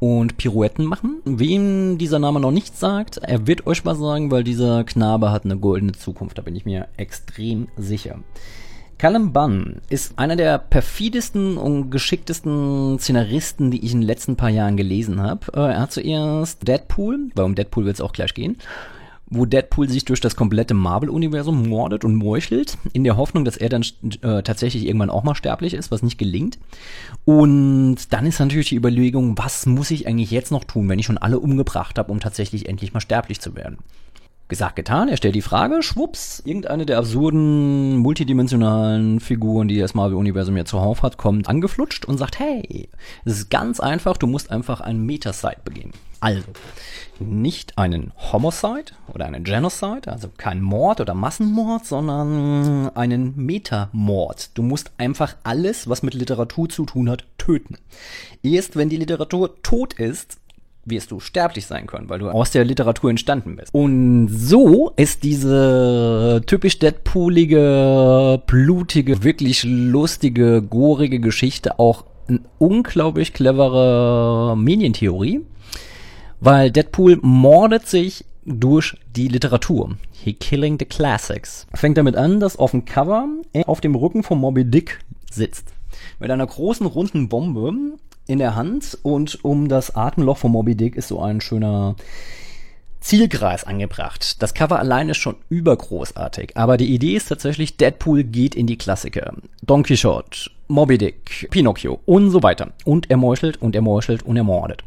und 0.00 0.36
Pirouetten 0.36 0.84
machen. 0.86 1.20
Wem 1.24 1.98
dieser 1.98 2.18
Name 2.18 2.40
noch 2.40 2.50
nichts 2.50 2.80
sagt, 2.80 3.18
er 3.18 3.46
wird 3.46 3.66
euch 3.66 3.84
was 3.84 3.98
sagen, 3.98 4.30
weil 4.30 4.42
dieser 4.42 4.84
Knabe 4.84 5.30
hat 5.30 5.44
eine 5.44 5.58
goldene 5.58 5.92
Zukunft. 5.92 6.38
Da 6.38 6.42
bin 6.42 6.56
ich 6.56 6.64
mir 6.64 6.88
extrem 6.96 7.68
sicher. 7.76 8.18
Callum 9.02 9.32
Bunn 9.32 9.80
ist 9.90 10.16
einer 10.16 10.36
der 10.36 10.58
perfidesten 10.58 11.56
und 11.56 11.90
geschicktesten 11.90 13.00
Szenaristen, 13.00 13.72
die 13.72 13.84
ich 13.84 13.90
in 13.90 14.02
den 14.02 14.06
letzten 14.06 14.36
paar 14.36 14.48
Jahren 14.48 14.76
gelesen 14.76 15.20
habe. 15.20 15.44
Äh, 15.54 15.72
er 15.72 15.80
hat 15.80 15.90
zuerst 15.90 16.68
Deadpool, 16.68 17.32
weil 17.34 17.44
um 17.44 17.56
Deadpool 17.56 17.84
wird 17.84 17.96
es 17.96 18.00
auch 18.00 18.12
gleich 18.12 18.32
gehen, 18.32 18.58
wo 19.26 19.44
Deadpool 19.44 19.88
sich 19.88 20.04
durch 20.04 20.20
das 20.20 20.36
komplette 20.36 20.74
Marvel-Universum 20.74 21.68
mordet 21.68 22.04
und 22.04 22.14
meuchelt, 22.14 22.78
in 22.92 23.02
der 23.02 23.16
Hoffnung, 23.16 23.44
dass 23.44 23.56
er 23.56 23.70
dann 23.70 23.84
äh, 24.20 24.44
tatsächlich 24.44 24.86
irgendwann 24.86 25.10
auch 25.10 25.24
mal 25.24 25.34
sterblich 25.34 25.74
ist, 25.74 25.90
was 25.90 26.04
nicht 26.04 26.16
gelingt. 26.16 26.60
Und 27.24 28.12
dann 28.12 28.24
ist 28.24 28.38
natürlich 28.38 28.68
die 28.68 28.76
Überlegung, 28.76 29.36
was 29.36 29.66
muss 29.66 29.90
ich 29.90 30.06
eigentlich 30.06 30.30
jetzt 30.30 30.52
noch 30.52 30.62
tun, 30.62 30.88
wenn 30.88 31.00
ich 31.00 31.06
schon 31.06 31.18
alle 31.18 31.40
umgebracht 31.40 31.98
habe, 31.98 32.12
um 32.12 32.20
tatsächlich 32.20 32.68
endlich 32.68 32.94
mal 32.94 33.00
sterblich 33.00 33.40
zu 33.40 33.56
werden. 33.56 33.78
Gesagt, 34.48 34.76
getan. 34.76 35.08
Er 35.08 35.16
stellt 35.16 35.34
die 35.34 35.42
Frage, 35.42 35.82
schwupps, 35.82 36.42
irgendeine 36.44 36.84
der 36.84 36.98
absurden, 36.98 37.96
multidimensionalen 37.96 39.20
Figuren, 39.20 39.68
die 39.68 39.78
das 39.78 39.94
Marvel-Universum 39.94 40.56
ja 40.56 40.64
zuhauf 40.64 41.02
hat, 41.02 41.16
kommt 41.16 41.48
angeflutscht 41.48 42.04
und 42.04 42.18
sagt, 42.18 42.38
hey, 42.38 42.88
es 43.24 43.38
ist 43.38 43.50
ganz 43.50 43.80
einfach, 43.80 44.16
du 44.18 44.26
musst 44.26 44.50
einfach 44.50 44.80
einen 44.80 45.06
Metaside 45.06 45.56
begehen. 45.64 45.92
Also, 46.20 46.42
nicht 47.18 47.78
einen 47.78 48.12
Homicide 48.16 48.92
oder 49.12 49.26
einen 49.26 49.42
Genocide, 49.42 50.12
also 50.12 50.28
kein 50.36 50.60
Mord 50.60 51.00
oder 51.00 51.14
Massenmord, 51.14 51.84
sondern 51.84 52.90
einen 52.94 53.34
Metamord. 53.36 54.50
Du 54.54 54.62
musst 54.62 54.92
einfach 54.98 55.34
alles, 55.42 55.88
was 55.88 56.02
mit 56.02 56.14
Literatur 56.14 56.68
zu 56.68 56.84
tun 56.84 57.10
hat, 57.10 57.24
töten. 57.38 57.76
Erst 58.42 58.76
wenn 58.76 58.88
die 58.88 58.98
Literatur 58.98 59.62
tot 59.62 59.94
ist, 59.94 60.38
wirst 60.84 61.10
du 61.10 61.20
sterblich 61.20 61.66
sein 61.66 61.86
können, 61.86 62.08
weil 62.08 62.18
du 62.18 62.28
aus 62.28 62.50
der 62.50 62.64
Literatur 62.64 63.10
entstanden 63.10 63.56
bist. 63.56 63.72
Und 63.72 64.28
so 64.28 64.92
ist 64.96 65.22
diese 65.22 66.42
typisch 66.46 66.78
Deadpoolige, 66.78 68.42
blutige, 68.46 69.22
wirklich 69.22 69.64
lustige, 69.64 70.62
gorige 70.62 71.20
Geschichte 71.20 71.78
auch 71.78 72.04
eine 72.28 72.40
unglaublich 72.58 73.32
clevere 73.32 74.56
Medientheorie, 74.56 75.40
weil 76.40 76.70
Deadpool 76.70 77.18
mordet 77.22 77.86
sich 77.86 78.24
durch 78.44 78.96
die 79.14 79.28
Literatur. 79.28 79.96
He 80.12 80.32
killing 80.32 80.78
the 80.78 80.84
classics. 80.84 81.66
Fängt 81.74 81.98
damit 81.98 82.16
an, 82.16 82.40
dass 82.40 82.56
auf 82.56 82.72
dem 82.72 82.84
Cover 82.84 83.26
er 83.52 83.68
auf 83.68 83.80
dem 83.80 83.94
Rücken 83.94 84.22
von 84.22 84.38
Moby 84.38 84.64
Dick 84.64 84.98
sitzt. 85.30 85.72
Mit 86.18 86.30
einer 86.30 86.46
großen 86.46 86.86
runden 86.86 87.28
Bombe 87.28 87.72
in 88.26 88.38
der 88.38 88.54
Hand 88.54 88.98
und 89.02 89.44
um 89.44 89.68
das 89.68 89.94
Atemloch 89.94 90.38
von 90.38 90.52
Moby 90.52 90.74
Dick 90.74 90.96
ist 90.96 91.08
so 91.08 91.20
ein 91.20 91.40
schöner 91.40 91.96
Zielkreis 93.00 93.64
angebracht. 93.64 94.40
Das 94.42 94.54
Cover 94.54 94.78
allein 94.78 95.08
ist 95.08 95.16
schon 95.16 95.34
übergroßartig, 95.48 96.56
aber 96.56 96.76
die 96.76 96.94
Idee 96.94 97.16
ist 97.16 97.28
tatsächlich, 97.28 97.76
Deadpool 97.76 98.22
geht 98.24 98.54
in 98.54 98.66
die 98.66 98.78
Klassiker. 98.78 99.34
Don 99.62 99.82
Quixote, 99.82 100.50
Moby 100.68 100.98
Dick, 100.98 101.48
Pinocchio 101.50 102.00
und 102.06 102.30
so 102.30 102.42
weiter. 102.42 102.72
Und 102.84 103.10
er 103.10 103.16
meuchelt 103.16 103.60
und 103.60 103.74
er 103.74 103.82
meuchelt 103.82 104.22
und 104.22 104.36
er 104.36 104.44
mordet. 104.44 104.84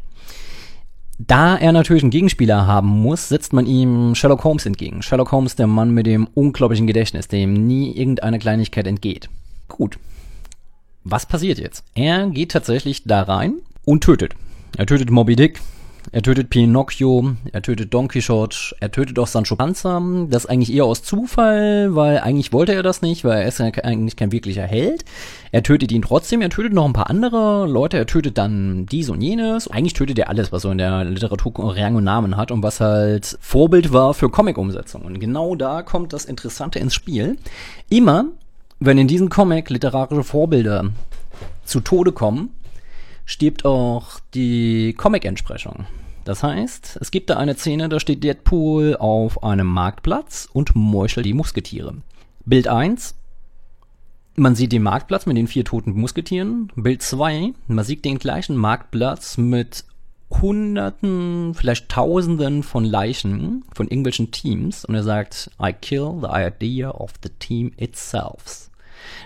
Da 1.18 1.56
er 1.56 1.72
natürlich 1.72 2.02
einen 2.02 2.10
Gegenspieler 2.10 2.66
haben 2.66 2.88
muss, 2.88 3.28
setzt 3.28 3.52
man 3.52 3.66
ihm 3.66 4.14
Sherlock 4.14 4.44
Holmes 4.44 4.66
entgegen. 4.66 5.02
Sherlock 5.02 5.32
Holmes, 5.32 5.56
der 5.56 5.66
Mann 5.66 5.92
mit 5.92 6.06
dem 6.06 6.28
unglaublichen 6.34 6.86
Gedächtnis, 6.86 7.28
dem 7.28 7.54
nie 7.66 7.92
irgendeine 7.96 8.38
Kleinigkeit 8.38 8.86
entgeht. 8.86 9.30
Gut, 9.68 9.98
was 11.08 11.26
passiert 11.26 11.58
jetzt? 11.58 11.84
Er 11.94 12.26
geht 12.28 12.50
tatsächlich 12.50 13.04
da 13.04 13.22
rein 13.22 13.54
und 13.84 14.02
tötet. 14.02 14.34
Er 14.76 14.86
tötet 14.86 15.10
Moby 15.10 15.36
Dick, 15.36 15.60
er 16.10 16.22
tötet 16.22 16.50
Pinocchio, 16.50 17.36
er 17.52 17.62
tötet 17.62 17.94
Don 17.94 18.08
Quixote, 18.08 18.74
er 18.80 18.90
tötet 18.90 19.18
auch 19.18 19.28
Sancho 19.28 19.54
Panza. 19.54 20.02
Das 20.28 20.46
eigentlich 20.46 20.74
eher 20.74 20.84
aus 20.84 21.04
Zufall, 21.04 21.94
weil 21.94 22.18
eigentlich 22.18 22.52
wollte 22.52 22.74
er 22.74 22.82
das 22.82 23.02
nicht, 23.02 23.24
weil 23.24 23.42
er 23.42 23.46
ist 23.46 23.58
ja 23.58 23.66
eigentlich 23.66 24.16
kein 24.16 24.32
wirklicher 24.32 24.64
Held. 24.64 25.04
Er 25.52 25.62
tötet 25.62 25.92
ihn 25.92 26.02
trotzdem, 26.02 26.42
er 26.42 26.50
tötet 26.50 26.72
noch 26.72 26.84
ein 26.84 26.92
paar 26.92 27.08
andere 27.08 27.66
Leute, 27.68 27.98
er 27.98 28.06
tötet 28.06 28.36
dann 28.36 28.86
dies 28.86 29.08
und 29.08 29.20
jenes. 29.20 29.68
Eigentlich 29.68 29.94
tötet 29.94 30.18
er 30.18 30.28
alles, 30.28 30.50
was 30.50 30.62
so 30.62 30.70
in 30.70 30.78
der 30.78 31.04
Literatur 31.04 31.52
Rang 31.76 31.94
und 31.94 32.04
Namen 32.04 32.36
hat 32.36 32.50
und 32.50 32.64
was 32.64 32.80
halt 32.80 33.38
Vorbild 33.40 33.92
war 33.92 34.12
für 34.12 34.28
Comic-Umsetzung. 34.28 35.02
Und 35.02 35.20
genau 35.20 35.54
da 35.54 35.82
kommt 35.82 36.12
das 36.12 36.24
Interessante 36.24 36.80
ins 36.80 36.94
Spiel. 36.94 37.38
Immer 37.88 38.26
wenn 38.78 38.98
in 38.98 39.08
diesem 39.08 39.28
Comic 39.28 39.70
literarische 39.70 40.24
Vorbilder 40.24 40.90
zu 41.64 41.80
Tode 41.80 42.12
kommen, 42.12 42.50
stirbt 43.24 43.64
auch 43.64 44.20
die 44.34 44.94
Comic-Entsprechung. 44.94 45.86
Das 46.24 46.42
heißt, 46.42 46.98
es 47.00 47.10
gibt 47.10 47.30
da 47.30 47.36
eine 47.36 47.56
Szene, 47.56 47.88
da 47.88 48.00
steht 48.00 48.24
Deadpool 48.24 48.96
auf 48.96 49.44
einem 49.44 49.66
Marktplatz 49.66 50.48
und 50.52 50.74
meuchelt 50.74 51.24
die 51.24 51.34
Musketiere. 51.34 51.94
Bild 52.44 52.68
1, 52.68 53.14
man 54.34 54.54
sieht 54.54 54.72
den 54.72 54.82
Marktplatz 54.82 55.26
mit 55.26 55.36
den 55.36 55.46
vier 55.46 55.64
toten 55.64 55.92
Musketieren. 55.92 56.72
Bild 56.74 57.02
2, 57.02 57.54
man 57.68 57.84
sieht 57.84 58.04
den 58.04 58.18
gleichen 58.18 58.56
Marktplatz 58.56 59.38
mit 59.38 59.84
Hunderten, 60.30 61.54
vielleicht 61.54 61.88
Tausenden 61.88 62.62
von 62.62 62.84
Leichen 62.84 63.64
von 63.72 63.86
irgendwelchen 63.86 64.32
Teams 64.32 64.84
und 64.84 64.96
er 64.96 65.04
sagt, 65.04 65.50
I 65.62 65.72
kill 65.72 66.18
the 66.20 66.28
idea 66.28 66.90
of 66.90 67.12
the 67.22 67.30
team 67.38 67.72
itself. 67.76 68.65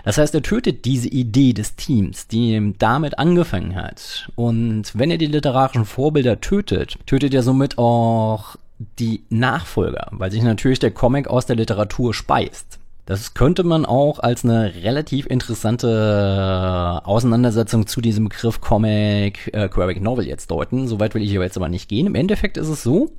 Das 0.03 0.17
heißt, 0.17 0.33
er 0.33 0.41
tötet 0.41 0.85
diese 0.85 1.07
Idee 1.07 1.53
des 1.53 1.75
Teams, 1.75 2.27
die 2.27 2.73
damit 2.79 3.19
angefangen 3.19 3.75
hat. 3.75 4.29
Und 4.35 4.91
wenn 4.93 5.11
er 5.11 5.17
die 5.17 5.27
literarischen 5.27 5.85
Vorbilder 5.85 6.41
tötet, 6.41 6.97
tötet 7.05 7.33
er 7.33 7.43
somit 7.43 7.77
auch 7.77 8.55
die 8.99 9.23
Nachfolger, 9.29 10.07
weil 10.11 10.31
sich 10.31 10.41
natürlich 10.41 10.79
der 10.79 10.91
Comic 10.91 11.27
aus 11.27 11.45
der 11.45 11.55
Literatur 11.55 12.13
speist. 12.13 12.79
Das 13.05 13.33
könnte 13.33 13.63
man 13.63 13.85
auch 13.85 14.19
als 14.19 14.45
eine 14.45 14.73
relativ 14.83 15.25
interessante 15.25 17.01
Auseinandersetzung 17.03 17.87
zu 17.87 17.99
diesem 17.99 18.29
Begriff 18.29 18.61
Comic, 18.61 19.49
äh, 19.53 19.67
Graphic 19.69 20.01
Novel 20.01 20.27
jetzt 20.27 20.51
deuten. 20.51 20.87
Soweit 20.87 21.15
will 21.15 21.23
ich 21.23 21.35
aber 21.35 21.43
jetzt 21.43 21.57
aber 21.57 21.67
nicht 21.67 21.89
gehen. 21.89 22.07
Im 22.07 22.15
Endeffekt 22.15 22.57
ist 22.57 22.69
es 22.69 22.83
so, 22.83 23.09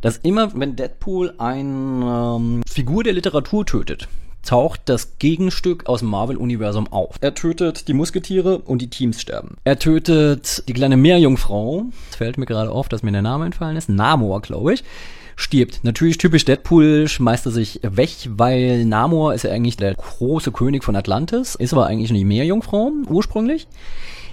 dass 0.00 0.18
immer, 0.18 0.58
wenn 0.58 0.76
Deadpool 0.76 1.34
eine 1.38 2.36
ähm, 2.38 2.62
Figur 2.66 3.02
der 3.02 3.12
Literatur 3.12 3.66
tötet, 3.66 4.08
taucht 4.44 4.82
das 4.86 5.18
Gegenstück 5.18 5.86
aus 5.86 6.00
dem 6.00 6.08
Marvel-Universum 6.10 6.86
auf. 6.92 7.16
Er 7.20 7.34
tötet 7.34 7.88
die 7.88 7.94
Musketiere 7.94 8.58
und 8.58 8.82
die 8.82 8.90
Teams 8.90 9.20
sterben. 9.20 9.56
Er 9.64 9.78
tötet 9.78 10.68
die 10.68 10.72
kleine 10.72 10.96
Meerjungfrau. 10.96 11.86
Es 12.10 12.16
fällt 12.16 12.38
mir 12.38 12.46
gerade 12.46 12.70
auf, 12.70 12.88
dass 12.88 13.02
mir 13.02 13.12
der 13.12 13.22
Name 13.22 13.46
entfallen 13.46 13.76
ist. 13.76 13.88
Namor, 13.88 14.42
glaube 14.42 14.74
ich. 14.74 14.84
Stirbt. 15.36 15.80
Natürlich 15.82 16.18
typisch 16.18 16.44
Deadpool, 16.44 17.08
schmeißt 17.08 17.46
er 17.46 17.52
sich 17.52 17.80
weg, 17.82 18.10
weil 18.28 18.84
Namor 18.84 19.34
ist 19.34 19.42
ja 19.42 19.50
eigentlich 19.50 19.76
der 19.76 19.94
große 19.94 20.52
König 20.52 20.84
von 20.84 20.94
Atlantis, 20.94 21.56
ist 21.56 21.72
aber 21.72 21.86
eigentlich 21.86 22.10
eine 22.10 22.24
Meerjungfrau 22.24 22.92
ursprünglich 23.08 23.66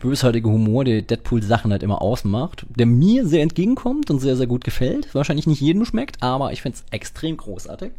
bösartige 0.02 0.50
Humor, 0.50 0.84
der 0.84 1.02
Deadpool-Sachen 1.02 1.72
halt 1.72 1.84
immer 1.84 2.02
ausmacht, 2.02 2.66
der 2.70 2.86
mir 2.86 3.26
sehr 3.26 3.44
entgegenkommt 3.44 4.10
und 4.10 4.20
sehr, 4.20 4.36
sehr 4.36 4.48
gut 4.48 4.64
gefällt. 4.64 5.14
Wahrscheinlich 5.14 5.48
nicht 5.48 5.62
jedem 5.62 5.86
schmeckt, 5.86 6.22
aber 6.22 6.52
ich 6.52 6.62
finde 6.62 6.80
es 6.80 6.86
extrem 6.92 7.38
großartig. 7.38 7.92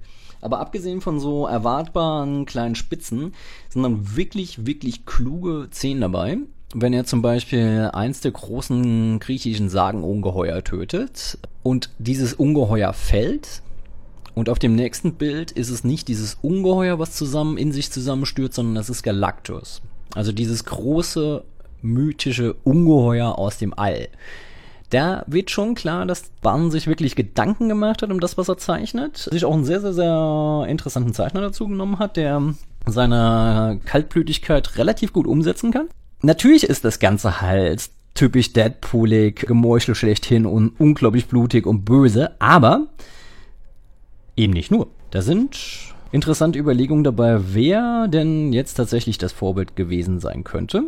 Aber 0.42 0.60
abgesehen 0.60 1.00
von 1.00 1.18
so 1.18 1.46
erwartbaren 1.46 2.44
kleinen 2.44 2.74
Spitzen 2.74 3.32
sind 3.70 3.82
dann 3.82 4.16
wirklich, 4.16 4.66
wirklich 4.66 5.06
kluge 5.06 5.68
Szenen 5.72 6.02
dabei. 6.02 6.36
Wenn 6.74 6.92
er 6.92 7.04
zum 7.04 7.22
Beispiel 7.22 7.90
eins 7.92 8.20
der 8.20 8.32
großen 8.32 9.18
griechischen 9.18 9.70
Sagenungeheuer 9.70 10.62
tötet 10.64 11.38
und 11.62 11.90
dieses 11.98 12.34
Ungeheuer 12.34 12.92
fällt, 12.92 13.62
und 14.34 14.48
auf 14.48 14.58
dem 14.58 14.74
nächsten 14.74 15.14
Bild 15.14 15.50
ist 15.52 15.68
es 15.68 15.84
nicht 15.84 16.08
dieses 16.08 16.38
Ungeheuer, 16.40 16.98
was 16.98 17.12
zusammen 17.12 17.58
in 17.58 17.72
sich 17.72 17.92
zusammenstürzt, 17.92 18.54
sondern 18.54 18.76
das 18.76 18.88
ist 18.88 19.02
Galactus. 19.02 19.82
Also 20.14 20.32
dieses 20.32 20.64
große 20.64 21.44
mythische 21.82 22.54
Ungeheuer 22.64 23.38
aus 23.38 23.58
dem 23.58 23.74
All 23.76 24.08
da 24.92 25.24
wird 25.26 25.50
schon 25.50 25.74
klar, 25.74 26.04
dass 26.06 26.30
Barn 26.42 26.70
sich 26.70 26.86
wirklich 26.86 27.16
Gedanken 27.16 27.68
gemacht 27.68 28.02
hat 28.02 28.10
um 28.10 28.20
das, 28.20 28.36
was 28.36 28.48
er 28.48 28.58
zeichnet. 28.58 29.28
Sich 29.30 29.44
auch 29.44 29.54
einen 29.54 29.64
sehr, 29.64 29.80
sehr, 29.80 29.94
sehr 29.94 30.66
interessanten 30.68 31.14
Zeichner 31.14 31.40
dazu 31.40 31.66
genommen 31.66 31.98
hat, 31.98 32.16
der 32.16 32.54
seine 32.86 33.80
Kaltblütigkeit 33.84 34.76
relativ 34.76 35.12
gut 35.12 35.26
umsetzen 35.26 35.70
kann. 35.70 35.88
Natürlich 36.20 36.64
ist 36.64 36.84
das 36.84 36.98
Ganze 36.98 37.40
halt 37.40 37.90
typisch 38.14 38.52
Deadpoolig, 38.52 39.46
Gemeuchel 39.46 39.94
schlechthin 39.94 40.44
und 40.44 40.78
unglaublich 40.78 41.26
blutig 41.26 41.66
und 41.66 41.84
böse, 41.84 42.32
aber 42.38 42.88
eben 44.36 44.52
nicht 44.52 44.70
nur. 44.70 44.88
Da 45.10 45.22
sind 45.22 45.58
interessante 46.10 46.58
Überlegungen 46.58 47.04
dabei, 47.04 47.40
wer 47.54 48.08
denn 48.08 48.52
jetzt 48.52 48.74
tatsächlich 48.74 49.16
das 49.16 49.32
Vorbild 49.32 49.74
gewesen 49.74 50.20
sein 50.20 50.44
könnte. 50.44 50.84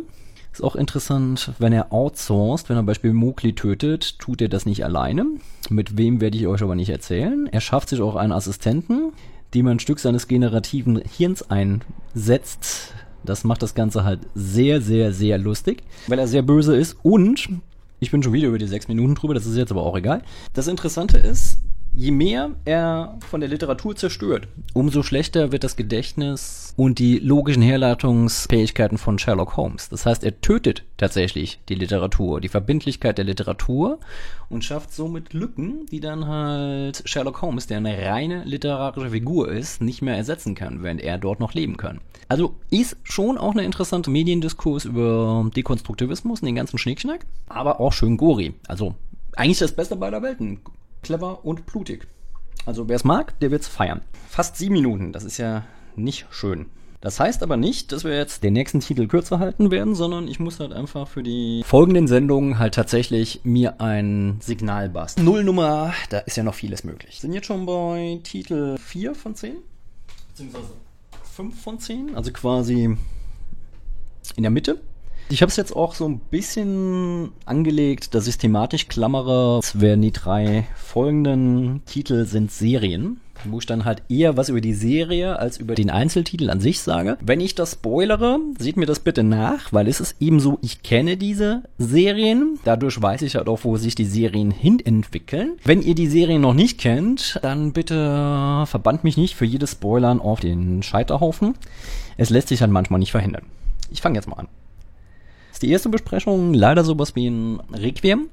Ist 0.55 0.63
auch 0.63 0.77
interessant, 0.77 1.51
wenn 1.59 1.73
er 1.73 1.91
outsourced, 1.91 2.69
wenn 2.69 2.77
er 2.77 2.83
Beispiel 2.83 3.11
Mowgli 3.11 3.55
tötet, 3.55 4.17
tut 4.19 4.41
er 4.41 4.47
das 4.47 4.65
nicht 4.65 4.85
alleine. 4.85 5.25
Mit 5.69 5.97
wem 5.97 6.21
werde 6.21 6.37
ich 6.37 6.47
euch 6.47 6.61
aber 6.61 6.75
nicht 6.75 6.91
erzählen. 6.91 7.49
Er 7.51 7.59
schafft 7.59 7.89
sich 7.89 7.99
auch 7.99 8.15
einen 8.15 8.31
Assistenten, 8.31 9.11
dem 9.53 9.67
ein 9.67 9.79
Stück 9.79 9.99
seines 9.99 10.29
generativen 10.29 11.01
Hirns 11.01 11.43
einsetzt. 11.49 12.93
Das 13.25 13.43
macht 13.43 13.63
das 13.63 13.75
Ganze 13.75 14.05
halt 14.05 14.21
sehr, 14.33 14.79
sehr, 14.79 15.11
sehr 15.11 15.37
lustig, 15.37 15.83
weil 16.07 16.19
er 16.19 16.27
sehr 16.29 16.41
böse 16.41 16.73
ist 16.73 16.95
und 17.03 17.49
ich 17.99 18.11
bin 18.11 18.23
schon 18.23 18.31
wieder 18.31 18.47
über 18.47 18.57
die 18.57 18.67
sechs 18.67 18.87
Minuten 18.87 19.15
drüber, 19.15 19.33
das 19.33 19.45
ist 19.45 19.57
jetzt 19.57 19.71
aber 19.73 19.83
auch 19.83 19.97
egal. 19.97 20.21
Das 20.53 20.69
Interessante 20.69 21.17
ist, 21.17 21.57
je 21.95 22.11
mehr 22.11 22.51
er 22.65 23.17
von 23.29 23.39
der 23.39 23.49
Literatur 23.49 23.95
zerstört, 23.95 24.47
umso 24.73 25.01
schlechter 25.01 25.51
wird 25.51 25.63
das 25.63 25.75
Gedächtnis 25.75 26.73
und 26.75 26.99
die 26.99 27.19
logischen 27.19 27.61
Herleitungsfähigkeiten 27.61 28.97
von 28.97 29.17
Sherlock 29.17 29.55
Holmes. 29.55 29.89
Das 29.89 30.05
heißt, 30.05 30.23
er 30.23 30.41
tötet 30.41 30.83
tatsächlich 30.97 31.59
die 31.69 31.75
Literatur, 31.75 32.41
die 32.41 32.49
Verbindlichkeit 32.49 33.17
der 33.17 33.25
Literatur 33.25 33.99
und 34.49 34.65
schafft 34.65 34.93
somit 34.93 35.33
Lücken, 35.33 35.85
die 35.87 36.01
dann 36.01 36.27
halt 36.27 37.01
Sherlock 37.05 37.41
Holmes, 37.41 37.67
der 37.67 37.77
eine 37.77 37.97
reine 37.97 38.43
literarische 38.43 39.11
Figur 39.11 39.49
ist, 39.49 39.81
nicht 39.81 40.01
mehr 40.01 40.17
ersetzen 40.17 40.53
kann, 40.53 40.83
während 40.83 41.01
er 41.01 41.17
dort 41.17 41.39
noch 41.39 41.53
leben 41.53 41.77
kann. 41.77 42.01
Also 42.27 42.55
ist 42.71 42.97
schon 43.03 43.37
auch 43.37 43.51
eine 43.51 43.63
interessante 43.63 44.09
Mediendiskurs 44.09 44.85
über 44.85 45.49
Dekonstruktivismus 45.55 46.41
und 46.41 46.45
den 46.45 46.55
ganzen 46.55 46.77
Schnickschnack, 46.77 47.25
aber 47.47 47.79
auch 47.79 47.93
schön 47.93 48.17
Gori. 48.17 48.53
Also 48.67 48.95
eigentlich 49.35 49.59
das 49.59 49.73
Beste 49.73 49.95
beider 49.95 50.21
Welten 50.21 50.59
clever 51.05 51.45
und 51.45 51.65
blutig. 51.65 52.07
Also 52.65 52.89
wer 52.89 52.95
es 52.95 53.03
mag, 53.03 53.39
der 53.39 53.51
wird 53.51 53.61
es 53.61 53.67
feiern. 53.67 54.01
Fast 54.27 54.57
sieben 54.57 54.73
Minuten, 54.73 55.13
das 55.13 55.23
ist 55.23 55.37
ja 55.37 55.63
nicht 55.95 56.25
schön. 56.31 56.65
Das 56.99 57.19
heißt 57.19 57.43
aber 57.43 57.55
nicht, 57.55 57.91
dass 57.91 58.03
wir 58.03 58.17
jetzt 58.17 58.43
den 58.43 58.53
nächsten 58.53 58.79
Titel 58.79 59.05
kürzer 59.05 59.37
halten 59.37 59.69
werden, 59.69 59.93
sondern 59.93 60.27
ich 60.27 60.39
muss 60.39 60.59
halt 60.59 60.73
einfach 60.73 61.07
für 61.07 61.21
die 61.21 61.61
folgenden 61.63 62.07
Sendungen 62.07 62.57
halt 62.57 62.73
tatsächlich 62.73 63.41
mir 63.43 63.79
ein 63.79 64.39
Signal 64.41 64.89
basteln. 64.89 65.25
Nullnummer, 65.25 65.93
da 66.09 66.17
ist 66.19 66.37
ja 66.37 66.43
noch 66.43 66.55
vieles 66.55 66.83
möglich. 66.83 67.19
Sind 67.19 67.33
jetzt 67.33 67.45
schon 67.45 67.67
bei 67.67 68.19
Titel 68.23 68.77
4 68.77 69.13
von 69.13 69.35
10? 69.35 69.57
Beziehungsweise 70.29 70.69
5 71.35 71.61
von 71.61 71.79
10, 71.79 72.15
also 72.15 72.31
quasi 72.31 72.97
in 74.35 74.41
der 74.41 74.49
Mitte. 74.49 74.81
Ich 75.27 75.41
habe 75.41 75.49
es 75.49 75.55
jetzt 75.55 75.75
auch 75.75 75.95
so 75.95 76.07
ein 76.07 76.19
bisschen 76.19 77.31
angelegt, 77.45 78.13
dass 78.13 78.27
ich 78.27 78.37
thematisch 78.37 78.87
klammere. 78.87 79.57
Es 79.57 79.81
werden 79.81 80.03
die 80.03 80.11
drei 80.11 80.67
folgenden 80.75 81.81
Titel 81.87 82.25
sind 82.25 82.51
Serien, 82.51 83.19
wo 83.43 83.57
ich 83.57 83.65
dann 83.65 83.85
halt 83.85 84.03
eher 84.07 84.37
was 84.37 84.49
über 84.49 84.61
die 84.61 84.75
Serie 84.75 85.39
als 85.39 85.57
über 85.57 85.73
den 85.73 85.89
Einzeltitel 85.89 86.51
an 86.51 86.59
sich 86.59 86.79
sage. 86.79 87.17
Wenn 87.21 87.39
ich 87.39 87.55
das 87.55 87.71
spoilere, 87.71 88.39
seht 88.59 88.77
mir 88.77 88.85
das 88.85 88.99
bitte 88.99 89.23
nach, 89.23 89.73
weil 89.73 89.87
es 89.87 89.99
ist 89.99 90.15
eben 90.21 90.39
so, 90.39 90.59
ich 90.61 90.83
kenne 90.83 91.17
diese 91.17 91.63
Serien. 91.79 92.59
Dadurch 92.63 93.01
weiß 93.01 93.23
ich 93.23 93.35
halt 93.35 93.47
auch, 93.47 93.63
wo 93.63 93.77
sich 93.77 93.95
die 93.95 94.05
Serien 94.05 94.51
hin 94.51 94.79
entwickeln. 94.79 95.53
Wenn 95.63 95.81
ihr 95.81 95.95
die 95.95 96.07
Serien 96.07 96.41
noch 96.41 96.53
nicht 96.53 96.79
kennt, 96.79 97.39
dann 97.41 97.73
bitte 97.73 98.63
verbannt 98.67 99.03
mich 99.03 99.17
nicht 99.17 99.33
für 99.33 99.45
jedes 99.45 99.71
Spoilern 99.71 100.21
auf 100.21 100.39
den 100.39 100.83
Scheiterhaufen. 100.83 101.55
Es 102.15 102.29
lässt 102.29 102.49
sich 102.49 102.61
halt 102.61 102.71
manchmal 102.71 102.99
nicht 102.99 103.11
verhindern. 103.11 103.43
Ich 103.91 104.01
fange 104.01 104.17
jetzt 104.17 104.27
mal 104.27 104.37
an 104.37 104.47
ist 105.55 105.63
die 105.63 105.71
erste 105.71 105.89
Besprechung 105.89 106.53
leider 106.53 106.83
sowas 106.83 107.15
wie 107.15 107.27
ein 107.27 107.61
Requiem. 107.73 108.27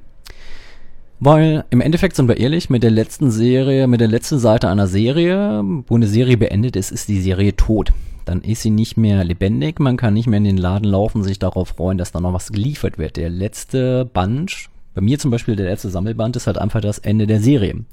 Weil 1.21 1.65
im 1.71 1.81
Endeffekt 1.81 2.17
sind 2.17 2.27
wir 2.27 2.37
ehrlich, 2.37 2.69
mit 2.69 2.83
der 2.83 2.91
letzten 2.91 3.31
Serie, 3.31 3.87
mit 3.87 4.01
der 4.01 4.09
letzten 4.09 4.41
Seite 4.41 4.69
einer 4.69 4.89
Serie, 4.89 5.63
wo 5.87 5.95
eine 5.95 6.09
Serie 6.09 6.37
beendet 6.37 6.75
ist, 6.75 6.91
ist 6.91 7.09
die 7.09 7.21
Serie 7.21 7.55
tot. 7.55 7.93
Dann 8.25 8.41
ist 8.41 8.63
sie 8.63 8.71
nicht 8.71 8.97
mehr 8.97 9.23
lebendig, 9.23 9.79
man 9.79 9.97
kann 9.97 10.15
nicht 10.15 10.27
mehr 10.27 10.39
in 10.39 10.45
den 10.45 10.57
Laden 10.57 10.89
laufen, 10.89 11.23
sich 11.23 11.39
darauf 11.39 11.69
freuen, 11.69 11.97
dass 11.97 12.11
da 12.11 12.21
noch 12.21 12.33
was 12.33 12.51
geliefert 12.51 12.99
wird. 12.99 13.17
Der 13.17 13.31
letzte 13.31 14.05
Band, 14.05 14.69
bei 14.95 15.01
mir 15.01 15.19
zum 15.19 15.31
Beispiel 15.31 15.57
der 15.57 15.67
letzte 15.67 15.91
Sammelband, 15.91 16.37
ist 16.37 16.47
halt 16.47 16.59
einfach 16.59 16.81
das 16.81 16.99
Ende 16.99 17.27
der 17.27 17.41
Serie. 17.41 17.85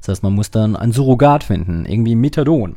Das 0.00 0.08
heißt, 0.08 0.22
man 0.22 0.34
muss 0.34 0.50
dann 0.50 0.76
ein 0.76 0.92
Surrogat 0.92 1.44
finden, 1.44 1.84
irgendwie 1.86 2.14
Methadon. 2.14 2.76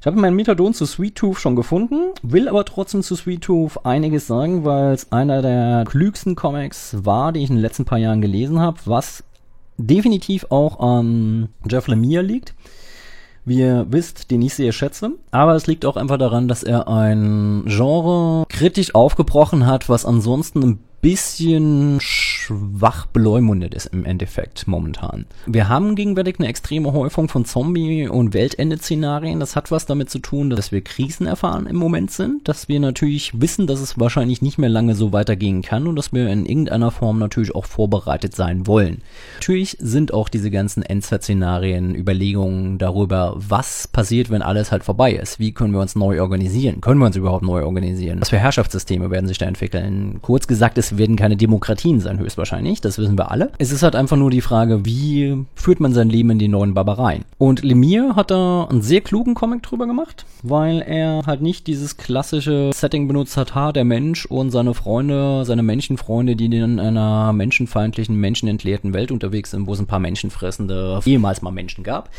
Ich 0.00 0.06
habe 0.06 0.18
meinen 0.18 0.36
Methadon 0.36 0.72
zu 0.72 0.86
Sweet 0.86 1.16
Tooth 1.16 1.38
schon 1.38 1.56
gefunden, 1.56 2.12
will 2.22 2.48
aber 2.48 2.64
trotzdem 2.64 3.02
zu 3.02 3.16
Sweet 3.16 3.42
Tooth 3.42 3.84
einiges 3.84 4.26
sagen, 4.26 4.64
weil 4.64 4.94
es 4.94 5.12
einer 5.12 5.42
der 5.42 5.84
klügsten 5.86 6.36
Comics 6.36 6.96
war, 7.02 7.32
die 7.32 7.42
ich 7.42 7.50
in 7.50 7.56
den 7.56 7.62
letzten 7.62 7.84
paar 7.84 7.98
Jahren 7.98 8.22
gelesen 8.22 8.60
habe, 8.60 8.78
was 8.86 9.24
definitiv 9.76 10.46
auch 10.50 10.80
an 10.80 11.48
Jeff 11.68 11.86
Lemire 11.86 12.22
liegt 12.22 12.54
wie 13.44 13.58
ihr 13.58 13.86
wisst, 13.88 14.30
den 14.30 14.42
ich 14.42 14.54
sehr 14.54 14.72
schätze. 14.72 15.12
Aber 15.30 15.54
es 15.54 15.66
liegt 15.66 15.84
auch 15.84 15.96
einfach 15.96 16.18
daran, 16.18 16.48
dass 16.48 16.62
er 16.62 16.88
ein 16.88 17.64
Genre 17.66 18.44
kritisch 18.48 18.94
aufgebrochen 18.94 19.66
hat, 19.66 19.88
was 19.88 20.04
ansonsten 20.04 20.62
ein 20.62 20.78
bisschen 21.00 21.98
schwach 22.00 23.06
beleumundet 23.06 23.74
ist 23.74 23.86
im 23.86 24.04
Endeffekt 24.04 24.68
momentan. 24.68 25.24
Wir 25.46 25.68
haben 25.68 25.94
gegenwärtig 25.94 26.36
eine 26.38 26.48
extreme 26.48 26.92
Häufung 26.92 27.28
von 27.28 27.46
Zombie- 27.46 28.06
und 28.06 28.34
Weltende-Szenarien. 28.34 29.40
Das 29.40 29.56
hat 29.56 29.70
was 29.70 29.86
damit 29.86 30.10
zu 30.10 30.18
tun, 30.18 30.50
dass 30.50 30.72
wir 30.72 30.82
Krisen 30.82 31.26
erfahren 31.26 31.66
im 31.66 31.76
Moment 31.76 32.10
sind, 32.10 32.46
dass 32.48 32.68
wir 32.68 32.80
natürlich 32.80 33.40
wissen, 33.40 33.66
dass 33.66 33.80
es 33.80 33.98
wahrscheinlich 33.98 34.42
nicht 34.42 34.58
mehr 34.58 34.68
lange 34.68 34.94
so 34.94 35.12
weitergehen 35.12 35.62
kann 35.62 35.86
und 35.86 35.96
dass 35.96 36.12
wir 36.12 36.28
in 36.28 36.44
irgendeiner 36.44 36.90
Form 36.90 37.18
natürlich 37.18 37.54
auch 37.54 37.64
vorbereitet 37.64 38.36
sein 38.36 38.66
wollen. 38.66 39.02
Natürlich 39.36 39.78
sind 39.80 40.12
auch 40.12 40.28
diese 40.28 40.50
ganzen 40.50 40.82
Endzeit-Szenarien 40.82 41.94
Überlegungen 41.94 42.76
darüber, 42.76 43.34
was 43.36 43.88
passiert, 43.88 44.28
wenn 44.28 44.42
alles 44.42 44.70
halt 44.70 44.84
vorbei 44.84 45.12
ist. 45.12 45.38
Wie 45.38 45.52
können 45.52 45.72
wir 45.72 45.80
uns 45.80 45.96
neu 45.96 46.20
organisieren? 46.20 46.82
Können 46.82 47.00
wir 47.00 47.06
uns 47.06 47.16
überhaupt 47.16 47.44
neu 47.44 47.64
organisieren? 47.64 48.20
Was 48.20 48.30
für 48.30 48.38
Herrschaftssysteme 48.38 49.10
werden 49.10 49.26
sich 49.26 49.38
da 49.38 49.46
entwickeln? 49.46 50.18
Kurz 50.20 50.46
gesagt, 50.46 50.76
es 50.76 50.89
werden 50.98 51.16
keine 51.16 51.36
Demokratien 51.36 52.00
sein, 52.00 52.18
höchstwahrscheinlich. 52.18 52.80
Das 52.80 52.98
wissen 52.98 53.18
wir 53.18 53.30
alle. 53.30 53.52
Es 53.58 53.72
ist 53.72 53.82
halt 53.82 53.96
einfach 53.96 54.16
nur 54.16 54.30
die 54.30 54.40
Frage, 54.40 54.84
wie 54.84 55.44
führt 55.54 55.80
man 55.80 55.92
sein 55.92 56.08
Leben 56.08 56.30
in 56.30 56.38
die 56.38 56.48
neuen 56.48 56.74
Barbareien? 56.74 57.24
Und 57.38 57.62
Lemire 57.62 58.16
hat 58.16 58.30
da 58.30 58.64
einen 58.64 58.82
sehr 58.82 59.00
klugen 59.00 59.34
Comic 59.34 59.62
drüber 59.62 59.86
gemacht, 59.86 60.26
weil 60.42 60.82
er 60.82 61.22
halt 61.26 61.42
nicht 61.42 61.66
dieses 61.66 61.96
klassische 61.96 62.70
Setting 62.74 63.08
benutzt 63.08 63.36
hat, 63.36 63.54
ha, 63.54 63.72
der 63.72 63.84
Mensch 63.84 64.26
und 64.26 64.50
seine 64.50 64.74
Freunde, 64.74 65.44
seine 65.44 65.62
Menschenfreunde, 65.62 66.36
die 66.36 66.46
in 66.46 66.80
einer 66.80 67.32
menschenfeindlichen, 67.32 68.16
menschenentleerten 68.16 68.92
Welt 68.92 69.12
unterwegs 69.12 69.50
sind, 69.50 69.66
wo 69.66 69.72
es 69.72 69.80
ein 69.80 69.86
paar 69.86 70.00
menschenfressende, 70.00 71.00
ehemals 71.04 71.42
mal 71.42 71.50
Menschen 71.50 71.84
gab, 71.84 72.10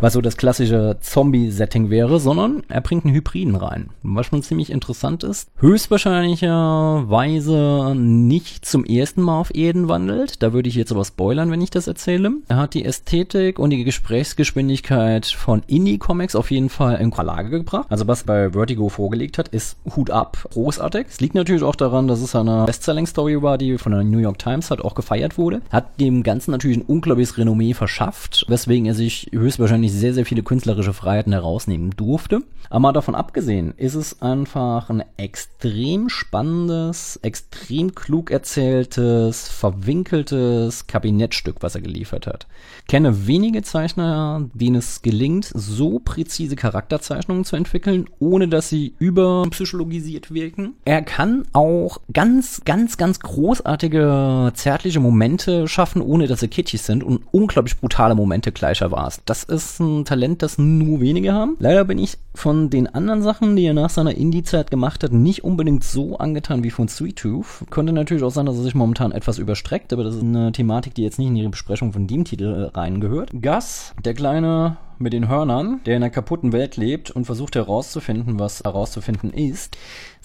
was 0.00 0.12
so 0.12 0.20
das 0.20 0.36
klassische 0.36 0.96
Zombie-Setting 1.00 1.90
wäre, 1.90 2.20
sondern 2.20 2.62
er 2.68 2.80
bringt 2.80 3.04
einen 3.04 3.14
Hybriden 3.14 3.56
rein, 3.56 3.90
was 4.02 4.26
schon 4.26 4.42
ziemlich 4.42 4.70
interessant 4.70 5.24
ist. 5.24 5.48
Höchstwahrscheinlicherweise 5.58 7.94
nicht 8.06 8.64
zum 8.64 8.84
ersten 8.84 9.20
Mal 9.20 9.38
auf 9.38 9.54
Erden 9.54 9.88
wandelt, 9.88 10.42
da 10.42 10.52
würde 10.52 10.68
ich 10.68 10.74
jetzt 10.74 10.92
aber 10.92 11.04
spoilern, 11.04 11.50
wenn 11.50 11.60
ich 11.60 11.70
das 11.70 11.86
erzähle. 11.86 12.32
Er 12.48 12.56
hat 12.56 12.74
die 12.74 12.84
Ästhetik 12.84 13.58
und 13.58 13.70
die 13.70 13.84
Gesprächsgeschwindigkeit 13.84 15.26
von 15.26 15.62
Indie-Comics 15.66 16.36
auf 16.36 16.50
jeden 16.50 16.68
Fall 16.68 16.96
in 16.96 17.10
Lage 17.10 17.50
gebracht. 17.50 17.86
Also 17.90 18.06
was 18.06 18.24
bei 18.24 18.50
Vertigo 18.52 18.88
vorgelegt 18.88 19.38
hat, 19.38 19.48
ist 19.48 19.76
Hut 19.96 20.10
ab, 20.10 20.48
großartig. 20.52 21.06
Es 21.08 21.20
liegt 21.20 21.34
natürlich 21.34 21.62
auch 21.62 21.74
daran, 21.74 22.08
dass 22.08 22.20
es 22.20 22.34
eine 22.34 22.64
Bestselling-Story 22.66 23.42
war, 23.42 23.58
die 23.58 23.78
von 23.78 23.92
der 23.92 24.04
New 24.04 24.18
York 24.18 24.38
Times 24.38 24.70
hat 24.70 24.80
auch 24.80 24.94
gefeiert 24.94 25.36
wurde. 25.36 25.60
Hat 25.70 26.00
dem 26.00 26.22
Ganzen 26.22 26.52
natürlich 26.52 26.78
ein 26.78 26.82
unglaubliches 26.82 27.36
Renommee 27.36 27.74
verschafft, 27.74 28.44
weswegen 28.48 28.86
er 28.86 28.94
sich 28.94 29.28
höchstwahrscheinlich 29.32 29.92
sehr, 29.92 30.14
sehr 30.14 30.24
viele 30.24 30.42
künstlerische 30.42 30.92
Freiheiten 30.92 31.32
herausnehmen 31.32 31.90
durfte. 31.96 32.42
Aber 32.70 32.80
mal 32.80 32.92
davon 32.92 33.14
abgesehen, 33.14 33.74
ist 33.76 33.94
es 33.94 34.22
einfach 34.22 34.90
ein 34.90 35.04
extrem 35.16 36.08
spannendes, 36.08 37.18
extrem 37.22 37.94
klug 37.96 38.30
erzähltes, 38.30 39.48
verwinkeltes 39.48 40.86
Kabinettstück, 40.86 41.56
was 41.60 41.74
er 41.74 41.80
geliefert 41.80 42.28
hat. 42.28 42.46
Kenne 42.86 43.26
wenige 43.26 43.62
Zeichner, 43.62 44.48
denen 44.54 44.76
es 44.76 45.02
gelingt, 45.02 45.50
so 45.52 45.98
präzise 45.98 46.54
Charakterzeichnungen 46.54 47.44
zu 47.44 47.56
entwickeln, 47.56 48.08
ohne 48.20 48.46
dass 48.46 48.68
sie 48.68 48.94
überpsychologisiert 49.00 50.32
wirken. 50.32 50.74
Er 50.84 51.02
kann 51.02 51.46
auch 51.52 51.98
ganz, 52.12 52.62
ganz, 52.64 52.96
ganz 52.96 53.18
großartige 53.18 54.52
zärtliche 54.54 55.00
Momente 55.00 55.66
schaffen, 55.66 56.00
ohne 56.00 56.28
dass 56.28 56.40
sie 56.40 56.48
kitschig 56.48 56.82
sind 56.82 57.02
und 57.02 57.22
unglaublich 57.32 57.76
brutale 57.78 58.14
Momente 58.14 58.52
gleichermaßen. 58.52 59.22
Das 59.26 59.42
ist 59.42 59.80
ein 59.80 60.04
Talent, 60.04 60.42
das 60.42 60.58
nur 60.58 61.00
wenige 61.00 61.32
haben. 61.32 61.56
Leider 61.58 61.84
bin 61.84 61.98
ich 61.98 62.18
von 62.34 62.70
den 62.70 62.86
anderen 62.86 63.22
Sachen, 63.22 63.56
die 63.56 63.64
er 63.64 63.74
nach 63.74 63.90
seiner 63.90 64.14
Indie-Zeit 64.14 64.70
gemacht 64.70 65.02
hat, 65.02 65.12
nicht 65.12 65.42
unbedingt 65.42 65.82
so 65.82 66.18
angetan 66.18 66.62
wie 66.62 66.70
von 66.70 66.88
Sweet 66.88 67.16
Tooth. 67.16 67.64
Könnte 67.86 68.00
natürlich 68.00 68.24
auch 68.24 68.30
sein, 68.30 68.46
dass 68.46 68.56
er 68.56 68.64
sich 68.64 68.74
momentan 68.74 69.12
etwas 69.12 69.38
überstreckt, 69.38 69.92
aber 69.92 70.02
das 70.02 70.16
ist 70.16 70.22
eine 70.24 70.50
Thematik, 70.50 70.94
die 70.94 71.04
jetzt 71.04 71.20
nicht 71.20 71.28
in 71.28 71.36
die 71.36 71.46
Besprechung 71.46 71.92
von 71.92 72.08
dem 72.08 72.24
Titel 72.24 72.72
reingehört. 72.74 73.30
Gus, 73.40 73.94
der 74.04 74.12
kleine 74.12 74.76
mit 74.98 75.12
den 75.12 75.28
Hörnern, 75.28 75.80
der 75.86 75.96
in 75.96 76.02
einer 76.02 76.10
kaputten 76.10 76.52
Welt 76.52 76.76
lebt 76.76 77.10
und 77.10 77.24
versucht 77.24 77.56
herauszufinden, 77.56 78.38
was 78.38 78.62
herauszufinden 78.64 79.32
ist. 79.32 79.76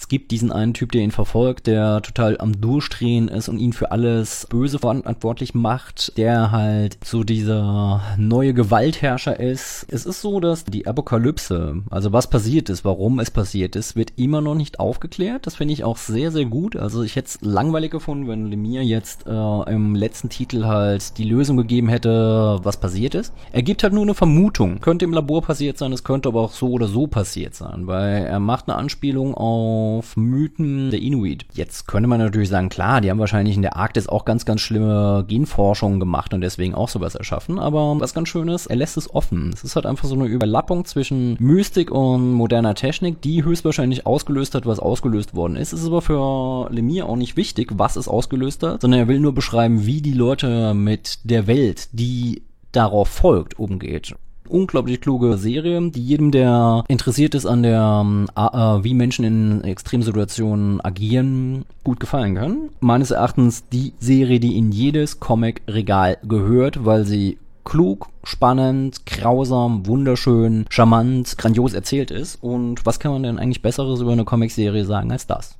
Es 0.02 0.08
gibt 0.08 0.32
diesen 0.32 0.50
einen 0.50 0.74
Typ, 0.74 0.90
der 0.90 1.02
ihn 1.02 1.12
verfolgt, 1.12 1.68
der 1.68 2.02
total 2.02 2.36
am 2.38 2.60
Durchdrehen 2.60 3.28
ist 3.28 3.48
und 3.48 3.60
ihn 3.60 3.72
für 3.72 3.92
alles 3.92 4.48
Böse 4.50 4.80
verantwortlich 4.80 5.54
macht, 5.54 6.18
der 6.18 6.50
halt 6.50 6.98
so 7.04 7.22
dieser 7.22 8.02
neue 8.18 8.52
Gewaltherrscher 8.52 9.38
ist. 9.38 9.86
Es 9.88 10.04
ist 10.04 10.20
so, 10.20 10.40
dass 10.40 10.64
die 10.64 10.88
Apokalypse, 10.88 11.82
also 11.88 12.12
was 12.12 12.28
passiert 12.28 12.68
ist, 12.68 12.84
warum 12.84 13.20
es 13.20 13.30
passiert 13.30 13.76
ist, 13.76 13.94
wird 13.94 14.14
immer 14.16 14.40
noch 14.40 14.56
nicht 14.56 14.80
aufgeklärt. 14.80 15.46
Das 15.46 15.54
finde 15.54 15.74
ich 15.74 15.84
auch 15.84 15.96
sehr, 15.96 16.32
sehr 16.32 16.46
gut. 16.46 16.74
Also 16.74 17.04
ich 17.04 17.14
hätte 17.14 17.28
es 17.28 17.38
langweilig 17.40 17.92
gefunden, 17.92 18.26
wenn 18.26 18.50
Lemire 18.50 18.82
jetzt 18.82 19.28
äh, 19.28 19.70
im 19.72 19.94
letzten 19.94 20.30
Titel 20.30 20.64
halt 20.64 21.16
die 21.16 21.30
Lösung 21.30 21.56
gegeben 21.56 21.88
hätte, 21.88 22.58
was 22.62 22.76
passiert 22.76 23.14
ist. 23.14 23.32
Er 23.52 23.62
gibt 23.62 23.84
halt 23.84 23.92
nur 23.92 24.02
eine 24.02 24.14
Vermutung. 24.14 24.61
Könnte 24.80 25.04
im 25.04 25.12
Labor 25.12 25.42
passiert 25.42 25.78
sein, 25.78 25.92
es 25.92 26.04
könnte 26.04 26.28
aber 26.28 26.40
auch 26.40 26.52
so 26.52 26.70
oder 26.70 26.88
so 26.88 27.06
passiert 27.06 27.54
sein, 27.54 27.86
weil 27.86 28.24
er 28.24 28.40
macht 28.40 28.68
eine 28.68 28.76
Anspielung 28.76 29.34
auf 29.34 30.02
auf 30.02 30.16
Mythen 30.16 30.90
der 30.90 31.00
Inuit. 31.00 31.46
Jetzt 31.54 31.86
könnte 31.86 32.08
man 32.08 32.18
natürlich 32.18 32.48
sagen, 32.48 32.68
klar, 32.68 33.00
die 33.00 33.10
haben 33.10 33.18
wahrscheinlich 33.18 33.56
in 33.56 33.62
der 33.62 33.76
Arktis 33.76 34.08
auch 34.08 34.24
ganz, 34.24 34.44
ganz 34.44 34.60
schlimme 34.60 35.24
Genforschungen 35.28 36.00
gemacht 36.00 36.34
und 36.34 36.40
deswegen 36.40 36.74
auch 36.74 36.88
sowas 36.88 37.14
erschaffen. 37.14 37.58
Aber 37.58 38.00
was 38.00 38.14
ganz 38.14 38.28
schön 38.28 38.48
ist, 38.48 38.66
er 38.66 38.76
lässt 38.76 38.96
es 38.96 39.12
offen. 39.14 39.50
Es 39.52 39.64
ist 39.64 39.76
halt 39.76 39.86
einfach 39.86 40.08
so 40.08 40.14
eine 40.14 40.26
Überlappung 40.26 40.84
zwischen 40.84 41.36
Mystik 41.38 41.90
und 41.90 42.32
moderner 42.32 42.74
Technik, 42.74 43.20
die 43.22 43.44
höchstwahrscheinlich 43.44 44.06
ausgelöst 44.06 44.54
hat, 44.54 44.66
was 44.66 44.80
ausgelöst 44.80 45.34
worden 45.34 45.56
ist. 45.56 45.72
Es 45.72 45.80
ist 45.80 45.86
aber 45.86 46.02
für 46.02 46.68
Lemire 46.70 47.06
auch 47.06 47.16
nicht 47.16 47.36
wichtig, 47.36 47.70
was 47.74 47.96
es 47.96 48.08
ausgelöst 48.08 48.62
hat, 48.62 48.80
sondern 48.80 49.00
er 49.00 49.08
will 49.08 49.20
nur 49.20 49.34
beschreiben, 49.34 49.86
wie 49.86 50.02
die 50.02 50.14
Leute 50.14 50.74
mit 50.74 51.20
der 51.24 51.46
Welt, 51.46 51.88
die 51.92 52.42
darauf 52.72 53.08
folgt, 53.08 53.58
umgeht 53.58 54.14
unglaublich 54.48 55.00
kluge 55.00 55.36
Serie, 55.38 55.90
die 55.90 56.02
jedem, 56.02 56.30
der 56.30 56.84
interessiert 56.88 57.34
ist 57.34 57.46
an 57.46 57.62
der, 57.62 58.04
äh, 58.36 58.84
wie 58.84 58.94
Menschen 58.94 59.24
in 59.24 59.64
Extremsituationen 59.64 60.80
agieren, 60.80 61.64
gut 61.84 62.00
gefallen 62.00 62.34
kann. 62.34 62.70
Meines 62.80 63.10
Erachtens 63.10 63.64
die 63.68 63.94
Serie, 63.98 64.40
die 64.40 64.56
in 64.56 64.72
jedes 64.72 65.20
Comic-Regal 65.20 66.18
gehört, 66.22 66.84
weil 66.84 67.04
sie 67.04 67.38
klug, 67.64 68.08
spannend, 68.24 69.06
grausam, 69.06 69.86
wunderschön, 69.86 70.66
charmant, 70.68 71.38
grandios 71.38 71.74
erzählt 71.74 72.10
ist. 72.10 72.42
Und 72.42 72.84
was 72.84 72.98
kann 72.98 73.12
man 73.12 73.22
denn 73.22 73.38
eigentlich 73.38 73.62
Besseres 73.62 74.00
über 74.00 74.12
eine 74.12 74.24
Comic-Serie 74.24 74.84
sagen 74.84 75.12
als 75.12 75.26
das? 75.26 75.56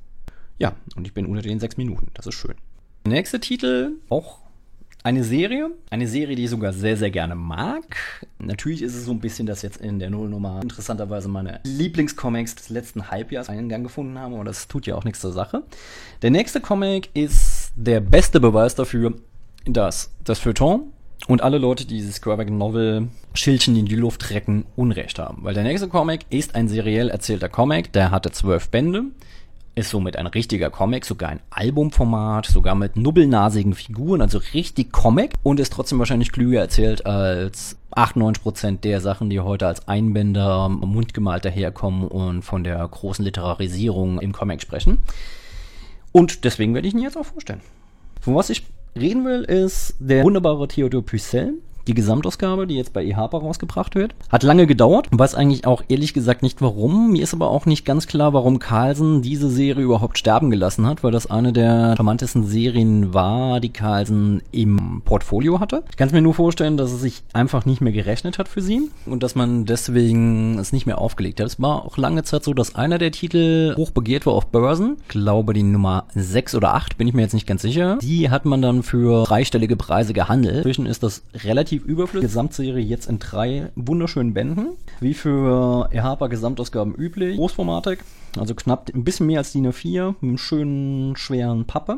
Ja, 0.59 0.73
und 0.95 1.07
ich 1.07 1.13
bin 1.13 1.25
unter 1.25 1.41
den 1.41 1.59
sechs 1.59 1.77
Minuten. 1.77 2.07
Das 2.13 2.27
ist 2.27 2.35
schön. 2.35 2.55
Nächster 3.05 3.41
Titel, 3.41 3.93
auch 4.09 4.42
eine 5.03 5.25
Serie, 5.25 5.69
eine 5.89 6.07
Serie, 6.07 6.35
die 6.37 6.45
ich 6.45 6.49
sogar 6.49 6.71
sehr, 6.71 6.95
sehr 6.95 7.11
gerne 7.11 7.35
mag. 7.35 7.97
Natürlich 8.39 8.81
ist 8.81 8.95
es 8.95 9.03
so 9.03 9.11
ein 9.11 9.19
bisschen, 9.19 9.45
dass 9.45 9.61
jetzt 9.61 9.81
in 9.81 9.99
der 9.99 10.09
Nullnummer 10.09 10.61
interessanterweise 10.63 11.27
meine 11.27 11.59
Lieblingscomics 11.65 12.55
des 12.55 12.69
letzten 12.69 13.11
Halbjahres 13.11 13.49
Eingang 13.49 13.83
gefunden 13.83 14.17
haben, 14.17 14.33
aber 14.33 14.45
das 14.45 14.69
tut 14.69 14.87
ja 14.87 14.95
auch 14.95 15.03
nichts 15.03 15.19
zur 15.19 15.33
Sache. 15.33 15.63
Der 16.21 16.31
nächste 16.31 16.61
Comic 16.61 17.09
ist 17.13 17.73
der 17.75 17.99
beste 17.99 18.39
Beweis 18.39 18.75
dafür, 18.75 19.13
dass 19.65 20.11
das 20.23 20.39
Feuilleton 20.39 20.93
und 21.27 21.41
alle 21.41 21.57
Leute, 21.57 21.85
die 21.85 21.95
dieses 21.95 22.21
Graphic 22.21 22.49
Novel 22.49 23.09
Schildchen 23.33 23.75
in 23.75 23.85
die 23.85 23.95
Luft 23.95 24.29
recken, 24.29 24.65
Unrecht 24.77 25.19
haben. 25.19 25.43
Weil 25.43 25.53
der 25.53 25.63
nächste 25.63 25.89
Comic 25.89 26.25
ist 26.29 26.55
ein 26.55 26.69
seriell 26.69 27.09
erzählter 27.09 27.49
Comic, 27.49 27.91
der 27.91 28.11
hatte 28.11 28.31
zwölf 28.31 28.69
Bände 28.69 29.03
ist 29.75 29.89
somit 29.89 30.17
ein 30.17 30.27
richtiger 30.27 30.69
Comic, 30.69 31.05
sogar 31.05 31.29
ein 31.29 31.39
Albumformat, 31.49 32.45
sogar 32.45 32.75
mit 32.75 32.95
nubbelnasigen 32.95 33.73
Figuren, 33.73 34.21
also 34.21 34.39
richtig 34.53 34.91
Comic 34.91 35.33
und 35.41 35.59
ist 35.59 35.73
trotzdem 35.73 35.99
wahrscheinlich 35.99 36.31
klüger 36.31 36.59
erzählt 36.59 37.05
als 37.05 37.77
98% 37.95 38.81
der 38.81 39.01
Sachen, 39.01 39.29
die 39.29 39.39
heute 39.39 39.67
als 39.67 39.87
Einbänder 39.87 40.69
mundgemalt 40.69 41.45
daherkommen 41.45 42.07
und 42.07 42.43
von 42.43 42.63
der 42.63 42.87
großen 42.87 43.25
Literarisierung 43.25 44.19
im 44.19 44.31
Comic 44.31 44.61
sprechen. 44.61 44.99
Und 46.11 46.43
deswegen 46.43 46.75
werde 46.75 46.87
ich 46.87 46.93
ihn 46.93 47.01
jetzt 47.01 47.17
auch 47.17 47.25
vorstellen. 47.25 47.61
Von 48.21 48.35
was 48.35 48.51
ich 48.51 48.63
reden 48.95 49.25
will, 49.25 49.43
ist 49.43 49.95
der 49.99 50.23
wunderbare 50.23 50.67
Theodor 50.67 51.03
Pucelle, 51.03 51.53
die 51.87 51.93
Gesamtausgabe, 51.93 52.67
die 52.67 52.75
jetzt 52.75 52.93
bei 52.93 53.05
eHarper 53.05 53.39
rausgebracht 53.39 53.95
wird. 53.95 54.15
Hat 54.29 54.43
lange 54.43 54.67
gedauert, 54.67 55.07
weiß 55.11 55.35
eigentlich 55.35 55.65
auch 55.65 55.83
ehrlich 55.87 56.13
gesagt 56.13 56.43
nicht 56.43 56.61
warum. 56.61 57.11
Mir 57.11 57.23
ist 57.23 57.33
aber 57.33 57.49
auch 57.49 57.65
nicht 57.65 57.85
ganz 57.85 58.07
klar, 58.07 58.33
warum 58.33 58.59
Carlsen 58.59 59.21
diese 59.21 59.49
Serie 59.49 59.83
überhaupt 59.83 60.17
sterben 60.17 60.49
gelassen 60.49 60.85
hat, 60.85 61.03
weil 61.03 61.11
das 61.11 61.29
eine 61.29 61.53
der 61.53 61.95
charmantesten 61.95 62.45
Serien 62.45 63.13
war, 63.13 63.59
die 63.59 63.69
Carlsen 63.69 64.41
im 64.51 65.01
Portfolio 65.05 65.59
hatte. 65.59 65.83
Ich 65.89 65.97
kann 65.97 66.07
es 66.07 66.13
mir 66.13 66.21
nur 66.21 66.33
vorstellen, 66.33 66.77
dass 66.77 66.91
es 66.91 67.01
sich 67.01 67.23
einfach 67.33 67.65
nicht 67.65 67.81
mehr 67.81 67.93
gerechnet 67.93 68.37
hat 68.37 68.47
für 68.47 68.61
sie 68.61 68.89
und 69.05 69.23
dass 69.23 69.35
man 69.35 69.65
deswegen 69.65 70.57
es 70.59 70.71
nicht 70.71 70.85
mehr 70.85 70.99
aufgelegt 70.99 71.39
hat. 71.39 71.47
Es 71.47 71.61
war 71.61 71.85
auch 71.85 71.97
lange 71.97 72.23
Zeit 72.23 72.43
so, 72.43 72.53
dass 72.53 72.75
einer 72.75 72.97
der 72.97 73.11
Titel 73.11 73.75
hoch 73.75 73.91
begehrt 73.91 74.25
war 74.25 74.33
auf 74.33 74.47
Börsen. 74.47 74.97
Ich 75.03 75.09
glaube, 75.09 75.53
die 75.53 75.63
Nummer 75.63 76.05
6 76.15 76.55
oder 76.55 76.73
8, 76.73 76.97
bin 76.97 77.07
ich 77.07 77.13
mir 77.13 77.21
jetzt 77.21 77.33
nicht 77.33 77.47
ganz 77.47 77.61
sicher. 77.61 77.97
Die 78.01 78.29
hat 78.29 78.45
man 78.45 78.61
dann 78.61 78.83
für 78.83 79.23
dreistellige 79.23 79.75
Preise 79.75 80.13
gehandelt. 80.13 80.57
Inzwischen 80.57 80.85
ist 80.85 81.03
das 81.03 81.23
relativ 81.43 81.72
relativ 81.73 81.85
überflüssig. 81.85 82.29
Gesamtserie 82.29 82.83
jetzt 82.83 83.07
in 83.07 83.19
drei 83.19 83.71
wunderschönen 83.75 84.33
Bänden. 84.33 84.77
Wie 84.99 85.13
für 85.13 85.89
Ehapa 85.91 86.27
Gesamtausgaben 86.27 86.95
üblich. 86.95 87.37
Großformatig, 87.37 87.99
also 88.37 88.55
knapp 88.55 88.89
ein 88.93 89.03
bisschen 89.03 89.27
mehr 89.27 89.39
als 89.39 89.51
DIN 89.51 89.67
A4, 89.67 90.15
mit 90.19 90.23
einem 90.23 90.37
schönen, 90.37 91.15
schweren 91.15 91.65
Pappe. 91.65 91.97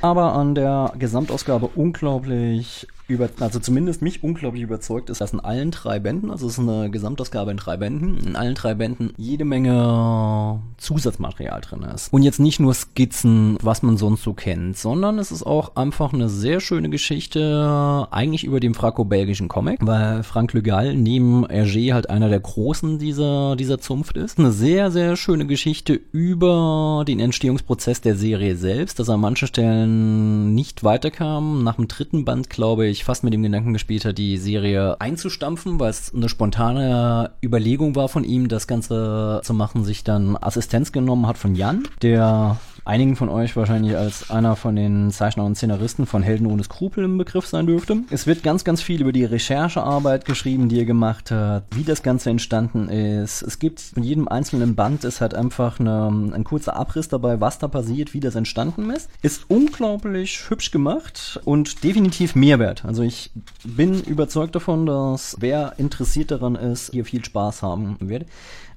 Aber 0.00 0.34
an 0.34 0.54
der 0.54 0.92
Gesamtausgabe 0.98 1.68
unglaublich 1.74 2.86
über, 3.12 3.28
also 3.40 3.60
zumindest 3.60 4.02
mich 4.02 4.22
unglaublich 4.22 4.62
überzeugt 4.62 5.10
ist, 5.10 5.20
dass 5.20 5.32
in 5.32 5.40
allen 5.40 5.70
drei 5.70 5.98
Bänden, 5.98 6.30
also 6.30 6.46
es 6.46 6.54
ist 6.54 6.58
eine 6.58 6.90
Gesamtausgabe 6.90 7.50
in 7.50 7.56
drei 7.56 7.76
Bänden, 7.76 8.18
in 8.18 8.36
allen 8.36 8.54
drei 8.54 8.74
Bänden 8.74 9.12
jede 9.16 9.44
Menge 9.44 10.60
Zusatzmaterial 10.78 11.60
drin 11.60 11.82
ist. 11.82 12.12
Und 12.12 12.22
jetzt 12.22 12.40
nicht 12.40 12.60
nur 12.60 12.74
Skizzen, 12.74 13.56
was 13.62 13.82
man 13.82 13.96
sonst 13.96 14.22
so 14.22 14.32
kennt, 14.32 14.76
sondern 14.76 15.18
es 15.18 15.30
ist 15.30 15.44
auch 15.44 15.76
einfach 15.76 16.12
eine 16.12 16.28
sehr 16.28 16.60
schöne 16.60 16.90
Geschichte, 16.90 18.08
eigentlich 18.10 18.44
über 18.44 18.60
den 18.60 18.74
franco-belgischen 18.74 19.48
Comic, 19.48 19.78
weil 19.82 20.22
Frank 20.22 20.52
Le 20.52 20.62
Gall 20.62 20.94
neben 20.94 21.46
Hergé 21.46 21.92
halt 21.92 22.10
einer 22.10 22.28
der 22.28 22.40
Großen 22.40 22.98
dieser, 22.98 23.56
dieser 23.56 23.78
Zunft 23.78 24.16
ist. 24.16 24.38
Eine 24.38 24.52
sehr, 24.52 24.90
sehr 24.90 25.16
schöne 25.16 25.46
Geschichte 25.46 26.00
über 26.12 27.04
den 27.06 27.20
Entstehungsprozess 27.20 28.00
der 28.00 28.16
Serie 28.16 28.56
selbst, 28.56 28.98
dass 28.98 29.08
er 29.08 29.14
an 29.14 29.20
manchen 29.20 29.48
Stellen 29.48 30.54
nicht 30.54 30.84
weiterkam. 30.84 31.62
Nach 31.62 31.76
dem 31.76 31.88
dritten 31.88 32.24
Band, 32.24 32.50
glaube 32.50 32.86
ich, 32.86 33.01
fast 33.04 33.24
mit 33.24 33.32
dem 33.32 33.42
Gedanken 33.42 33.72
gespielt 33.72 34.04
hat, 34.04 34.18
die 34.18 34.36
Serie 34.36 35.00
einzustampfen, 35.00 35.80
weil 35.80 35.90
es 35.90 36.14
eine 36.14 36.28
spontane 36.28 37.32
Überlegung 37.42 37.96
war 37.96 38.08
von 38.08 38.24
ihm, 38.24 38.48
das 38.48 38.66
Ganze 38.66 39.40
zu 39.44 39.54
machen, 39.54 39.84
sich 39.84 40.04
dann 40.04 40.36
Assistenz 40.36 40.92
genommen 40.92 41.26
hat 41.26 41.38
von 41.38 41.54
Jan, 41.54 41.84
der 42.02 42.58
einigen 42.84 43.16
von 43.16 43.28
euch 43.28 43.56
wahrscheinlich 43.56 43.96
als 43.96 44.30
einer 44.30 44.56
von 44.56 44.76
den 44.76 45.10
Zeichner 45.10 45.44
und 45.44 45.56
Szenaristen 45.56 46.06
von 46.06 46.22
Helden 46.22 46.46
ohne 46.46 46.64
Skrupel 46.64 47.04
im 47.04 47.18
Begriff 47.18 47.46
sein 47.46 47.66
dürfte. 47.66 47.98
Es 48.10 48.26
wird 48.26 48.42
ganz, 48.42 48.64
ganz 48.64 48.82
viel 48.82 49.00
über 49.00 49.12
die 49.12 49.24
Recherchearbeit 49.24 50.24
geschrieben, 50.24 50.68
die 50.68 50.78
er 50.78 50.84
gemacht 50.84 51.30
hat, 51.30 51.64
wie 51.70 51.84
das 51.84 52.02
Ganze 52.02 52.30
entstanden 52.30 52.88
ist. 52.88 53.42
Es 53.42 53.58
gibt 53.58 53.92
in 53.96 54.02
jedem 54.02 54.28
einzelnen 54.28 54.74
Band 54.74 55.04
ist 55.04 55.20
halt 55.20 55.34
einfach 55.34 55.78
eine, 55.78 56.08
ein 56.34 56.44
kurzer 56.44 56.76
Abriss 56.76 57.08
dabei, 57.08 57.40
was 57.40 57.58
da 57.58 57.68
passiert, 57.68 58.14
wie 58.14 58.20
das 58.20 58.34
entstanden 58.34 58.90
ist. 58.90 59.08
Ist 59.22 59.44
unglaublich 59.48 60.50
hübsch 60.50 60.70
gemacht 60.70 61.40
und 61.44 61.84
definitiv 61.84 62.34
Mehrwert. 62.34 62.84
Also 62.84 63.02
ich 63.02 63.30
bin 63.64 64.02
überzeugt 64.02 64.54
davon, 64.54 64.86
dass 64.86 65.36
wer 65.40 65.74
interessiert 65.78 66.30
daran 66.30 66.56
ist, 66.56 66.90
hier 66.92 67.04
viel 67.04 67.24
Spaß 67.24 67.62
haben 67.62 67.96
wird 68.00 68.26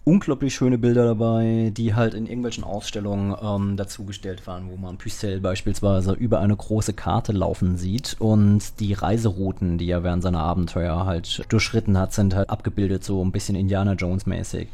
unglaublich 0.06 0.54
schöne 0.54 0.78
Bilder 0.78 1.04
dabei, 1.04 1.72
die 1.76 1.96
halt 1.96 2.14
in 2.14 2.28
irgendwelchen 2.28 2.64
Ausstellungen 2.64 3.36
ähm, 3.42 3.76
dazugestellt 3.76 4.46
waren, 4.46 4.70
wo 4.70 4.78
man 4.78 4.98
Pucelle 4.98 5.40
beispielsweise 5.40 6.14
über 6.14 6.40
eine 6.40 6.56
große 6.56 6.94
Karte 6.94 7.32
laufen 7.32 7.76
sieht 7.76 8.16
und 8.20 8.80
die 8.80 8.94
Reiserouten, 8.94 9.80
die 9.80 9.90
er 9.90 10.04
während 10.04 10.22
seiner 10.22 10.42
Abenteuer 10.42 11.06
halt 11.06 11.44
durchschritten 11.50 11.98
hat, 11.98 12.14
sind 12.14 12.36
halt 12.36 12.52
abgebildet 12.52 13.04
so 13.04 13.26
ein 13.26 13.32
bisschen 13.32 13.56
Indiana 13.56 13.94
Jones 13.94 14.28
mäßig. 14.28 14.68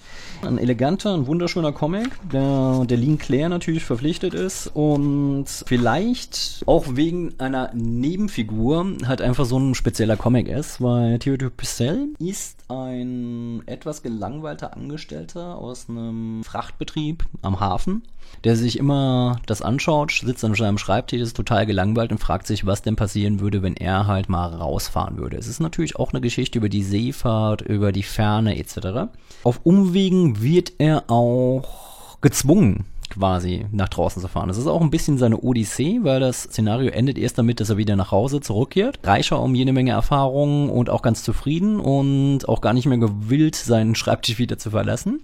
Ein 0.45 0.57
eleganter, 0.57 1.13
ein 1.13 1.25
wunderschöner 1.27 1.71
Comic, 1.71 2.09
der 2.31 2.83
der 2.85 2.97
Lean 2.97 3.17
Claire 3.17 3.47
natürlich 3.47 3.85
verpflichtet 3.85 4.33
ist 4.33 4.67
und 4.67 5.45
vielleicht 5.65 6.63
auch 6.65 6.97
wegen 6.97 7.35
einer 7.37 7.71
Nebenfigur 7.73 8.85
halt 9.07 9.21
einfach 9.21 9.45
so 9.45 9.57
ein 9.57 9.75
spezieller 9.75 10.17
Comic 10.17 10.49
ist, 10.49 10.81
weil 10.81 11.19
Theodore 11.19 11.51
Pucelle 11.51 12.09
ist 12.19 12.57
ein 12.67 13.63
etwas 13.65 14.03
gelangweilter 14.03 14.75
Angestellter 14.75 15.20
aus 15.35 15.89
einem 15.89 16.43
Frachtbetrieb 16.43 17.25
am 17.41 17.59
Hafen, 17.59 18.03
der 18.43 18.55
sich 18.55 18.77
immer 18.77 19.39
das 19.45 19.61
anschaut, 19.61 20.11
sitzt 20.11 20.43
an 20.43 20.55
seinem 20.55 20.77
Schreibtisch, 20.77 21.21
ist 21.21 21.35
total 21.35 21.65
gelangweilt 21.65 22.11
und 22.11 22.17
fragt 22.17 22.47
sich, 22.47 22.65
was 22.65 22.81
denn 22.81 22.95
passieren 22.95 23.39
würde, 23.39 23.61
wenn 23.61 23.75
er 23.75 24.07
halt 24.07 24.29
mal 24.29 24.47
rausfahren 24.47 25.17
würde. 25.17 25.37
Es 25.37 25.47
ist 25.47 25.59
natürlich 25.59 25.95
auch 25.95 26.11
eine 26.11 26.21
Geschichte 26.21 26.57
über 26.57 26.69
die 26.69 26.83
Seefahrt, 26.83 27.61
über 27.61 27.91
die 27.91 28.03
Ferne 28.03 28.57
etc. 28.57 29.11
Auf 29.43 29.61
Umwegen 29.63 30.41
wird 30.41 30.73
er 30.79 31.09
auch 31.09 32.19
gezwungen, 32.21 32.85
quasi 33.11 33.65
nach 33.71 33.89
draußen 33.89 34.21
zu 34.21 34.27
fahren. 34.27 34.47
Das 34.47 34.57
ist 34.57 34.67
auch 34.67 34.81
ein 34.81 34.89
bisschen 34.89 35.17
seine 35.17 35.37
Odyssee, 35.39 35.99
weil 36.01 36.19
das 36.19 36.43
Szenario 36.43 36.91
endet 36.91 37.17
erst 37.17 37.37
damit, 37.37 37.59
dass 37.59 37.69
er 37.69 37.77
wieder 37.77 37.95
nach 37.95 38.11
Hause 38.11 38.41
zurückkehrt. 38.41 38.99
Reicher 39.03 39.41
um 39.41 39.53
jede 39.53 39.73
Menge 39.73 39.91
Erfahrungen 39.91 40.69
und 40.69 40.89
auch 40.89 41.01
ganz 41.01 41.23
zufrieden 41.23 41.79
und 41.79 42.47
auch 42.49 42.61
gar 42.61 42.73
nicht 42.73 42.85
mehr 42.85 42.97
gewillt, 42.97 43.55
seinen 43.55 43.95
Schreibtisch 43.95 44.39
wieder 44.39 44.57
zu 44.57 44.71
verlassen. 44.71 45.21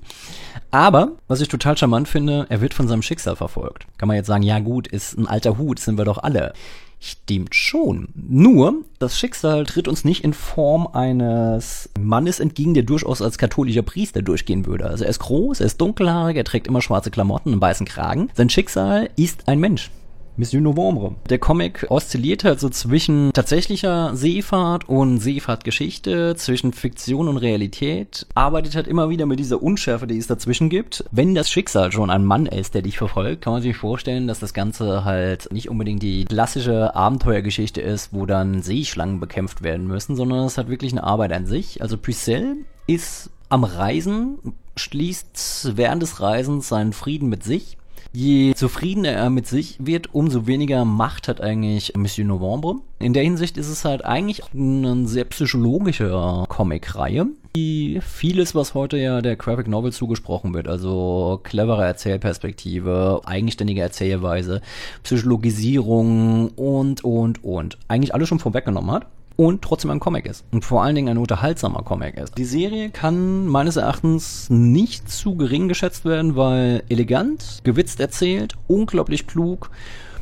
Aber, 0.71 1.13
was 1.27 1.41
ich 1.41 1.47
total 1.47 1.77
charmant 1.77 2.07
finde, 2.07 2.45
er 2.49 2.61
wird 2.61 2.73
von 2.73 2.87
seinem 2.87 3.01
Schicksal 3.01 3.35
verfolgt. 3.35 3.87
Kann 3.97 4.07
man 4.07 4.17
jetzt 4.17 4.27
sagen, 4.27 4.43
ja 4.43 4.59
gut, 4.59 4.87
ist 4.87 5.17
ein 5.17 5.27
alter 5.27 5.57
Hut, 5.57 5.79
sind 5.79 5.97
wir 5.97 6.05
doch 6.05 6.17
alle. 6.17 6.53
Stimmt 6.99 7.53
schon. 7.53 8.09
Nur, 8.15 8.83
das 8.97 9.19
Schicksal 9.19 9.65
tritt 9.65 9.87
uns 9.87 10.03
nicht 10.03 10.23
in 10.23 10.33
Form 10.33 10.87
eines 10.87 11.89
Mannes 11.99 12.39
entgegen, 12.39 12.73
der 12.73 12.83
durchaus 12.83 13.21
als 13.21 13.37
katholischer 13.37 13.83
Priester 13.83 14.21
durchgehen 14.21 14.65
würde. 14.65 14.87
Also 14.87 15.03
er 15.03 15.09
ist 15.11 15.19
groß, 15.19 15.59
er 15.59 15.67
ist 15.67 15.79
dunkelhaarig, 15.79 16.37
er 16.37 16.43
trägt 16.43 16.67
immer 16.67 16.81
schwarze 16.81 17.11
Klamotten 17.11 17.53
und 17.53 17.61
weißen 17.61 17.85
Kragen. 17.85 18.29
Sein 18.33 18.49
Schicksal 18.49 19.09
ist 19.15 19.47
ein 19.47 19.59
Mensch. 19.59 19.91
Mission 20.37 20.63
Novembre. 20.63 21.15
Der 21.29 21.39
Comic 21.39 21.87
oszilliert 21.89 22.43
halt 22.43 22.59
so 22.59 22.69
zwischen 22.69 23.31
tatsächlicher 23.33 24.15
Seefahrt 24.15 24.87
und 24.87 25.17
Seefahrtgeschichte, 25.19 26.35
zwischen 26.35 26.73
Fiktion 26.73 27.27
und 27.27 27.37
Realität, 27.37 28.27
arbeitet 28.35 28.75
halt 28.75 28.87
immer 28.87 29.09
wieder 29.09 29.25
mit 29.25 29.39
dieser 29.39 29.61
Unschärfe, 29.61 30.05
die 30.05 30.17
es 30.17 30.27
dazwischen 30.27 30.69
gibt. 30.69 31.03
Wenn 31.11 31.33
das 31.33 31.49
Schicksal 31.49 31.91
schon 31.91 32.11
ein 32.11 32.23
Mann 32.23 32.45
ist, 32.45 32.75
der 32.75 32.83
dich 32.83 32.97
verfolgt, 32.97 33.41
kann 33.41 33.53
man 33.53 33.61
sich 33.63 33.75
vorstellen, 33.75 34.27
dass 34.27 34.39
das 34.39 34.53
Ganze 34.53 35.03
halt 35.03 35.51
nicht 35.51 35.69
unbedingt 35.69 36.03
die 36.03 36.25
klassische 36.25 36.95
Abenteuergeschichte 36.95 37.81
ist, 37.81 38.13
wo 38.13 38.25
dann 38.27 38.61
Seeschlangen 38.61 39.19
bekämpft 39.19 39.63
werden 39.63 39.87
müssen, 39.87 40.15
sondern 40.15 40.45
es 40.45 40.57
hat 40.57 40.69
wirklich 40.69 40.91
eine 40.91 41.03
Arbeit 41.03 41.33
an 41.33 41.47
sich. 41.47 41.81
Also 41.81 41.97
Pucelle 41.97 42.57
ist 42.85 43.31
am 43.49 43.63
Reisen, 43.63 44.37
schließt 44.75 45.71
während 45.75 46.03
des 46.03 46.21
Reisens 46.21 46.67
seinen 46.67 46.93
Frieden 46.93 47.29
mit 47.29 47.43
sich 47.43 47.77
Je 48.13 48.53
zufriedener 48.55 49.11
er 49.11 49.29
mit 49.29 49.47
sich 49.47 49.77
wird, 49.79 50.13
umso 50.13 50.47
weniger 50.47 50.85
Macht 50.85 51.27
hat 51.27 51.41
eigentlich 51.41 51.93
Monsieur 51.95 52.27
Novembre. 52.27 52.75
In 52.99 53.13
der 53.13 53.23
Hinsicht 53.23 53.57
ist 53.57 53.69
es 53.69 53.85
halt 53.85 54.03
eigentlich 54.03 54.41
eine 54.53 55.07
sehr 55.07 55.25
psychologische 55.25 56.45
Comic-Reihe, 56.47 57.27
die 57.55 57.99
vieles, 58.01 58.55
was 58.55 58.73
heute 58.73 58.97
ja 58.97 59.21
der 59.21 59.35
Graphic 59.35 59.67
Novel 59.67 59.91
zugesprochen 59.91 60.53
wird, 60.53 60.67
also 60.67 61.39
clevere 61.43 61.85
Erzählperspektive, 61.85 63.21
eigenständige 63.25 63.81
Erzählweise, 63.81 64.61
Psychologisierung 65.03 66.49
und, 66.49 67.03
und, 67.03 67.43
und, 67.43 67.77
eigentlich 67.87 68.13
alles 68.13 68.29
schon 68.29 68.39
vorweggenommen 68.39 68.91
hat 68.91 69.07
und 69.37 69.61
trotzdem 69.61 69.91
ein 69.91 70.01
Comic 70.01 70.25
ist. 70.25 70.43
Und 70.51 70.65
vor 70.65 70.83
allen 70.83 70.95
Dingen 70.95 71.09
ein 71.09 71.17
unterhaltsamer 71.17 71.83
Comic 71.83 72.17
ist. 72.17 72.37
Die 72.37 72.45
Serie 72.45 72.89
kann 72.89 73.47
meines 73.47 73.77
Erachtens 73.77 74.49
nicht 74.49 75.09
zu 75.09 75.35
gering 75.35 75.69
geschätzt 75.69 76.03
werden, 76.03 76.35
weil 76.35 76.83
elegant, 76.89 77.61
gewitzt 77.63 78.01
erzählt, 78.01 78.55
unglaublich 78.67 79.27
klug. 79.27 79.69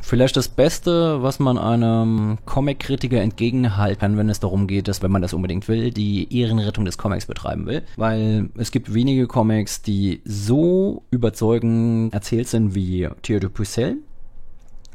Vielleicht 0.02 0.36
das 0.36 0.48
Beste, 0.48 1.20
was 1.22 1.40
man 1.40 1.58
einem 1.58 2.38
Comic-Kritiker 2.44 3.20
entgegenhalten 3.20 3.98
kann, 3.98 4.16
wenn 4.16 4.28
es 4.28 4.38
darum 4.38 4.68
geht, 4.68 4.86
dass, 4.86 5.02
wenn 5.02 5.10
man 5.10 5.22
das 5.22 5.34
unbedingt 5.34 5.66
will, 5.66 5.90
die 5.90 6.32
Ehrenrettung 6.38 6.84
des 6.84 6.96
Comics 6.96 7.26
betreiben 7.26 7.66
will. 7.66 7.82
Weil 7.96 8.50
es 8.56 8.70
gibt 8.70 8.94
wenige 8.94 9.26
Comics, 9.26 9.82
die 9.82 10.20
so 10.24 11.02
überzeugend 11.10 12.14
erzählt 12.14 12.46
sind 12.46 12.76
wie 12.76 13.08
Theodore 13.22 13.52
Pucelle. 13.52 13.96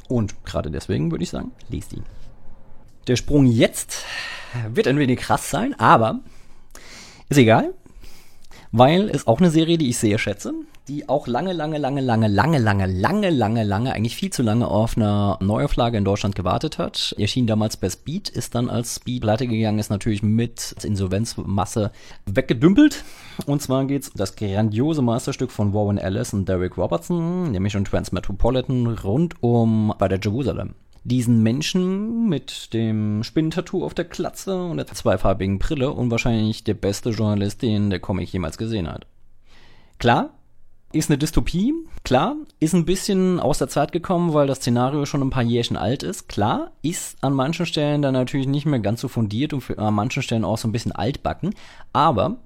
Und 0.08 0.44
gerade 0.46 0.70
deswegen 0.70 1.10
würde 1.10 1.24
ich 1.24 1.30
sagen, 1.30 1.50
liest 1.68 1.92
ihn. 1.92 2.04
Der 3.08 3.16
Sprung 3.16 3.46
jetzt 3.46 4.04
wird 4.72 4.86
ein 4.86 4.98
wenig 4.98 5.18
krass 5.18 5.50
sein, 5.50 5.74
aber 5.78 6.20
ist 7.28 7.38
egal, 7.38 7.74
weil 8.70 9.08
es 9.08 9.26
auch 9.26 9.40
eine 9.40 9.50
Serie, 9.50 9.76
die 9.76 9.88
ich 9.88 9.98
sehr 9.98 10.18
schätze, 10.18 10.52
die 10.86 11.08
auch 11.08 11.26
lange, 11.26 11.52
lange, 11.52 11.78
lange, 11.78 12.00
lange, 12.00 12.28
lange, 12.28 12.58
lange, 12.58 12.86
lange, 12.86 13.30
lange, 13.30 13.64
lange, 13.64 13.92
eigentlich 13.92 14.14
viel 14.14 14.30
zu 14.30 14.44
lange 14.44 14.68
auf 14.68 14.96
eine 14.96 15.36
Neuauflage 15.40 15.98
in 15.98 16.04
Deutschland 16.04 16.36
gewartet 16.36 16.78
hat. 16.78 17.12
Erschien 17.18 17.48
damals 17.48 17.76
bei 17.76 17.90
Speed, 17.90 18.28
ist 18.28 18.54
dann 18.54 18.70
als 18.70 18.96
Speed 18.96 19.22
pleite 19.22 19.48
gegangen, 19.48 19.80
ist 19.80 19.90
natürlich 19.90 20.22
mit 20.22 20.76
Insolvenzmasse 20.84 21.90
weggedümpelt. 22.26 23.02
Und 23.46 23.62
zwar 23.62 23.84
geht's 23.86 24.10
um 24.10 24.14
das 24.16 24.36
grandiose 24.36 25.02
Meisterstück 25.02 25.50
von 25.50 25.74
Warren 25.74 25.98
Ellis 25.98 26.34
und 26.34 26.48
Derek 26.48 26.76
Robertson, 26.78 27.50
nämlich 27.50 27.76
um 27.76 27.84
Transmetropolitan 27.84 28.86
rund 28.86 29.42
um 29.42 29.92
bei 29.98 30.06
der 30.06 30.20
Jerusalem 30.20 30.76
diesen 31.04 31.42
Menschen 31.42 32.28
mit 32.28 32.72
dem 32.74 33.24
Spinnentattoo 33.24 33.84
auf 33.84 33.94
der 33.94 34.04
Klatze 34.04 34.64
und 34.64 34.76
der 34.76 34.86
zweifarbigen 34.86 35.58
Brille 35.58 35.90
und 35.90 36.10
wahrscheinlich 36.10 36.64
der 36.64 36.74
beste 36.74 37.10
Journalist, 37.10 37.62
den 37.62 37.90
der 37.90 38.00
Comic 38.00 38.32
jemals 38.32 38.56
gesehen 38.56 38.88
hat. 38.88 39.06
Klar, 39.98 40.30
ist 40.92 41.10
eine 41.10 41.18
Dystopie, 41.18 41.72
klar, 42.04 42.36
ist 42.60 42.74
ein 42.74 42.84
bisschen 42.84 43.40
aus 43.40 43.58
der 43.58 43.68
Zeit 43.68 43.92
gekommen, 43.92 44.34
weil 44.34 44.46
das 44.46 44.58
Szenario 44.58 45.06
schon 45.06 45.22
ein 45.22 45.30
paar 45.30 45.42
Jährchen 45.42 45.76
alt 45.76 46.02
ist, 46.02 46.28
klar, 46.28 46.72
ist 46.82 47.16
an 47.22 47.32
manchen 47.32 47.66
Stellen 47.66 48.02
dann 48.02 48.12
natürlich 48.12 48.46
nicht 48.46 48.66
mehr 48.66 48.80
ganz 48.80 49.00
so 49.00 49.08
fundiert 49.08 49.54
und 49.54 49.78
an 49.78 49.94
manchen 49.94 50.22
Stellen 50.22 50.44
auch 50.44 50.58
so 50.58 50.68
ein 50.68 50.72
bisschen 50.72 50.92
altbacken, 50.92 51.54
aber 51.92 52.36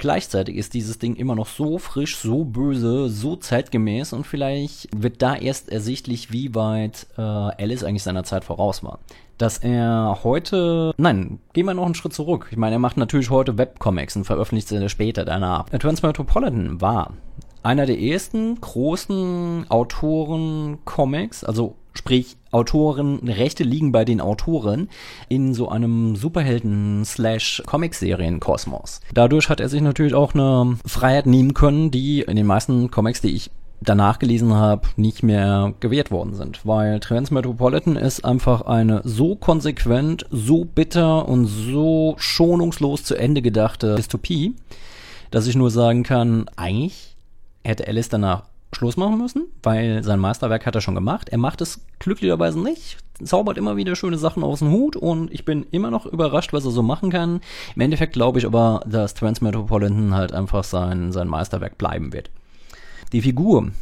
Gleichzeitig 0.00 0.56
ist 0.56 0.72
dieses 0.72 0.98
Ding 0.98 1.14
immer 1.14 1.34
noch 1.34 1.46
so 1.46 1.76
frisch, 1.76 2.16
so 2.16 2.44
böse, 2.44 3.10
so 3.10 3.36
zeitgemäß 3.36 4.14
und 4.14 4.26
vielleicht 4.26 4.88
wird 4.96 5.20
da 5.20 5.36
erst 5.36 5.70
ersichtlich, 5.70 6.32
wie 6.32 6.54
weit 6.54 7.06
äh, 7.18 7.20
Alice 7.20 7.84
eigentlich 7.84 8.02
seiner 8.02 8.24
Zeit 8.24 8.44
voraus 8.44 8.82
war. 8.82 9.00
Dass 9.36 9.58
er 9.58 10.20
heute, 10.24 10.94
nein, 10.96 11.38
gehen 11.52 11.66
wir 11.66 11.74
noch 11.74 11.84
einen 11.84 11.94
Schritt 11.94 12.14
zurück. 12.14 12.48
Ich 12.50 12.56
meine, 12.56 12.76
er 12.76 12.78
macht 12.78 12.96
natürlich 12.96 13.28
heute 13.28 13.58
Webcomics 13.58 14.16
und 14.16 14.24
veröffentlicht 14.24 14.68
sie 14.68 14.88
später 14.88 15.26
danach. 15.26 15.68
Transmetropolitan 15.68 16.80
war 16.80 17.12
einer 17.62 17.86
der 17.86 18.00
ersten 18.00 18.60
großen 18.60 19.66
Autoren-Comics, 19.68 21.44
also 21.44 21.76
sprich 21.92 22.36
Autoren, 22.50 23.28
Rechte 23.28 23.62
liegen 23.64 23.92
bei 23.92 24.04
den 24.04 24.20
Autoren 24.20 24.88
in 25.28 25.54
so 25.54 25.68
einem 25.68 26.16
Superhelden-Slash-Comic-Serien-Kosmos. 26.16 29.00
Dadurch 29.12 29.48
hat 29.48 29.60
er 29.60 29.68
sich 29.68 29.82
natürlich 29.82 30.14
auch 30.14 30.34
eine 30.34 30.78
Freiheit 30.86 31.26
nehmen 31.26 31.54
können, 31.54 31.90
die 31.90 32.22
in 32.22 32.36
den 32.36 32.46
meisten 32.46 32.90
Comics, 32.90 33.20
die 33.20 33.34
ich 33.34 33.50
danach 33.80 34.18
gelesen 34.18 34.54
habe, 34.54 34.88
nicht 34.96 35.22
mehr 35.22 35.74
gewährt 35.80 36.10
worden 36.10 36.34
sind. 36.34 36.66
Weil 36.66 37.00
Transmetropolitan 37.00 37.96
ist 37.96 38.24
einfach 38.24 38.62
eine 38.62 39.02
so 39.04 39.36
konsequent, 39.36 40.26
so 40.30 40.64
bitter 40.64 41.28
und 41.28 41.44
so 41.46 42.14
schonungslos 42.18 43.04
zu 43.04 43.16
Ende 43.16 43.42
gedachte 43.42 43.96
Dystopie, 43.96 44.54
dass 45.30 45.46
ich 45.46 45.56
nur 45.56 45.70
sagen 45.70 46.02
kann, 46.02 46.46
eigentlich 46.56 47.16
hätte 47.64 47.86
Alice 47.86 48.08
danach 48.08 48.44
Schluss 48.72 48.96
machen 48.96 49.18
müssen, 49.18 49.46
weil 49.62 50.04
sein 50.04 50.20
Meisterwerk 50.20 50.64
hat 50.64 50.74
er 50.74 50.80
schon 50.80 50.94
gemacht. 50.94 51.28
Er 51.28 51.38
macht 51.38 51.60
es 51.60 51.80
glücklicherweise 51.98 52.60
nicht, 52.60 52.98
zaubert 53.22 53.58
immer 53.58 53.76
wieder 53.76 53.96
schöne 53.96 54.18
Sachen 54.18 54.44
aus 54.44 54.60
dem 54.60 54.70
Hut 54.70 54.96
und 54.96 55.32
ich 55.32 55.44
bin 55.44 55.66
immer 55.70 55.90
noch 55.90 56.06
überrascht, 56.06 56.52
was 56.52 56.64
er 56.64 56.70
so 56.70 56.82
machen 56.82 57.10
kann. 57.10 57.40
Im 57.74 57.82
Endeffekt 57.82 58.12
glaube 58.12 58.38
ich 58.38 58.46
aber, 58.46 58.82
dass 58.86 59.14
Transmetropolitan 59.14 60.14
halt 60.14 60.32
einfach 60.32 60.64
sein, 60.64 61.12
sein 61.12 61.28
Meisterwerk 61.28 61.78
bleiben 61.78 62.12
wird. 62.12 62.30
Die 63.12 63.22
Figur, 63.22 63.72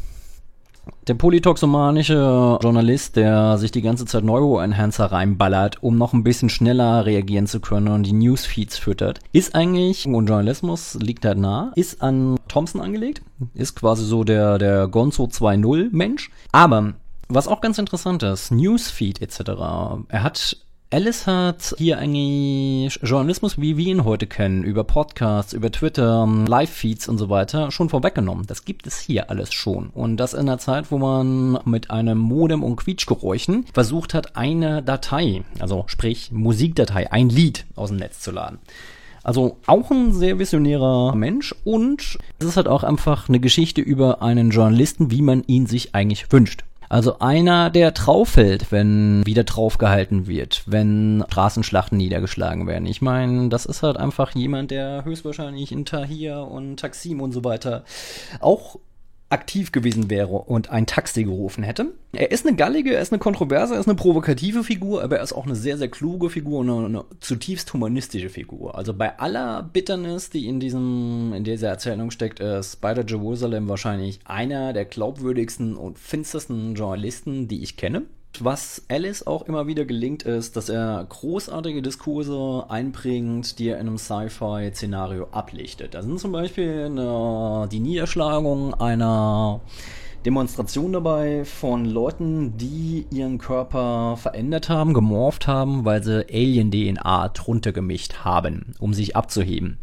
der 1.07 1.15
polytoxomanische 1.15 2.59
Journalist, 2.63 3.17
der 3.17 3.59
sich 3.59 3.71
die 3.71 3.83
ganze 3.83 4.05
Zeit 4.05 4.25
Neuroenhancer 4.25 5.07
reinballert, 5.07 5.83
um 5.83 5.97
noch 5.97 6.13
ein 6.13 6.25
bisschen 6.25 6.51
schneller 6.51 7.07
reagieren 7.07 7.47
zu 7.47 7.61
können 7.61 7.89
und 7.89 8.05
die 8.05 8.13
Newsfeeds 8.13 8.79
füttert, 8.79 9.21
ist 9.33 9.55
eigentlich, 9.55 10.07
und 10.07 10.27
Journalismus 10.27 10.95
liegt 10.95 11.25
da 11.25 11.35
nah, 11.35 11.73
ist 11.75 12.03
an 12.03 12.37
Thompson 12.49 12.81
angelegt, 12.81 13.23
ist 13.55 13.75
quasi 13.75 14.05
so 14.05 14.25
der, 14.25 14.59
der 14.59 14.89
Gonzo 14.89 15.25
2.0 15.25 15.89
Mensch. 15.93 16.31
Aber 16.53 16.95
was 17.29 17.49
auch 17.49 17.61
ganz 17.61 17.79
interessant 17.79 18.23
ist, 18.23 18.51
Newsfeed 18.51 19.21
etc. 19.21 19.41
Er 20.09 20.23
hat 20.23 20.57
Alice 20.91 21.27
hat 21.27 21.75
hier 21.77 21.99
eigentlich 21.99 22.99
Journalismus, 23.03 23.61
wie 23.61 23.77
wir 23.77 23.89
ihn 23.89 24.05
heute 24.05 24.27
kennen, 24.27 24.65
über 24.65 24.85
Podcasts, 24.85 25.53
über 25.53 25.71
Twitter, 25.71 26.27
Live-Feeds 26.27 27.11
und 27.11 27.19
so 27.19 27.29
weiter, 27.29 27.71
schon 27.71 27.91
vorweggenommen. 27.91 28.47
Das 28.47 28.65
gibt 28.65 28.87
es 28.87 28.99
hier 28.99 29.29
alles 29.29 29.53
schon. 29.53 29.91
Und 29.91 30.17
das 30.17 30.33
in 30.33 30.41
einer 30.41 30.57
Zeit, 30.57 30.91
wo 30.91 30.97
man 30.97 31.59
mit 31.67 31.91
einem 31.91 32.17
Modem 32.17 32.63
und 32.65 32.77
Quietschgeräuschen 32.77 33.67
versucht 33.75 34.15
hat, 34.15 34.35
eine 34.37 34.83
Datei, 34.83 35.43
also 35.59 35.85
sprich 35.89 36.33
Musikdatei, 36.33 37.13
ein 37.13 37.29
Lied 37.29 37.67
aus 37.77 37.91
dem 37.91 37.99
Netz 37.99 38.21
zu 38.21 38.31
laden. 38.31 38.59
Also 39.23 39.59
auch 39.67 39.91
ein 39.91 40.15
sehr 40.15 40.39
visionärer 40.39 41.15
Mensch 41.15 41.55
und 41.65 42.19
es 42.39 42.47
ist 42.47 42.57
halt 42.57 42.67
auch 42.67 42.83
einfach 42.83 43.29
eine 43.29 43.41
Geschichte 43.41 43.83
über 43.83 44.23
einen 44.23 44.49
Journalisten, 44.49 45.11
wie 45.11 45.21
man 45.21 45.45
ihn 45.45 45.67
sich 45.67 45.95
eigentlich 45.95 46.33
wünscht. 46.33 46.65
Also 46.89 47.19
einer, 47.19 47.71
der 47.71 47.91
drauf 47.91 48.31
fällt, 48.31 48.73
wenn 48.73 49.25
wieder 49.27 49.45
draufgehalten 49.45 50.27
wird, 50.27 50.63
wenn 50.67 51.25
Straßenschlachten 51.29 51.99
niedergeschlagen 51.99 52.67
werden. 52.67 52.87
Ich 52.87 53.03
meine, 53.03 53.49
das 53.49 53.67
ist 53.67 53.83
halt 53.83 53.97
einfach 53.97 54.35
jemand, 54.35 54.71
der 54.71 55.05
höchstwahrscheinlich 55.05 55.73
in 55.73 55.85
Tahir 55.85 56.49
und 56.51 56.81
Taksim 56.81 57.21
und 57.21 57.33
so 57.33 57.45
weiter 57.45 57.85
auch 58.41 58.79
aktiv 59.31 59.73
gewesen 59.73 60.09
wäre 60.09 60.29
und 60.29 60.71
ein 60.71 60.87
Taxi 60.87 61.25
gerufen 61.25 61.63
hätte. 61.63 61.93
Er 62.13 62.31
ist 62.31 62.47
eine 62.47 62.57
gallige, 62.57 62.95
er 62.95 63.03
ist 63.03 63.13
eine 63.13 63.19
kontroverse, 63.19 63.75
er 63.75 63.81
ist 63.81 63.89
eine 63.89 63.97
provokative 63.97 64.65
Figur, 64.65 65.03
aber 65.03 65.19
er 65.19 65.23
ist 65.23 65.35
auch 65.35 65.45
eine 65.45 65.57
sehr, 65.57 65.77
sehr 65.77 65.89
kluge 65.89 66.31
Figur 66.31 66.61
und 66.61 66.71
eine, 66.71 66.87
eine 66.87 67.05
zutiefst 67.21 67.73
humanistische 67.75 68.31
Figur. 68.31 68.77
Also 68.77 68.95
bei 68.95 69.19
aller 69.19 69.63
Bitternis, 69.63 70.31
die 70.31 70.47
in 70.47 70.61
diesem, 70.61 71.35
in 71.35 71.45
dieser 71.45 71.69
Erzählung 71.69 72.11
steckt, 72.11 72.41
ist 72.41 72.75
Spider 72.75 73.05
Jerusalem 73.07 73.69
wahrscheinlich 73.69 74.21
einer 74.25 74.73
der 74.73 74.87
glaubwürdigsten 74.87 75.77
und 75.77 75.99
finstersten 75.99 76.75
Journalisten, 76.75 77.49
die 77.49 77.63
ich 77.63 77.77
kenne. 77.77 78.03
Was 78.45 78.83
Alice 78.89 79.27
auch 79.27 79.43
immer 79.43 79.67
wieder 79.67 79.85
gelingt, 79.85 80.23
ist, 80.23 80.57
dass 80.57 80.69
er 80.69 81.05
großartige 81.09 81.83
Diskurse 81.83 82.65
einbringt, 82.69 83.59
die 83.59 83.69
er 83.69 83.79
in 83.79 83.89
einem 83.89 83.99
Sci-Fi-Szenario 83.99 85.29
ablichtet. 85.33 85.95
Da 85.95 86.03
sind 86.03 86.21
zum 86.21 86.33
Beispiel 86.33 86.87
eine, 86.87 87.69
die 87.71 87.81
Niederschlagung 87.81 88.75
einer 88.75 89.61
Demonstration 90.27 90.93
dabei 90.93 91.45
von 91.45 91.85
Leuten, 91.85 92.57
die 92.57 93.07
ihren 93.11 93.39
Körper 93.39 94.17
verändert 94.17 94.69
haben, 94.69 94.93
gemorpht 94.93 95.47
haben, 95.47 95.85
weil 95.85 96.03
sie 96.03 96.27
Alien-DNA 96.29 97.29
drunter 97.29 97.73
gemischt 97.73 98.25
haben, 98.25 98.75
um 98.81 98.95
sich 98.95 99.17
abzuheben. 99.17 99.79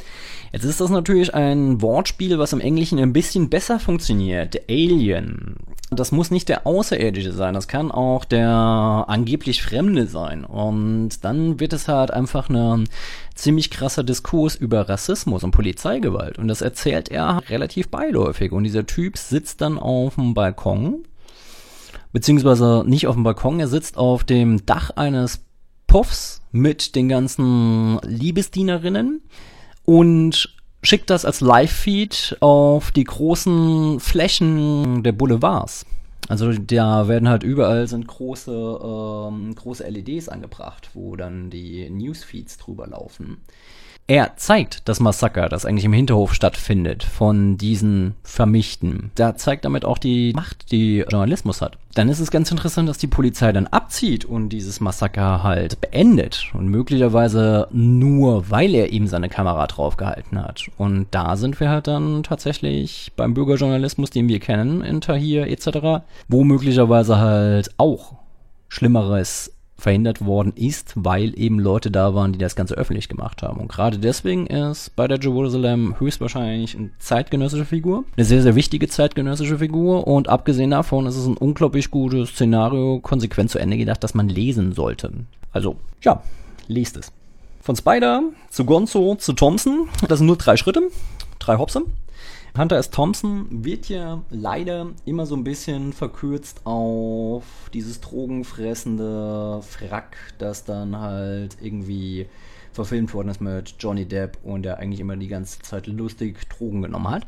Jetzt 0.52 0.66
ist 0.66 0.82
das 0.82 0.90
natürlich 0.90 1.34
ein 1.34 1.82
Wortspiel, 1.82 2.38
was 2.38 2.54
im 2.54 2.60
Englischen 2.60 3.00
ein 3.00 3.14
bisschen 3.14 3.50
besser 3.50 3.80
funktioniert. 3.80 4.70
Alien 4.70 5.56
das 5.92 6.12
muss 6.12 6.32
nicht 6.32 6.50
der 6.50 6.66
Außerirdische 6.66 7.32
sein, 7.32 7.54
das 7.54 7.68
kann 7.68 7.92
auch 7.92 8.26
der 8.26 9.06
angeblich 9.08 9.62
Fremde 9.62 10.08
sein. 10.08 10.44
Und 10.44 11.24
dann 11.24 11.60
wird 11.60 11.74
es 11.74 11.88
halt 11.88 12.12
einfach 12.12 12.50
ein 12.50 12.90
ziemlich 13.36 13.70
krasser 13.70 14.04
Diskurs 14.04 14.56
über 14.56 14.90
Rassismus 14.90 15.44
und 15.44 15.52
Polizeigewalt. 15.52 16.40
Und 16.40 16.48
das 16.48 16.62
erzählt 16.62 17.10
er 17.10 17.42
relativ 17.50 17.90
beiläufig. 17.90 18.52
Und 18.52 18.64
dieser 18.64 18.88
Typ 18.88 19.18
sitzt 19.18 19.62
dann 19.62 19.78
auf 19.78 20.16
dem 20.16 20.34
Balkon, 20.34 21.04
beziehungsweise 22.12 22.84
nicht 22.86 23.08
auf 23.08 23.16
dem 23.16 23.24
Balkon, 23.24 23.60
er 23.60 23.68
sitzt 23.68 23.98
auf 23.98 24.24
dem 24.24 24.66
Dach 24.66 24.90
eines 24.92 25.42
Puffs 25.86 26.42
mit 26.52 26.96
den 26.96 27.10
ganzen 27.10 28.00
Liebesdienerinnen 28.00 29.22
und 29.84 30.55
schickt 30.86 31.10
das 31.10 31.26
als 31.26 31.42
Live-Feed 31.42 32.38
auf 32.40 32.92
die 32.92 33.04
großen 33.04 34.00
Flächen 34.00 35.04
der 35.04 35.12
Boulevards. 35.12 35.86
Also 36.28 36.52
da 36.54 37.08
werden 37.08 37.30
halt 37.30 37.44
überall 37.44 37.88
sind 37.88 38.08
große, 38.08 38.52
ähm, 38.52 39.54
große 39.54 39.88
LEDs 39.88 40.30
angebracht, 40.30 40.90
wo 40.94 41.16
dann 41.16 41.50
die 41.50 41.90
Newsfeeds 41.90 42.58
drüber 42.58 42.88
laufen. 42.88 43.38
Er 44.08 44.38
zeigt 44.38 44.88
das 44.88 45.00
Massaker, 45.00 45.50
das 45.50 45.66
eigentlich 45.66 45.86
im 45.86 45.94
Hinterhof 45.94 46.36
stattfindet, 46.36 47.04
von 47.04 47.58
diesen 47.58 48.14
Vermischten. 48.22 49.10
Da 49.16 49.36
zeigt 49.36 49.66
damit 49.66 49.84
auch 49.84 49.98
die 49.98 50.32
Macht, 50.36 50.72
die 50.72 51.04
Journalismus 51.10 51.62
hat. 51.62 51.80
Dann 51.96 52.10
ist 52.10 52.20
es 52.20 52.30
ganz 52.30 52.52
interessant, 52.52 52.88
dass 52.88 53.00
die 53.00 53.08
Polizei 53.08 53.52
dann 53.52 53.66
abzieht 53.66 54.24
und 54.24 54.50
dieses 54.50 54.80
Massaker 54.80 55.42
halt 55.42 55.82
beendet. 55.82 56.52
Und 56.54 56.68
möglicherweise 56.68 57.68
nur, 57.72 58.52
weil 58.52 58.76
er 58.76 58.92
ihm 58.92 59.08
seine 59.08 59.30
Kamera 59.30 59.66
draufgehalten 59.66 60.40
hat. 60.40 60.70
Und 60.78 61.08
da 61.10 61.36
sind 61.36 61.60
wir 61.60 61.70
halt 61.70 61.88
dann 61.88 62.22
tatsächlich 62.22 63.12
beim 63.16 63.34
Bürgerjournalismus, 63.34 64.12
den 64.12 64.28
wir 64.28 64.40
kennen, 64.40 64.84
in 64.84 65.02
Tahir 65.02 65.48
etc., 65.48 66.06
wo 66.28 66.44
möglicherweise 66.44 67.18
halt 67.18 67.72
auch 67.78 68.14
Schlimmeres 68.68 69.55
verhindert 69.78 70.26
worden 70.26 70.54
ist, 70.56 70.94
weil 70.96 71.38
eben 71.38 71.60
Leute 71.60 71.92
da 71.92 72.16
waren, 72.16 72.32
die 72.32 72.40
das 72.40 72.56
Ganze 72.56 72.76
öffentlich 72.76 73.10
gemacht 73.10 73.44
haben. 73.44 73.60
Und 73.60 73.68
gerade 73.68 74.00
deswegen 74.00 74.48
ist 74.48 74.96
bei 74.96 75.08
der 75.08 75.20
Jerusalem 75.20 75.96
höchstwahrscheinlich 76.00 76.78
eine 76.78 76.92
zeitgenössische 77.00 77.66
Figur, 77.66 78.06
eine 78.16 78.26
sehr, 78.26 78.42
sehr 78.42 78.56
wichtige 78.56 78.88
zeitgenössische 78.88 79.60
Figur 79.60 80.08
und 80.08 80.30
abgesehen 80.30 80.72
davon 80.72 81.06
ist 81.06 81.18
es 81.18 81.28
ein 81.28 81.38
unglaublich 81.38 81.92
gutes 81.92 82.30
Szenario, 82.30 83.00
konsequent 83.00 83.52
zu 83.52 83.60
Ende 83.60 83.78
gedacht, 83.78 84.04
das 84.04 84.14
man 84.14 84.30
lesen 84.30 84.72
sollte. 84.72 85.12
Also, 85.52 85.76
ja, 86.02 86.22
lest 86.68 86.98
es. 86.98 87.12
Von 87.62 87.76
Spider 87.76 88.22
zu 88.50 88.66
Gonzo 88.66 89.16
zu 89.16 89.34
Thompson, 89.34 89.90
das 90.08 90.20
sind 90.20 90.28
nur 90.28 90.38
drei 90.38 90.56
Schritte, 90.56 90.84
drei 91.40 91.58
Hopse. 91.58 91.82
Hunter 92.58 92.78
S. 92.78 92.90
Thompson 92.90 93.48
wird 93.50 93.90
ja 93.90 94.24
leider 94.30 94.92
immer 95.04 95.26
so 95.26 95.36
ein 95.36 95.44
bisschen 95.44 95.92
verkürzt 95.92 96.62
auf 96.64 97.44
dieses 97.74 98.00
drogenfressende 98.00 99.62
Frack, 99.62 100.16
das 100.38 100.64
dann 100.64 100.98
halt 100.98 101.58
irgendwie 101.62 102.28
verfilmt 102.76 103.14
worden 103.14 103.30
ist 103.30 103.42
mit 103.42 103.76
Johnny 103.80 104.06
Depp 104.06 104.38
und 104.44 104.64
der 104.64 104.78
eigentlich 104.80 105.00
immer 105.00 105.16
die 105.16 105.28
ganze 105.28 105.60
Zeit 105.60 105.88
lustig 105.88 106.38
Drogen 106.50 106.82
genommen 106.82 107.10
hat. 107.10 107.26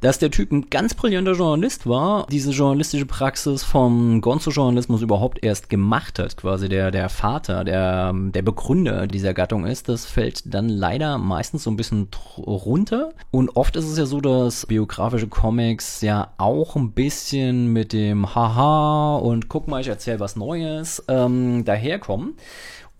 Dass 0.00 0.18
der 0.18 0.30
Typ 0.30 0.50
ein 0.50 0.70
ganz 0.70 0.94
brillanter 0.94 1.32
Journalist 1.32 1.86
war, 1.86 2.26
diese 2.30 2.52
journalistische 2.52 3.04
Praxis 3.04 3.62
vom 3.62 4.22
Gonzo-Journalismus 4.22 5.02
überhaupt 5.02 5.44
erst 5.44 5.68
gemacht 5.68 6.18
hat, 6.18 6.38
quasi 6.38 6.70
der, 6.70 6.90
der 6.90 7.10
Vater, 7.10 7.64
der, 7.64 8.14
der 8.14 8.42
Begründer 8.42 9.06
dieser 9.06 9.34
Gattung 9.34 9.66
ist, 9.66 9.90
das 9.90 10.06
fällt 10.06 10.54
dann 10.54 10.70
leider 10.70 11.18
meistens 11.18 11.64
so 11.64 11.70
ein 11.70 11.76
bisschen 11.76 12.08
runter. 12.38 13.12
Und 13.30 13.56
oft 13.56 13.76
ist 13.76 13.84
es 13.84 13.98
ja 13.98 14.06
so, 14.06 14.22
dass 14.22 14.64
biografische 14.64 15.28
Comics 15.28 16.00
ja 16.00 16.32
auch 16.38 16.76
ein 16.76 16.92
bisschen 16.92 17.72
mit 17.72 17.92
dem 17.92 18.34
Haha 18.34 19.16
und 19.16 19.50
guck 19.50 19.68
mal, 19.68 19.82
ich 19.82 19.88
erzähle 19.88 20.20
was 20.20 20.34
Neues 20.34 21.04
ähm, 21.08 21.64
daherkommen 21.66 22.36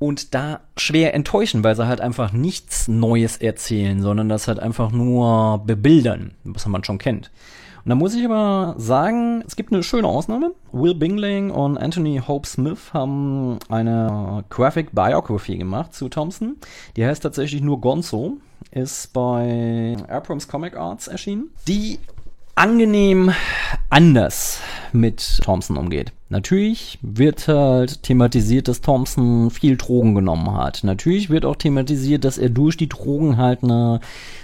und 0.00 0.34
da 0.34 0.60
schwer 0.76 1.14
enttäuschen, 1.14 1.62
weil 1.62 1.76
sie 1.76 1.86
halt 1.86 2.00
einfach 2.00 2.32
nichts 2.32 2.88
Neues 2.88 3.36
erzählen, 3.36 4.00
sondern 4.00 4.28
das 4.28 4.48
halt 4.48 4.58
einfach 4.58 4.90
nur 4.90 5.62
bebildern, 5.64 6.32
was 6.42 6.66
man 6.66 6.82
schon 6.82 6.98
kennt. 6.98 7.30
Und 7.84 7.90
da 7.90 7.94
muss 7.94 8.14
ich 8.14 8.24
aber 8.24 8.74
sagen, 8.78 9.44
es 9.46 9.56
gibt 9.56 9.72
eine 9.72 9.82
schöne 9.82 10.08
Ausnahme. 10.08 10.52
Will 10.72 10.94
Bingling 10.94 11.50
und 11.50 11.78
Anthony 11.78 12.20
Hope 12.26 12.48
Smith 12.48 12.92
haben 12.92 13.58
eine 13.68 14.44
Graphic 14.48 14.92
Biography 14.92 15.58
gemacht 15.58 15.94
zu 15.94 16.08
Thompson. 16.08 16.56
Die 16.96 17.04
heißt 17.04 17.22
tatsächlich 17.22 17.60
nur 17.60 17.80
Gonzo, 17.80 18.38
ist 18.70 19.12
bei 19.12 19.96
Abrams 20.08 20.48
Comic 20.48 20.76
Arts 20.76 21.08
erschienen. 21.08 21.50
Die 21.68 21.98
angenehm 22.54 23.32
anders 23.90 24.60
mit 24.92 25.40
Thompson 25.42 25.76
umgeht. 25.76 26.12
Natürlich 26.30 27.00
wird 27.02 27.48
halt 27.48 28.04
thematisiert, 28.04 28.68
dass 28.68 28.80
Thompson 28.80 29.50
viel 29.50 29.76
Drogen 29.76 30.14
genommen 30.14 30.54
hat. 30.54 30.84
Natürlich 30.84 31.28
wird 31.28 31.44
auch 31.44 31.56
thematisiert, 31.56 32.24
dass 32.24 32.38
er 32.38 32.50
durch 32.50 32.76
die 32.76 32.88
Drogen 32.88 33.36
halt 33.36 33.64
eine 33.64 33.98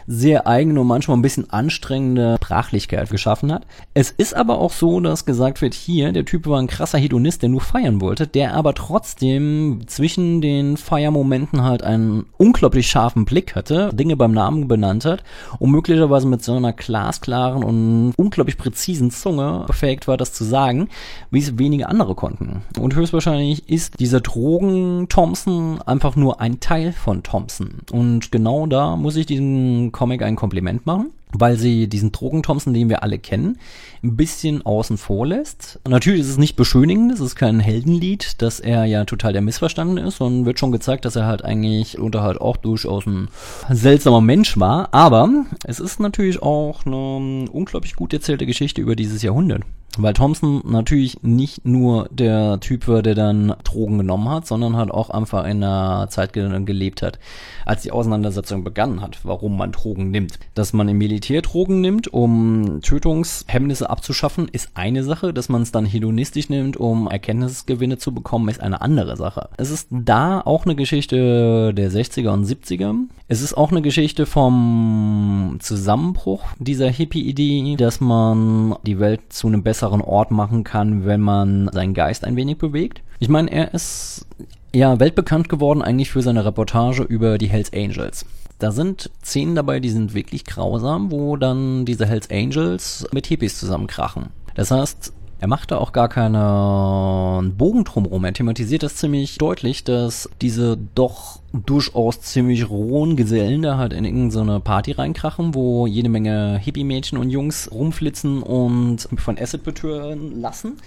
sehr 0.09 0.47
eigene 0.49 0.81
und 0.81 0.87
manchmal 0.89 1.17
ein 1.17 1.23
bisschen 1.23 1.51
anstrengende 1.51 2.37
Sprachlichkeit 2.37 3.11
geschaffen 3.11 3.53
hat. 3.53 3.67
Es 3.95 4.11
ist 4.11 4.35
aber 4.35 4.59
auch 4.59 4.73
so, 4.73 5.01
dass 5.01 5.27
gesagt 5.27 5.63
wird, 5.63 5.75
hier, 5.75 6.13
der 6.13 6.25
Typ 6.25 6.47
war 6.47 6.61
ein 6.61 6.67
krasser 6.67 6.99
Hedonist, 6.99 7.43
der 7.43 7.49
nur 7.49 7.61
feiern 7.61 8.01
wollte, 8.01 8.27
der 8.27 8.55
aber 8.55 8.75
trotzdem 8.75 9.83
zwischen 9.87 10.41
den 10.41 10.77
Feiermomenten 10.77 11.63
halt 11.63 11.83
einen 11.83 12.27
unglaublich 12.37 12.89
scharfen 12.89 13.25
Blick 13.25 13.55
hatte, 13.55 13.91
Dinge 13.93 14.17
beim 14.17 14.33
Namen 14.33 14.69
benannt 14.69 15.05
hat 15.05 15.23
und 15.59 15.71
möglicherweise 15.71 16.27
mit 16.27 16.43
so 16.43 16.57
einer 16.57 16.73
glasklaren 16.73 17.63
und 17.63 18.13
unglaublich 18.17 18.57
präzisen 18.57 19.11
Zunge 19.11 19.65
befähigt 19.67 20.09
war, 20.09 20.17
das 20.17 20.33
zu 20.33 20.45
sagen, 20.45 20.89
wie 21.31 21.41
es 21.41 21.59
wenige 21.77 21.89
andere 21.89 22.15
konnten. 22.15 22.63
Und 22.81 22.95
höchstwahrscheinlich 22.95 23.69
ist 23.69 24.01
dieser 24.01 24.21
Drogen 24.21 25.09
Thompson 25.09 25.81
einfach 25.83 26.17
nur 26.17 26.41
ein 26.41 26.61
Teil 26.61 26.93
von 26.93 27.23
Thompson. 27.23 27.81
Und 27.93 28.33
genau 28.33 28.67
da 28.67 28.97
muss 28.97 29.17
ich 29.17 29.27
diesen 29.27 29.93
Comic 29.93 30.23
ein 30.23 30.37
Kompliment 30.37 30.87
machen, 30.87 31.11
weil 31.33 31.59
sie 31.59 31.87
diesen 31.87 32.13
Drogen-Thompson, 32.13 32.73
den 32.73 32.89
wir 32.89 33.03
alle 33.03 33.19
kennen, 33.19 33.59
ein 34.03 34.17
bisschen 34.17 34.65
außen 34.65 34.97
vor 34.97 35.27
lässt. 35.27 35.81
Natürlich 35.87 36.21
ist 36.21 36.31
es 36.31 36.39
nicht 36.39 36.57
beschönigend, 36.57 37.13
es 37.13 37.21
ist 37.21 37.37
kein 37.37 37.61
Heldenlied, 37.61 38.41
dass 38.41 38.59
er 38.59 38.87
ja 38.87 39.05
total 39.05 39.35
der 39.35 39.43
Missverstanden 39.43 39.99
ist 39.99 40.21
und 40.21 40.47
wird 40.47 40.59
schon 40.59 40.73
gezeigt, 40.73 41.05
dass 41.05 41.17
er 41.17 41.27
halt 41.27 41.45
eigentlich 41.45 41.99
unter 41.99 42.23
halt 42.23 42.41
auch 42.41 42.57
durchaus 42.57 43.07
ein 43.07 43.29
seltsamer 43.69 44.23
Mensch 44.23 44.59
war. 44.59 44.95
Aber 44.95 45.29
es 45.65 45.79
ist 45.79 46.01
natürlich 46.01 46.41
auch 46.41 46.87
eine 46.87 47.51
unglaublich 47.51 47.97
gut 47.97 48.15
erzählte 48.15 48.47
Geschichte 48.47 48.81
über 48.81 48.97
dieses 48.97 49.23
Jahrhundert. 49.23 49.63
Weil 49.97 50.13
Thompson 50.13 50.63
natürlich 50.65 51.23
nicht 51.23 51.65
nur 51.65 52.09
der 52.11 52.61
Typ 52.61 52.87
war, 52.89 53.03
der 53.03 53.15
dann 53.15 53.55
Drogen 53.65 53.99
genommen 53.99 54.29
hat, 54.29 54.47
sondern 54.47 54.77
halt 54.77 54.91
auch 54.91 55.11
einfach 55.11 55.45
in 55.45 55.63
einer 55.63 56.09
Zeit 56.11 56.33
gelebt 56.33 57.03
hat, 57.03 57.19
als 57.65 57.83
die 57.83 57.93
Auseinandersetzung 57.93 58.65
begangen 58.65 59.01
hat, 59.01 59.21
warum 59.25 59.57
man 59.57 59.73
Drogen 59.73 60.11
nimmt. 60.11 60.39
Dass 60.55 60.73
man 60.73 60.89
im 60.89 60.99
Militär 60.99 61.43
Drogen 61.43 61.81
nimmt, 61.81 62.13
um 62.13 62.81
Tötungshemmnisse 62.83 63.89
abzuschaffen, 63.89 64.49
ist 64.49 64.71
eine 64.75 65.03
Sache. 65.03 65.33
Dass 65.33 65.49
man 65.49 65.63
es 65.63 65.73
dann 65.73 65.87
hedonistisch 65.87 66.49
nimmt, 66.49 66.77
um 66.77 67.09
Erkenntnisgewinne 67.09 67.99
zu 67.99 68.13
bekommen, 68.13 68.49
ist 68.49 68.61
eine 68.61 68.81
andere 68.83 69.17
Sache. 69.17 69.49
Es 69.57 69.71
ist 69.71 69.89
da 69.91 70.41
auch 70.41 70.65
eine 70.67 70.77
Geschichte 70.77 71.73
der 71.75 71.91
60er 71.91 72.31
und 72.31 72.45
70er. 72.45 72.95
Es 73.29 73.43
ist 73.43 73.57
auch 73.57 73.71
eine 73.71 73.83
Geschichte 73.83 74.27
vom 74.27 75.57
Zusammenbruch 75.61 76.45
dieser 76.59 76.89
Hippie-Idee, 76.89 77.77
dass 77.77 78.01
man 78.01 78.77
die 78.87 79.01
Welt 79.01 79.21
zu 79.31 79.49
einem 79.49 79.63
besseren 79.63 79.86
besseren 79.87 80.01
Ort 80.01 80.31
machen 80.31 80.65
kann, 80.65 81.07
wenn 81.07 81.21
man 81.21 81.71
seinen 81.73 81.95
Geist 81.95 82.25
ein 82.25 82.37
wenig 82.37 82.59
bewegt. 82.59 83.03
Ich 83.21 83.29
meine, 83.29 83.51
er 83.51 83.73
ist 83.73 84.27
ja 84.75 84.99
weltbekannt 84.99 85.49
geworden 85.49 85.81
eigentlich 85.81 86.11
für 86.11 86.23
seine 86.23 86.45
Reportage 86.45 87.03
über 87.03 87.39
die 87.39 87.47
Hells 87.47 87.73
Angels. 87.73 88.27
Da 88.59 88.73
sind 88.73 89.11
Szenen 89.23 89.55
dabei, 89.55 89.81
die 89.81 89.91
sind 89.91 90.15
wirklich 90.15 90.45
grausam, 90.45 91.13
wo 91.13 91.37
dann 91.37 91.85
diese 91.85 92.07
Hells 92.07 92.31
Angels 92.31 93.07
mit 93.13 93.27
Hippies 93.27 93.61
zusammenkrachen. 93.61 94.31
Das 94.55 94.71
heißt, 94.71 95.13
er 95.39 95.49
macht 95.49 95.71
da 95.71 95.79
auch 95.79 95.93
gar 95.93 96.09
keinen 96.09 97.57
Bogen 97.57 97.85
drumherum. 97.85 98.25
Er 98.25 98.33
thematisiert 98.33 98.83
das 98.83 98.97
ziemlich 98.97 99.37
deutlich, 99.37 99.85
dass 99.85 100.31
diese 100.41 100.79
doch 100.95 101.41
durchaus 101.53 102.21
ziemlich 102.23 102.71
rohen 102.71 103.17
Gesellen 103.17 103.63
da 103.63 103.77
halt 103.77 103.93
in 103.93 104.05
irgendeine 104.05 104.61
Party 104.61 104.93
reinkrachen, 104.93 105.55
wo 105.55 105.87
jede 105.87 106.09
Menge 106.09 106.59
Hippie-Mädchen 106.59 107.19
und 107.19 107.31
Jungs 107.31 107.71
rumflitzen 107.71 108.43
und 108.43 109.09
von 109.17 109.39
Acid 109.39 109.63
betören 109.63 110.41
lassen. 110.41 110.79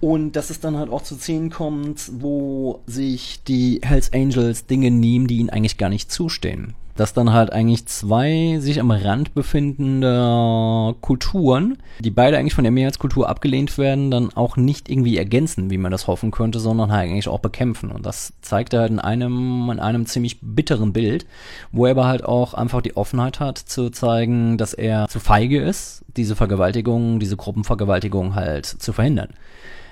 Und 0.00 0.32
dass 0.32 0.50
es 0.50 0.60
dann 0.60 0.76
halt 0.76 0.90
auch 0.90 1.02
zu 1.02 1.14
Szenen 1.14 1.50
kommt, 1.50 2.10
wo 2.20 2.80
sich 2.86 3.42
die 3.44 3.80
Hells 3.82 4.12
Angels 4.12 4.66
Dinge 4.66 4.90
nehmen, 4.90 5.26
die 5.26 5.36
ihnen 5.36 5.50
eigentlich 5.50 5.76
gar 5.76 5.90
nicht 5.90 6.10
zustehen 6.10 6.74
dass 7.00 7.14
dann 7.14 7.32
halt 7.32 7.50
eigentlich 7.50 7.86
zwei 7.86 8.58
sich 8.60 8.78
am 8.78 8.90
Rand 8.90 9.32
befindende 9.32 10.94
Kulturen, 11.00 11.78
die 11.98 12.10
beide 12.10 12.36
eigentlich 12.36 12.52
von 12.52 12.64
der 12.64 12.72
Mehrheitskultur 12.72 13.26
abgelehnt 13.26 13.78
werden, 13.78 14.10
dann 14.10 14.28
auch 14.34 14.58
nicht 14.58 14.90
irgendwie 14.90 15.16
ergänzen, 15.16 15.70
wie 15.70 15.78
man 15.78 15.92
das 15.92 16.08
hoffen 16.08 16.30
könnte, 16.30 16.60
sondern 16.60 16.92
halt 16.92 17.08
eigentlich 17.08 17.28
auch 17.28 17.38
bekämpfen. 17.38 17.90
Und 17.90 18.04
das 18.04 18.34
zeigt 18.42 18.74
er 18.74 18.80
halt 18.80 18.90
in 18.90 18.98
einem, 18.98 19.70
in 19.70 19.80
einem 19.80 20.04
ziemlich 20.04 20.40
bitteren 20.42 20.92
Bild, 20.92 21.24
wo 21.72 21.86
er 21.86 21.92
aber 21.92 22.06
halt 22.06 22.22
auch 22.22 22.52
einfach 22.52 22.82
die 22.82 22.98
Offenheit 22.98 23.40
hat, 23.40 23.56
zu 23.56 23.88
zeigen, 23.88 24.58
dass 24.58 24.74
er 24.74 25.08
zu 25.08 25.20
feige 25.20 25.58
ist, 25.62 26.04
diese 26.18 26.36
Vergewaltigung, 26.36 27.18
diese 27.18 27.38
Gruppenvergewaltigung 27.38 28.34
halt 28.34 28.66
zu 28.66 28.92
verhindern. 28.92 29.30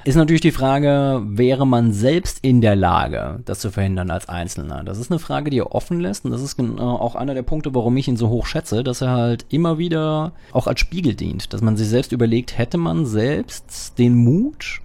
Ist 0.09 0.17
natürlich 0.17 0.41
die 0.41 0.53
Frage, 0.53 1.21
wäre 1.27 1.67
man 1.67 1.93
selbst 1.93 2.39
in 2.41 2.63
der 2.63 2.75
Lage, 2.75 3.41
das 3.45 3.61
zu 3.61 3.71
verhindern 3.71 4.11
als 4.11 4.27
Einzelner? 4.27 4.83
Das 4.83 4.97
ist 4.99 5.11
eine 5.11 5.19
Frage, 5.19 5.51
die 5.51 5.59
er 5.59 5.75
offen 5.75 6.01
lässt 6.01 6.25
und 6.25 6.31
das 6.31 6.41
ist 6.41 6.59
auch 6.59 7.15
einer 7.15 7.35
der 7.35 7.43
Punkte, 7.43 7.75
warum 7.75 7.95
ich 7.99 8.09
ihn 8.09 8.17
so 8.17 8.31
hoch 8.31 8.47
schätze, 8.47 8.83
dass 8.83 9.03
er 9.03 9.11
halt 9.11 9.45
immer 9.51 9.77
wieder 9.77 10.33
auch 10.53 10.67
als 10.67 10.81
Spiegel 10.81 11.15
dient, 11.15 11.53
dass 11.53 11.61
man 11.61 11.77
sich 11.77 11.89
selbst 11.89 12.13
überlegt, 12.13 12.57
hätte 12.57 12.79
man 12.79 13.05
selbst 13.05 13.99
den 13.99 14.15
Mut, 14.15 14.81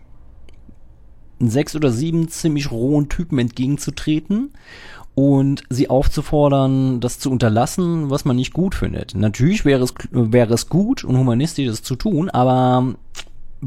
sechs 1.39 1.73
oder 1.73 1.89
sieben 1.89 2.27
ziemlich 2.27 2.69
rohen 2.69 3.07
Typen 3.07 3.39
entgegenzutreten 3.39 4.51
und 5.15 5.63
sie 5.69 5.89
aufzufordern, 5.89 6.99
das 6.99 7.19
zu 7.19 7.31
unterlassen, 7.31 8.09
was 8.09 8.25
man 8.25 8.35
nicht 8.35 8.51
gut 8.51 8.75
findet. 8.75 9.15
Natürlich 9.15 9.63
wäre 9.63 9.85
es, 9.85 9.93
wäre 10.11 10.53
es 10.53 10.67
gut 10.67 11.05
und 11.05 11.17
humanistisch, 11.17 11.67
das 11.67 11.81
zu 11.81 11.95
tun, 11.95 12.29
aber 12.29 12.95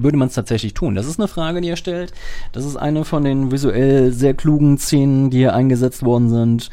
würde 0.02 0.16
man 0.16 0.28
es 0.28 0.34
tatsächlich 0.34 0.74
tun? 0.74 0.94
Das 0.94 1.06
ist 1.06 1.18
eine 1.18 1.28
Frage, 1.28 1.60
die 1.60 1.68
er 1.68 1.76
stellt. 1.76 2.12
Das 2.52 2.64
ist 2.64 2.76
eine 2.76 3.04
von 3.04 3.24
den 3.24 3.50
visuell 3.50 4.12
sehr 4.12 4.34
klugen 4.34 4.78
Szenen, 4.78 5.30
die 5.30 5.38
hier 5.38 5.54
eingesetzt 5.54 6.02
worden 6.04 6.30
sind. 6.30 6.70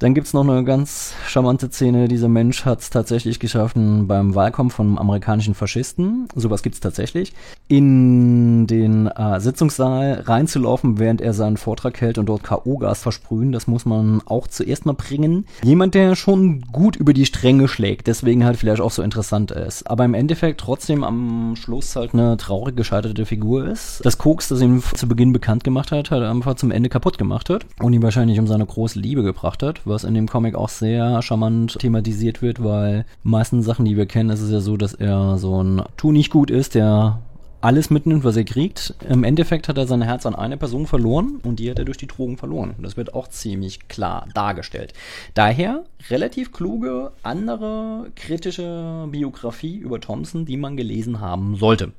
Dann 0.00 0.14
gibt's 0.14 0.32
noch 0.32 0.48
eine 0.48 0.64
ganz 0.64 1.12
charmante 1.26 1.70
Szene. 1.70 2.08
Dieser 2.08 2.28
Mensch 2.28 2.64
hat's 2.64 2.88
tatsächlich 2.88 3.38
geschaffen 3.38 4.06
beim 4.08 4.34
Wahlkampf 4.34 4.74
von 4.74 4.98
amerikanischen 4.98 5.54
Faschisten. 5.54 6.26
Sowas 6.34 6.62
gibt's 6.62 6.80
tatsächlich. 6.80 7.34
In 7.68 8.66
den 8.66 9.08
äh, 9.08 9.38
Sitzungssaal 9.40 10.22
reinzulaufen, 10.24 10.98
während 10.98 11.20
er 11.20 11.34
seinen 11.34 11.58
Vortrag 11.58 12.00
hält 12.00 12.16
und 12.16 12.30
dort 12.30 12.42
K.O.-Gas 12.42 13.02
versprühen, 13.02 13.52
das 13.52 13.66
muss 13.66 13.84
man 13.84 14.22
auch 14.24 14.46
zuerst 14.46 14.86
mal 14.86 14.94
bringen. 14.94 15.44
Jemand, 15.62 15.94
der 15.94 16.16
schon 16.16 16.62
gut 16.72 16.96
über 16.96 17.12
die 17.12 17.26
Stränge 17.26 17.68
schlägt, 17.68 18.06
deswegen 18.06 18.42
halt 18.42 18.56
vielleicht 18.56 18.80
auch 18.80 18.90
so 18.90 19.02
interessant 19.02 19.50
ist. 19.50 19.82
Aber 19.90 20.06
im 20.06 20.14
Endeffekt 20.14 20.60
trotzdem 20.60 21.04
am 21.04 21.56
Schluss 21.56 21.94
halt 21.94 22.14
eine 22.14 22.38
traurig 22.38 22.74
gescheiterte 22.74 23.26
Figur 23.26 23.66
ist. 23.68 24.00
Das 24.02 24.16
Koks, 24.16 24.48
das 24.48 24.62
ihn 24.62 24.82
zu 24.94 25.06
Beginn 25.06 25.34
bekannt 25.34 25.62
gemacht 25.62 25.92
hat, 25.92 26.10
halt 26.10 26.22
einfach 26.22 26.54
zum 26.54 26.70
Ende 26.70 26.88
kaputt 26.88 27.18
gemacht 27.18 27.50
hat 27.50 27.66
und 27.82 27.92
ihn 27.92 28.02
wahrscheinlich 28.02 28.38
um 28.38 28.46
seine 28.46 28.64
große 28.64 28.98
Liebe 28.98 29.22
gebracht 29.22 29.62
hat 29.62 29.82
was 29.90 30.04
in 30.04 30.14
dem 30.14 30.28
Comic 30.28 30.54
auch 30.54 30.70
sehr 30.70 31.20
charmant 31.20 31.78
thematisiert 31.78 32.40
wird, 32.40 32.64
weil 32.64 33.04
meisten 33.22 33.62
Sachen, 33.62 33.84
die 33.84 33.96
wir 33.96 34.06
kennen, 34.06 34.30
ist 34.30 34.40
es 34.40 34.50
ja 34.50 34.60
so, 34.60 34.76
dass 34.76 34.94
er 34.94 35.36
so 35.36 35.62
ein 35.62 35.82
Tu 35.96 36.12
nicht 36.12 36.30
gut 36.30 36.50
ist, 36.50 36.74
der 36.74 37.20
alles 37.60 37.90
mitnimmt, 37.90 38.24
was 38.24 38.36
er 38.36 38.44
kriegt. 38.44 38.94
Im 39.08 39.24
Endeffekt 39.24 39.68
hat 39.68 39.76
er 39.76 39.86
sein 39.86 40.02
Herz 40.02 40.24
an 40.24 40.34
eine 40.34 40.56
Person 40.56 40.86
verloren 40.86 41.40
und 41.42 41.58
die 41.58 41.70
hat 41.70 41.78
er 41.78 41.84
durch 41.84 41.98
die 41.98 42.06
Drogen 42.06 42.38
verloren. 42.38 42.74
Das 42.78 42.96
wird 42.96 43.14
auch 43.14 43.28
ziemlich 43.28 43.88
klar 43.88 44.26
dargestellt. 44.34 44.94
Daher 45.34 45.84
relativ 46.08 46.52
kluge, 46.52 47.12
andere 47.22 48.10
kritische 48.16 49.08
Biografie 49.10 49.76
über 49.76 50.00
Thompson, 50.00 50.46
die 50.46 50.56
man 50.56 50.76
gelesen 50.76 51.20
haben 51.20 51.56
sollte. 51.56 51.92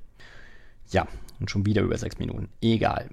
Ja, 0.89 1.07
und 1.39 1.51
schon 1.51 1.65
wieder 1.65 1.83
über 1.83 1.97
sechs 1.97 2.17
Minuten. 2.17 2.49
Egal. 2.61 3.09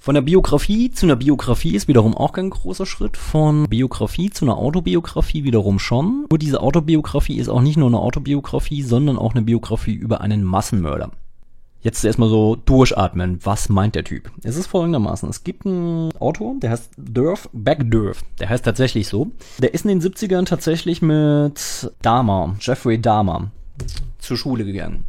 Von 0.00 0.14
der 0.14 0.22
Biografie 0.22 0.92
zu 0.92 1.06
einer 1.06 1.16
Biografie 1.16 1.74
ist 1.74 1.88
wiederum 1.88 2.16
auch 2.16 2.32
kein 2.32 2.50
großer 2.50 2.86
Schritt. 2.86 3.16
Von 3.16 3.68
Biografie 3.68 4.30
zu 4.30 4.44
einer 4.44 4.56
Autobiografie 4.56 5.42
wiederum 5.42 5.80
schon. 5.80 6.26
Nur 6.30 6.38
diese 6.38 6.60
Autobiografie 6.60 7.38
ist 7.38 7.48
auch 7.48 7.60
nicht 7.60 7.76
nur 7.76 7.88
eine 7.88 7.98
Autobiografie, 7.98 8.82
sondern 8.82 9.18
auch 9.18 9.34
eine 9.34 9.42
Biografie 9.42 9.94
über 9.94 10.20
einen 10.20 10.44
Massenmörder. 10.44 11.10
Jetzt 11.80 12.04
erstmal 12.04 12.28
so 12.28 12.56
durchatmen. 12.56 13.40
Was 13.42 13.68
meint 13.68 13.96
der 13.96 14.04
Typ? 14.04 14.30
Es 14.44 14.56
ist 14.56 14.68
folgendermaßen. 14.68 15.28
Es 15.28 15.42
gibt 15.42 15.66
einen 15.66 16.16
Autor, 16.18 16.54
der 16.60 16.70
heißt 16.70 16.92
Durf 16.96 17.48
Backdurf. 17.52 18.22
Der 18.38 18.48
heißt 18.48 18.64
tatsächlich 18.64 19.08
so. 19.08 19.32
Der 19.58 19.74
ist 19.74 19.84
in 19.84 19.98
den 19.98 20.00
70ern 20.00 20.44
tatsächlich 20.44 21.02
mit 21.02 21.92
Dahmer, 22.02 22.56
Jeffrey 22.60 23.00
Dahmer, 23.00 23.50
zur 24.18 24.36
Schule 24.36 24.64
gegangen. 24.64 25.04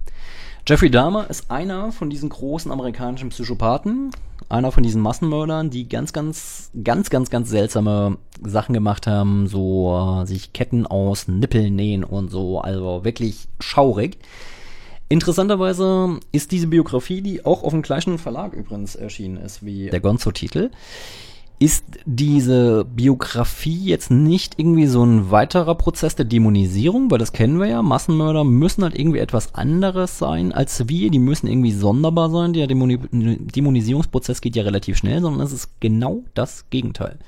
Jeffrey 0.67 0.91
Dahmer 0.91 1.29
ist 1.29 1.49
einer 1.49 1.91
von 1.91 2.09
diesen 2.09 2.29
großen 2.29 2.71
amerikanischen 2.71 3.29
Psychopathen, 3.29 4.11
einer 4.49 4.71
von 4.71 4.83
diesen 4.83 5.01
Massenmördern, 5.01 5.69
die 5.69 5.87
ganz, 5.87 6.11
ganz, 6.11 6.71
ganz, 6.83 7.09
ganz, 7.09 7.29
ganz 7.29 7.49
seltsame 7.49 8.17
Sachen 8.43 8.73
gemacht 8.73 9.07
haben, 9.07 9.47
so 9.47 10.21
äh, 10.21 10.25
sich 10.25 10.53
Ketten 10.53 10.87
aus 10.87 11.27
Nippeln 11.27 11.75
nähen 11.75 12.03
und 12.03 12.29
so, 12.29 12.59
also 12.59 13.03
wirklich 13.03 13.47
schaurig. 13.59 14.17
Interessanterweise 15.07 16.19
ist 16.31 16.51
diese 16.51 16.67
Biografie, 16.67 17.21
die 17.21 17.45
auch 17.45 17.63
auf 17.63 17.71
dem 17.71 17.81
gleichen 17.81 18.17
Verlag 18.17 18.53
übrigens 18.53 18.95
erschienen 18.95 19.37
ist 19.37 19.65
wie 19.65 19.89
der 19.89 20.01
Gonzo-Titel, 20.01 20.69
ist 21.59 21.83
diese 22.05 22.85
Biografie 22.85 23.83
jetzt 23.83 24.09
nicht 24.09 24.57
irgendwie 24.57 24.87
so 24.87 25.03
ein 25.03 25.29
weiterer 25.29 25.75
Prozess 25.75 26.15
der 26.15 26.23
Dämonisierung, 26.23 27.11
weil 27.11 27.17
das 27.17 27.33
kennen 27.33 27.59
wir 27.59 27.67
ja. 27.67 27.81
Massenmörder 27.81 28.45
müssen 28.45 28.83
halt 28.83 28.97
irgendwie 28.97 29.19
etwas 29.19 29.53
anderes 29.55 30.17
sein 30.17 30.53
als 30.53 30.87
wir. 30.87 31.11
Die 31.11 31.19
müssen 31.19 31.47
irgendwie 31.47 31.73
sonderbar 31.73 32.29
sein. 32.29 32.53
Der 32.53 32.67
Dämoni 32.67 32.97
Dämonisierungsprozess 32.97 34.39
geht 34.39 34.55
ja 34.55 34.63
relativ 34.63 34.97
schnell, 34.97 35.19
sondern 35.19 35.45
es 35.45 35.51
ist 35.51 35.81
genau 35.81 36.23
das 36.33 36.69
Gegenteil. 36.69 37.19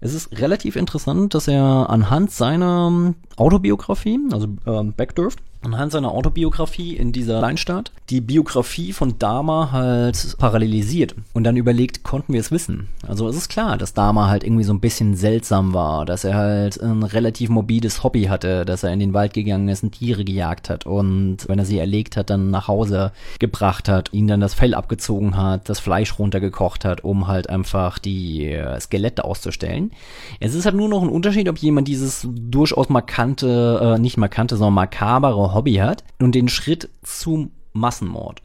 Es 0.00 0.14
ist 0.14 0.40
relativ 0.40 0.74
interessant, 0.74 1.34
dass 1.34 1.46
er 1.46 1.90
anhand 1.90 2.32
seiner 2.32 3.14
Autobiografie, 3.36 4.18
also 4.32 4.48
äh, 4.66 4.82
Backdurft, 4.82 5.40
anhand 5.62 5.92
seiner 5.92 6.12
Autobiografie 6.12 6.96
in 6.96 7.12
dieser 7.12 7.38
Kleinstadt 7.38 7.92
die 8.08 8.20
Biografie 8.20 8.92
von 8.92 9.18
Dama 9.18 9.70
halt 9.72 10.36
parallelisiert 10.38 11.14
und 11.32 11.44
dann 11.44 11.56
überlegt, 11.56 12.02
konnten 12.02 12.32
wir 12.32 12.40
es 12.40 12.50
wissen? 12.50 12.88
Also 13.06 13.28
es 13.28 13.36
ist 13.36 13.48
klar, 13.48 13.78
dass 13.78 13.94
Dama 13.94 14.28
halt 14.28 14.42
irgendwie 14.42 14.64
so 14.64 14.72
ein 14.72 14.80
bisschen 14.80 15.14
seltsam 15.14 15.74
war, 15.74 16.04
dass 16.06 16.24
er 16.24 16.34
halt 16.34 16.80
ein 16.80 17.02
relativ 17.02 17.50
morbides 17.50 18.02
Hobby 18.02 18.24
hatte, 18.24 18.64
dass 18.64 18.82
er 18.82 18.92
in 18.92 18.98
den 18.98 19.14
Wald 19.14 19.32
gegangen 19.34 19.68
ist 19.68 19.84
und 19.84 19.92
Tiere 19.92 20.24
gejagt 20.24 20.70
hat 20.70 20.86
und 20.86 21.46
wenn 21.46 21.58
er 21.58 21.64
sie 21.64 21.78
erlegt 21.78 22.16
hat, 22.16 22.30
dann 22.30 22.50
nach 22.50 22.66
Hause 22.66 23.12
gebracht 23.38 23.88
hat, 23.88 24.12
ihnen 24.12 24.28
dann 24.28 24.40
das 24.40 24.54
Fell 24.54 24.74
abgezogen 24.74 25.36
hat, 25.36 25.68
das 25.68 25.78
Fleisch 25.78 26.18
runtergekocht 26.18 26.84
hat, 26.84 27.04
um 27.04 27.28
halt 27.28 27.48
einfach 27.48 27.98
die 27.98 28.46
äh, 28.46 28.80
Skelette 28.80 29.24
auszustellen. 29.24 29.92
Es 30.40 30.54
ist 30.54 30.64
halt 30.64 30.74
nur 30.74 30.88
noch 30.88 31.02
ein 31.02 31.08
Unterschied, 31.08 31.48
ob 31.48 31.58
jemand 31.58 31.86
dieses 31.86 32.26
durchaus 32.28 32.88
markante, 32.88 33.94
äh, 33.96 33.98
nicht 34.00 34.16
markante, 34.16 34.56
sondern 34.56 34.74
makabere 34.74 35.49
Hobby 35.54 35.74
hat 35.74 36.04
und 36.18 36.34
den 36.34 36.48
Schritt 36.48 36.88
zum 37.02 37.50
Massenmord. 37.72 38.42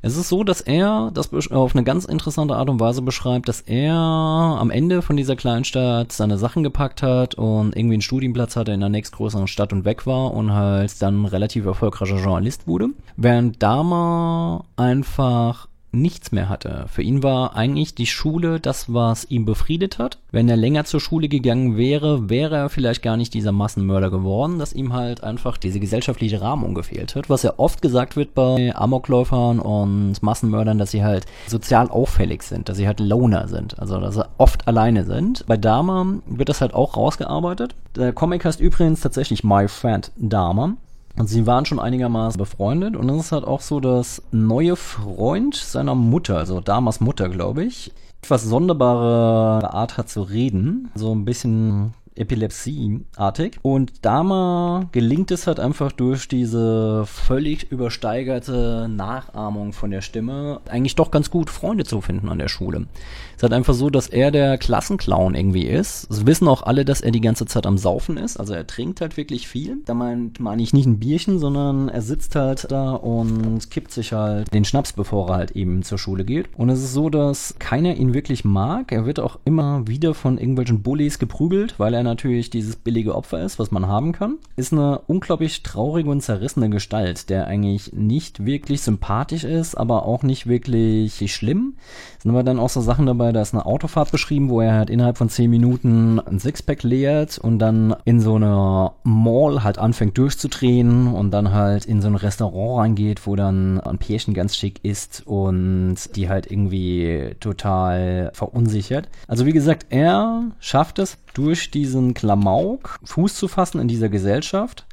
Es 0.00 0.16
ist 0.16 0.28
so, 0.28 0.44
dass 0.44 0.60
er 0.60 1.10
das 1.12 1.32
auf 1.50 1.74
eine 1.74 1.84
ganz 1.84 2.04
interessante 2.04 2.54
Art 2.54 2.70
und 2.70 2.80
Weise 2.80 3.02
beschreibt, 3.02 3.48
dass 3.48 3.60
er 3.62 3.94
am 3.94 4.70
Ende 4.70 5.02
von 5.02 5.16
dieser 5.16 5.34
Kleinstadt 5.34 6.12
seine 6.12 6.38
Sachen 6.38 6.62
gepackt 6.62 7.02
hat 7.02 7.34
und 7.34 7.76
irgendwie 7.76 7.94
einen 7.94 8.02
Studienplatz 8.02 8.56
hatte 8.56 8.72
in 8.72 8.80
der 8.80 8.88
nächstgrößeren 8.88 9.48
Stadt 9.48 9.72
und 9.72 9.84
weg 9.84 10.06
war 10.06 10.32
und 10.34 10.52
halt 10.52 11.02
dann 11.02 11.24
relativ 11.24 11.66
erfolgreicher 11.66 12.18
Journalist 12.18 12.66
wurde. 12.66 12.88
Während 13.16 13.62
Dama 13.62 14.64
einfach 14.76 15.67
nichts 15.90 16.32
mehr 16.32 16.48
hatte. 16.48 16.86
Für 16.88 17.02
ihn 17.02 17.22
war 17.22 17.56
eigentlich 17.56 17.94
die 17.94 18.06
Schule 18.06 18.60
das, 18.60 18.92
was 18.92 19.30
ihn 19.30 19.44
befriedet 19.44 19.98
hat. 19.98 20.18
Wenn 20.30 20.48
er 20.48 20.56
länger 20.56 20.84
zur 20.84 21.00
Schule 21.00 21.28
gegangen 21.28 21.76
wäre, 21.76 22.28
wäre 22.28 22.56
er 22.56 22.68
vielleicht 22.68 23.02
gar 23.02 23.16
nicht 23.16 23.32
dieser 23.34 23.52
Massenmörder 23.52 24.10
geworden, 24.10 24.58
dass 24.58 24.72
ihm 24.72 24.92
halt 24.92 25.24
einfach 25.24 25.56
diese 25.56 25.80
gesellschaftliche 25.80 26.40
Rahmung 26.40 26.74
gefehlt 26.74 27.14
hat. 27.14 27.30
Was 27.30 27.42
ja 27.42 27.54
oft 27.56 27.80
gesagt 27.80 28.16
wird 28.16 28.34
bei 28.34 28.74
Amokläufern 28.74 29.58
und 29.60 30.22
Massenmördern, 30.22 30.78
dass 30.78 30.90
sie 30.90 31.02
halt 31.02 31.26
sozial 31.46 31.88
auffällig 31.88 32.42
sind, 32.42 32.68
dass 32.68 32.76
sie 32.76 32.86
halt 32.86 33.00
Loner 33.00 33.48
sind, 33.48 33.78
also 33.78 33.98
dass 33.98 34.14
sie 34.14 34.28
oft 34.36 34.68
alleine 34.68 35.04
sind. 35.04 35.46
Bei 35.46 35.56
Dama 35.56 36.06
wird 36.26 36.48
das 36.48 36.60
halt 36.60 36.74
auch 36.74 36.96
rausgearbeitet. 36.96 37.74
Der 37.96 38.12
Comic 38.12 38.44
heißt 38.44 38.60
übrigens 38.60 39.00
tatsächlich 39.00 39.44
My 39.44 39.68
Friend 39.68 40.10
Dama. 40.16 40.76
Und 41.18 41.26
sie 41.26 41.46
waren 41.46 41.66
schon 41.66 41.80
einigermaßen 41.80 42.38
befreundet. 42.38 42.96
Und 42.96 43.08
es 43.08 43.26
ist 43.26 43.32
halt 43.32 43.44
auch 43.44 43.60
so, 43.60 43.80
dass 43.80 44.22
neue 44.30 44.76
Freund 44.76 45.54
seiner 45.54 45.94
Mutter, 45.94 46.38
also 46.38 46.60
Damas 46.60 47.00
Mutter, 47.00 47.28
glaube 47.28 47.64
ich, 47.64 47.92
etwas 48.22 48.44
sonderbare 48.44 49.72
Art 49.74 49.96
hat 49.96 50.08
zu 50.08 50.22
reden. 50.22 50.90
So 50.94 51.12
ein 51.14 51.24
bisschen 51.24 51.94
Epilepsie-artig. 52.18 53.58
Und 53.62 54.04
Dama 54.04 54.88
gelingt 54.92 55.30
es 55.30 55.46
halt 55.46 55.60
einfach 55.60 55.92
durch 55.92 56.28
diese 56.28 57.04
völlig 57.06 57.70
übersteigerte 57.70 58.88
Nachahmung 58.88 59.72
von 59.72 59.90
der 59.90 60.00
Stimme, 60.00 60.60
eigentlich 60.68 60.96
doch 60.96 61.10
ganz 61.10 61.30
gut 61.30 61.50
Freunde 61.50 61.84
zu 61.84 62.00
finden 62.00 62.28
an 62.28 62.38
der 62.38 62.48
Schule. 62.48 62.86
Es 63.30 63.36
ist 63.36 63.42
halt 63.44 63.52
einfach 63.52 63.74
so, 63.74 63.88
dass 63.88 64.08
er 64.08 64.30
der 64.30 64.58
Klassenclown 64.58 65.34
irgendwie 65.34 65.66
ist. 65.66 66.10
Es 66.10 66.26
wissen 66.26 66.48
auch 66.48 66.62
alle, 66.62 66.84
dass 66.84 67.00
er 67.00 67.12
die 67.12 67.20
ganze 67.20 67.46
Zeit 67.46 67.66
am 67.66 67.78
Saufen 67.78 68.16
ist. 68.16 68.36
Also 68.36 68.52
er 68.52 68.66
trinkt 68.66 69.00
halt 69.00 69.16
wirklich 69.16 69.46
viel. 69.46 69.78
Da 69.86 69.94
meint 69.94 70.40
ich 70.58 70.72
nicht 70.72 70.86
ein 70.86 70.98
Bierchen, 70.98 71.38
sondern 71.38 71.88
er 71.88 72.02
sitzt 72.02 72.34
halt 72.34 72.70
da 72.70 72.92
und 72.92 73.70
kippt 73.70 73.92
sich 73.92 74.12
halt 74.12 74.52
den 74.52 74.64
Schnaps, 74.64 74.92
bevor 74.92 75.28
er 75.28 75.36
halt 75.36 75.50
eben 75.52 75.84
zur 75.84 75.98
Schule 75.98 76.24
geht. 76.24 76.48
Und 76.56 76.68
es 76.68 76.82
ist 76.82 76.92
so, 76.92 77.10
dass 77.10 77.54
keiner 77.60 77.94
ihn 77.94 78.12
wirklich 78.12 78.44
mag. 78.44 78.90
Er 78.90 79.06
wird 79.06 79.20
auch 79.20 79.38
immer 79.44 79.86
wieder 79.86 80.14
von 80.14 80.38
irgendwelchen 80.38 80.82
Bullies 80.82 81.20
geprügelt, 81.20 81.78
weil 81.78 81.94
er 81.94 82.02
natürlich 82.08 82.50
dieses 82.50 82.76
billige 82.76 83.14
Opfer 83.14 83.42
ist, 83.42 83.58
was 83.58 83.70
man 83.70 83.86
haben 83.86 84.12
kann. 84.12 84.38
Ist 84.56 84.72
eine 84.72 85.00
unglaublich 85.06 85.62
traurige 85.62 86.10
und 86.10 86.22
zerrissene 86.22 86.70
Gestalt, 86.70 87.30
der 87.30 87.46
eigentlich 87.46 87.92
nicht 87.92 88.44
wirklich 88.44 88.82
sympathisch 88.82 89.44
ist, 89.44 89.74
aber 89.74 90.04
auch 90.04 90.22
nicht 90.22 90.46
wirklich 90.46 91.32
schlimm. 91.32 91.74
Sind 92.20 92.30
aber 92.30 92.42
dann 92.42 92.58
auch 92.58 92.68
so 92.68 92.80
Sachen 92.80 93.06
dabei, 93.06 93.32
da 93.32 93.42
ist 93.42 93.54
eine 93.54 93.66
Autofahrt 93.66 94.10
beschrieben, 94.10 94.48
wo 94.48 94.60
er 94.60 94.74
halt 94.74 94.90
innerhalb 94.90 95.18
von 95.18 95.28
10 95.28 95.50
Minuten 95.50 96.18
ein 96.18 96.38
Sixpack 96.38 96.82
leert 96.82 97.38
und 97.38 97.58
dann 97.58 97.94
in 98.04 98.20
so 98.20 98.34
eine 98.34 98.90
Mall 99.04 99.62
halt 99.62 99.78
anfängt 99.78 100.18
durchzudrehen 100.18 101.08
und 101.08 101.30
dann 101.30 101.52
halt 101.52 101.84
in 101.84 102.02
so 102.02 102.08
ein 102.08 102.16
Restaurant 102.16 102.80
reingeht, 102.80 103.26
wo 103.26 103.36
dann 103.36 103.80
ein 103.80 103.98
Pärchen 103.98 104.34
ganz 104.34 104.56
schick 104.56 104.84
ist 104.84 105.22
und 105.26 105.96
die 106.16 106.28
halt 106.28 106.50
irgendwie 106.50 107.36
total 107.40 108.30
verunsichert. 108.34 109.08
Also 109.26 109.46
wie 109.46 109.52
gesagt, 109.52 109.86
er 109.90 110.44
schafft 110.58 110.98
es 110.98 111.18
durch 111.38 111.70
diesen 111.70 112.14
Klamauk 112.14 112.98
Fuß 113.04 113.36
zu 113.36 113.48
fassen 113.48 113.80
in 113.80 113.88
dieser 113.88 114.08
Gesellschaft. 114.08 114.86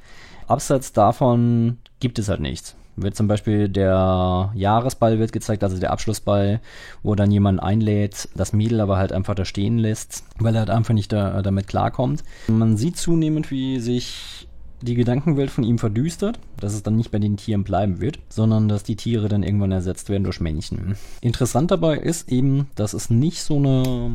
Abseits 0.47 0.93
davon 0.93 1.79
gibt 1.99 2.19
es 2.19 2.29
halt 2.29 2.39
nichts 2.39 2.75
wird 2.97 3.15
zum 3.15 3.27
Beispiel 3.27 3.69
der 3.69 4.51
Jahresball 4.55 5.19
wird 5.19 5.33
gezeigt, 5.33 5.63
also 5.63 5.77
der 5.77 5.91
Abschlussball, 5.91 6.61
wo 7.03 7.15
dann 7.15 7.31
jemand 7.31 7.61
einlädt, 7.61 8.29
das 8.35 8.53
Mädel 8.53 8.79
aber 8.79 8.97
halt 8.97 9.11
einfach 9.11 9.35
da 9.35 9.45
stehen 9.45 9.77
lässt, 9.77 10.23
weil 10.39 10.55
er 10.55 10.59
halt 10.59 10.69
einfach 10.69 10.93
nicht 10.93 11.11
da, 11.11 11.41
damit 11.41 11.67
klarkommt. 11.67 12.23
Man 12.47 12.77
sieht 12.77 12.97
zunehmend, 12.97 13.51
wie 13.51 13.79
sich 13.79 14.47
die 14.81 14.95
Gedankenwelt 14.95 15.49
von 15.51 15.63
ihm 15.63 15.79
verdüstert, 15.79 16.39
dass 16.57 16.73
es 16.73 16.83
dann 16.83 16.95
nicht 16.95 17.11
bei 17.11 17.19
den 17.19 17.37
Tieren 17.37 17.63
bleiben 17.63 18.01
wird, 18.01 18.19
sondern 18.29 18.67
dass 18.67 18.83
die 18.83 18.95
Tiere 18.95 19.29
dann 19.29 19.43
irgendwann 19.43 19.71
ersetzt 19.71 20.09
werden 20.09 20.23
durch 20.23 20.41
Männchen. 20.41 20.95
Interessant 21.21 21.71
dabei 21.71 21.97
ist 21.97 22.31
eben, 22.31 22.69
dass 22.75 22.93
es 22.93 23.09
nicht 23.09 23.41
so 23.41 23.57
eine 23.57 24.11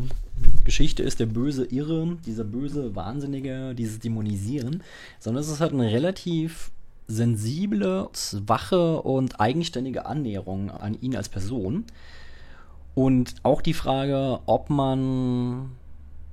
Geschichte 0.64 1.03
ist 1.03 1.20
der 1.20 1.26
böse 1.26 1.64
Irre, 1.64 2.16
dieser 2.26 2.45
böse 2.45 2.95
Wahnsinnige, 2.95 3.74
dieses 3.74 3.99
Dämonisieren, 3.99 4.82
sondern 5.18 5.43
es 5.43 5.49
ist 5.49 5.61
halt 5.61 5.72
ein 5.72 5.80
relativ 5.80 6.70
sensible, 7.07 8.09
wache 8.47 9.03
und 9.03 9.41
eigenständige 9.41 10.07
Annäherung 10.07 10.70
an 10.70 10.97
ihn 11.01 11.16
als 11.16 11.28
Person. 11.28 11.84
Und 12.95 13.34
auch 13.43 13.62
die 13.62 13.74
Frage, 13.74 14.41
ob 14.47 14.70
man 14.70 15.70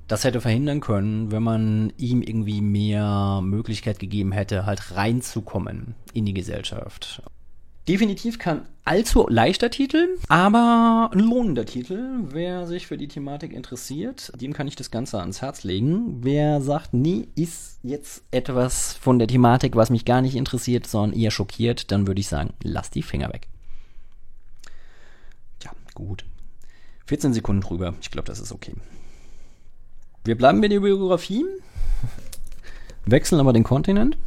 das 0.08 0.24
hätte 0.24 0.40
verhindern 0.42 0.80
können, 0.80 1.32
wenn 1.32 1.44
man 1.44 1.94
ihm 1.98 2.22
irgendwie 2.22 2.62
mehr 2.62 3.42
Möglichkeit 3.44 4.00
gegeben 4.00 4.32
hätte, 4.32 4.66
halt 4.66 4.96
reinzukommen 4.96 5.96
in 6.14 6.26
die 6.26 6.34
Gesellschaft. 6.34 7.22
Definitiv 7.88 8.38
kein 8.38 8.66
allzu 8.84 9.28
leichter 9.30 9.70
Titel, 9.70 10.18
aber 10.28 11.10
ein 11.14 11.20
lohnender 11.20 11.66
Titel. 11.66 12.20
Wer 12.32 12.68
sich 12.68 12.86
für 12.86 12.98
die 12.98 13.08
Thematik 13.08 13.54
interessiert, 13.54 14.34
dem 14.36 14.52
kann 14.52 14.68
ich 14.68 14.76
das 14.76 14.92
Ganze 14.92 15.22
ans 15.22 15.42
Herz 15.42 15.64
legen. 15.64 16.18
Wer 16.22 16.60
sagt, 16.60 16.94
nie 16.94 17.30
ist 17.36 17.80
jetzt 17.84 18.24
etwas 18.32 18.92
von 18.92 19.20
der 19.20 19.30
Thematik, 19.30 19.78
was 19.78 19.90
mich 19.90 20.04
gar 20.04 20.22
nicht 20.22 20.36
interessiert, 20.36 20.86
sondern 20.86 21.18
eher 21.18 21.32
schockiert, 21.32 21.90
dann 21.92 22.08
würde 22.08 22.20
ich 22.20 22.28
sagen, 22.28 22.54
lass 22.62 22.92
die 22.92 23.04
Finger 23.04 23.32
weg. 23.32 23.48
Tja, 25.60 25.72
gut. 25.94 26.26
14 27.06 27.34
Sekunden 27.34 27.62
drüber. 27.62 27.94
Ich 28.02 28.12
glaube, 28.12 28.28
das 28.28 28.42
ist 28.42 28.52
okay. 28.52 28.74
Wir 30.26 30.38
bleiben 30.38 30.60
bei 30.60 30.68
der 30.68 30.82
Biografie, 30.82 31.46
wechseln 33.06 33.40
aber 33.40 33.54
den 33.54 33.64
Kontinent 33.64 34.18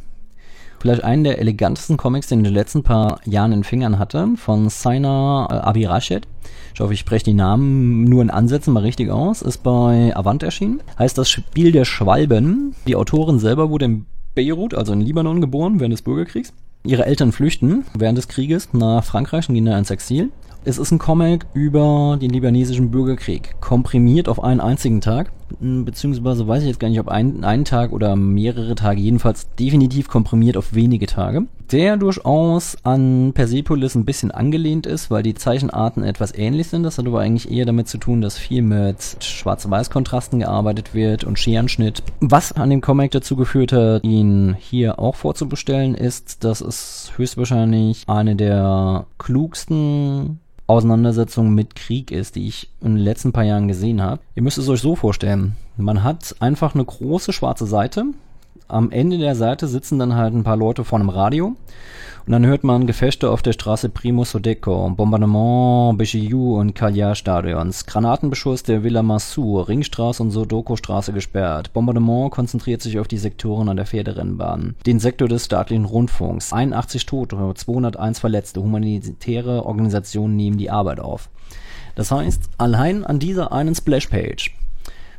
vielleicht 0.81 1.03
einen 1.03 1.23
der 1.23 1.39
elegantesten 1.39 1.97
Comics, 1.97 2.27
den 2.27 2.39
ich 2.39 2.47
in 2.47 2.53
den 2.53 2.53
letzten 2.53 2.83
paar 2.83 3.19
Jahren 3.25 3.51
in 3.51 3.63
Fingern 3.63 3.99
hatte, 3.99 4.29
von 4.35 4.69
Saina 4.69 5.47
äh, 5.49 5.53
Abirashed. 5.53 6.27
Ich 6.73 6.79
hoffe, 6.79 6.93
ich 6.93 6.99
spreche 6.99 7.25
die 7.25 7.33
Namen 7.33 8.05
nur 8.05 8.21
in 8.21 8.29
Ansätzen 8.29 8.73
mal 8.73 8.81
richtig 8.81 9.09
aus. 9.11 9.41
Ist 9.41 9.63
bei 9.63 10.15
Avant 10.15 10.43
erschienen. 10.43 10.81
Heißt 10.97 11.17
das 11.17 11.29
Spiel 11.29 11.71
der 11.71 11.85
Schwalben. 11.85 12.75
Die 12.87 12.95
Autorin 12.95 13.39
selber 13.39 13.69
wurde 13.69 13.85
in 13.85 14.05
Beirut, 14.35 14.73
also 14.73 14.93
in 14.93 15.01
Libanon, 15.01 15.41
geboren 15.41 15.79
während 15.79 15.93
des 15.93 16.01
Bürgerkriegs. 16.01 16.53
Ihre 16.83 17.05
Eltern 17.05 17.31
flüchten 17.31 17.85
während 17.93 18.17
des 18.17 18.27
Krieges 18.27 18.69
nach 18.73 19.03
Frankreich 19.03 19.47
und 19.49 19.55
gehen 19.55 19.65
da 19.65 19.77
ins 19.77 19.91
Exil. 19.91 20.31
Es 20.63 20.77
ist 20.77 20.91
ein 20.91 20.99
Comic 20.99 21.45
über 21.53 22.17
den 22.21 22.29
libanesischen 22.29 22.91
Bürgerkrieg, 22.91 23.59
komprimiert 23.61 24.29
auf 24.29 24.43
einen 24.43 24.61
einzigen 24.61 25.01
Tag, 25.01 25.31
beziehungsweise 25.59 26.47
weiß 26.47 26.61
ich 26.63 26.69
jetzt 26.69 26.79
gar 26.79 26.89
nicht, 26.89 26.99
ob 26.99 27.07
ein, 27.07 27.43
einen 27.43 27.65
Tag 27.65 27.91
oder 27.91 28.15
mehrere 28.15 28.75
Tage, 28.75 29.01
jedenfalls 29.01 29.47
definitiv 29.55 30.07
komprimiert 30.07 30.57
auf 30.57 30.73
wenige 30.73 31.07
Tage, 31.07 31.47
der 31.71 31.97
durchaus 31.97 32.77
an 32.83 33.31
Persepolis 33.33 33.95
ein 33.95 34.05
bisschen 34.05 34.31
angelehnt 34.31 34.85
ist, 34.85 35.09
weil 35.09 35.23
die 35.23 35.35
Zeichenarten 35.35 36.03
etwas 36.03 36.33
ähnlich 36.33 36.67
sind. 36.67 36.83
Das 36.83 36.97
hat 36.97 37.07
aber 37.07 37.19
eigentlich 37.19 37.51
eher 37.51 37.65
damit 37.65 37.87
zu 37.87 37.97
tun, 37.97 38.21
dass 38.21 38.37
viel 38.37 38.61
mit 38.61 39.23
Schwarz-Weiß-Kontrasten 39.23 40.39
gearbeitet 40.39 40.93
wird 40.93 41.23
und 41.23 41.39
Scherenschnitt. 41.39 42.03
Was 42.19 42.51
an 42.51 42.69
dem 42.69 42.81
Comic 42.81 43.11
dazu 43.11 43.35
geführt 43.35 43.71
hat, 43.71 44.03
ihn 44.03 44.55
hier 44.59 44.99
auch 44.99 45.15
vorzubestellen, 45.15 45.95
ist, 45.95 46.43
dass 46.43 46.61
es 46.61 47.11
höchstwahrscheinlich 47.15 48.03
eine 48.07 48.35
der 48.35 49.05
klugsten 49.17 50.39
Auseinandersetzung 50.71 51.53
mit 51.53 51.75
Krieg 51.75 52.11
ist, 52.11 52.35
die 52.35 52.47
ich 52.47 52.69
in 52.79 52.95
den 52.95 53.03
letzten 53.03 53.33
paar 53.33 53.43
Jahren 53.43 53.67
gesehen 53.67 54.01
habe. 54.01 54.21
Ihr 54.35 54.41
müsst 54.41 54.57
es 54.57 54.69
euch 54.69 54.79
so 54.79 54.95
vorstellen. 54.95 55.57
Man 55.75 56.01
hat 56.03 56.35
einfach 56.39 56.73
eine 56.73 56.85
große 56.85 57.33
schwarze 57.33 57.65
Seite. 57.65 58.05
Am 58.71 58.89
Ende 58.89 59.17
der 59.17 59.35
Seite 59.35 59.67
sitzen 59.67 59.99
dann 59.99 60.15
halt 60.15 60.33
ein 60.33 60.45
paar 60.45 60.55
Leute 60.55 60.85
vor 60.85 60.97
einem 60.97 61.09
Radio 61.09 61.57
und 62.25 62.31
dann 62.31 62.45
hört 62.45 62.63
man 62.63 62.87
Gefechte 62.87 63.29
auf 63.29 63.41
der 63.41 63.51
Straße 63.51 63.89
Primo 63.89 64.23
Sodeco, 64.23 64.89
Bombardement 64.91 65.97
Bejiu 65.97 66.57
und 66.57 66.73
Kaljar-Stadions, 66.73 67.85
Granatenbeschuss 67.85 68.63
der 68.63 68.81
Villa 68.81 69.03
Massur, 69.03 69.67
Ringstraße 69.67 70.23
und 70.23 70.31
Sodoko-Straße 70.31 71.11
gesperrt. 71.11 71.73
Bombardement 71.73 72.31
konzentriert 72.31 72.81
sich 72.81 72.97
auf 72.97 73.09
die 73.09 73.17
Sektoren 73.17 73.67
an 73.67 73.75
der 73.75 73.87
Pferderennbahn, 73.87 74.75
den 74.85 75.01
Sektor 75.01 75.27
des 75.27 75.43
staatlichen 75.43 75.83
Rundfunks. 75.83 76.53
81 76.53 77.05
Tote, 77.05 77.53
201 77.53 78.19
Verletzte, 78.19 78.61
humanitäre 78.61 79.65
Organisationen 79.65 80.37
nehmen 80.37 80.57
die 80.57 80.69
Arbeit 80.69 81.01
auf. 81.01 81.29
Das 81.95 82.09
heißt, 82.09 82.51
allein 82.57 83.03
an 83.03 83.19
dieser 83.19 83.51
einen 83.51 83.75
Splashpage 83.75 84.53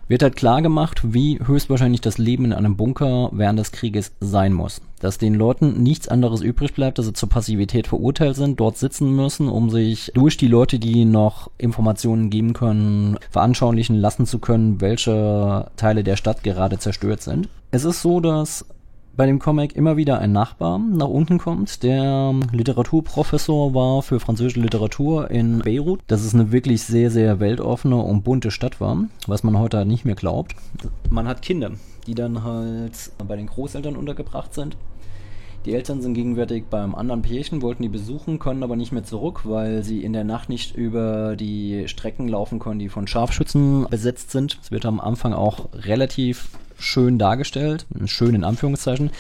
wird 0.09 0.23
halt 0.23 0.37
klar 0.37 0.63
gemacht, 0.63 1.01
wie 1.05 1.39
höchstwahrscheinlich 1.45 2.01
das 2.01 2.19
Leben 2.19 2.45
in 2.45 2.53
einem 2.53 2.77
Bunker 2.77 3.31
während 3.33 3.59
des 3.59 3.73
Krieges 3.73 4.13
sein 4.21 4.53
muss. 4.53 4.81
Dass 5.01 5.19
den 5.19 5.35
Leuten 5.35 5.83
nichts 5.83 6.09
anderes 6.09 6.43
übrig 6.43 6.75
bleibt, 6.75 6.99
dass 6.99 7.07
sie 7.07 7.13
zur 7.13 7.29
Passivität 7.29 7.87
verurteilt 7.87 8.37
sind, 8.37 8.61
dort 8.61 8.79
sitzen 8.79 9.15
müssen, 9.15 9.49
um 9.49 9.71
sich 9.71 10.13
durch 10.15 10.37
die 10.37 10.49
Leute, 10.49 10.79
die 10.79 11.05
noch 11.05 11.51
Informationen 11.59 12.31
geben 12.31 12.53
können, 12.53 13.19
veranschaulichen 13.31 13.97
lassen 13.97 14.27
zu 14.27 14.39
können, 14.39 14.81
welche 14.81 15.71
Teile 15.77 16.05
der 16.05 16.17
Stadt 16.17 16.43
gerade 16.43 16.79
zerstört 16.79 17.23
sind. 17.23 17.49
Es 17.71 17.85
ist 17.85 18.03
so, 18.03 18.21
dass 18.21 18.67
bei 19.17 19.27
dem 19.27 19.39
Comic 19.39 19.77
immer 19.77 19.97
wieder 19.97 20.19
ein 20.19 20.33
Nachbar 20.33 20.79
nach 20.79 21.09
unten 21.09 21.39
kommt, 21.39 21.83
der 21.83 22.35
Literaturprofessor 22.53 23.75
war 23.75 24.03
für 24.03 24.21
französische 24.21 24.61
Literatur 24.61 25.31
in 25.31 25.61
Beirut. 25.61 26.01
Das 26.07 26.25
ist 26.25 26.35
eine 26.35 26.53
wirklich 26.53 26.83
sehr, 26.83 27.11
sehr 27.11 27.41
weltoffene 27.41 27.97
und 27.97 28.25
bunte 28.25 28.51
Stadt 28.51 28.81
war, 28.81 28.97
was 29.27 29.43
man 29.43 29.59
heute 29.59 29.85
nicht 29.85 30.05
mehr 30.05 30.15
glaubt. 30.15 30.55
Man 31.11 31.29
hat 31.29 31.43
Kinder, 31.43 31.73
die 32.07 32.15
dann 32.15 32.43
halt 32.43 33.13
bei 33.27 33.37
den 33.37 33.47
Großeltern 33.47 33.97
untergebracht 33.97 34.55
sind. 34.55 34.77
Die 35.65 35.75
Eltern 35.75 36.03
sind 36.03 36.15
gegenwärtig 36.15 36.65
beim 36.71 36.95
anderen 36.97 37.23
Pärchen, 37.23 37.63
wollten 37.63 37.85
die 37.85 37.89
besuchen, 37.89 38.41
können 38.41 38.65
aber 38.65 38.75
nicht 38.75 38.91
mehr 38.91 39.05
zurück, 39.05 39.43
weil 39.45 39.85
sie 39.85 40.03
in 40.03 40.13
der 40.13 40.25
Nacht 40.25 40.49
nicht 40.49 40.75
über 40.75 41.37
die 41.37 41.87
Strecken 41.87 42.27
laufen 42.27 42.59
können, 42.59 42.81
die 42.81 42.89
von 42.89 43.07
Scharfschützen 43.07 43.87
besetzt 43.89 44.33
sind. 44.33 44.59
Es 44.61 44.73
wird 44.73 44.87
am 44.87 44.99
Anfang 44.99 45.33
auch 45.33 45.69
relativ 45.73 46.49
schön 46.83 47.19
dargestellt, 47.19 47.87
schön 48.07 48.35
in 48.35 48.45
Anführungszeichen, 48.45 49.11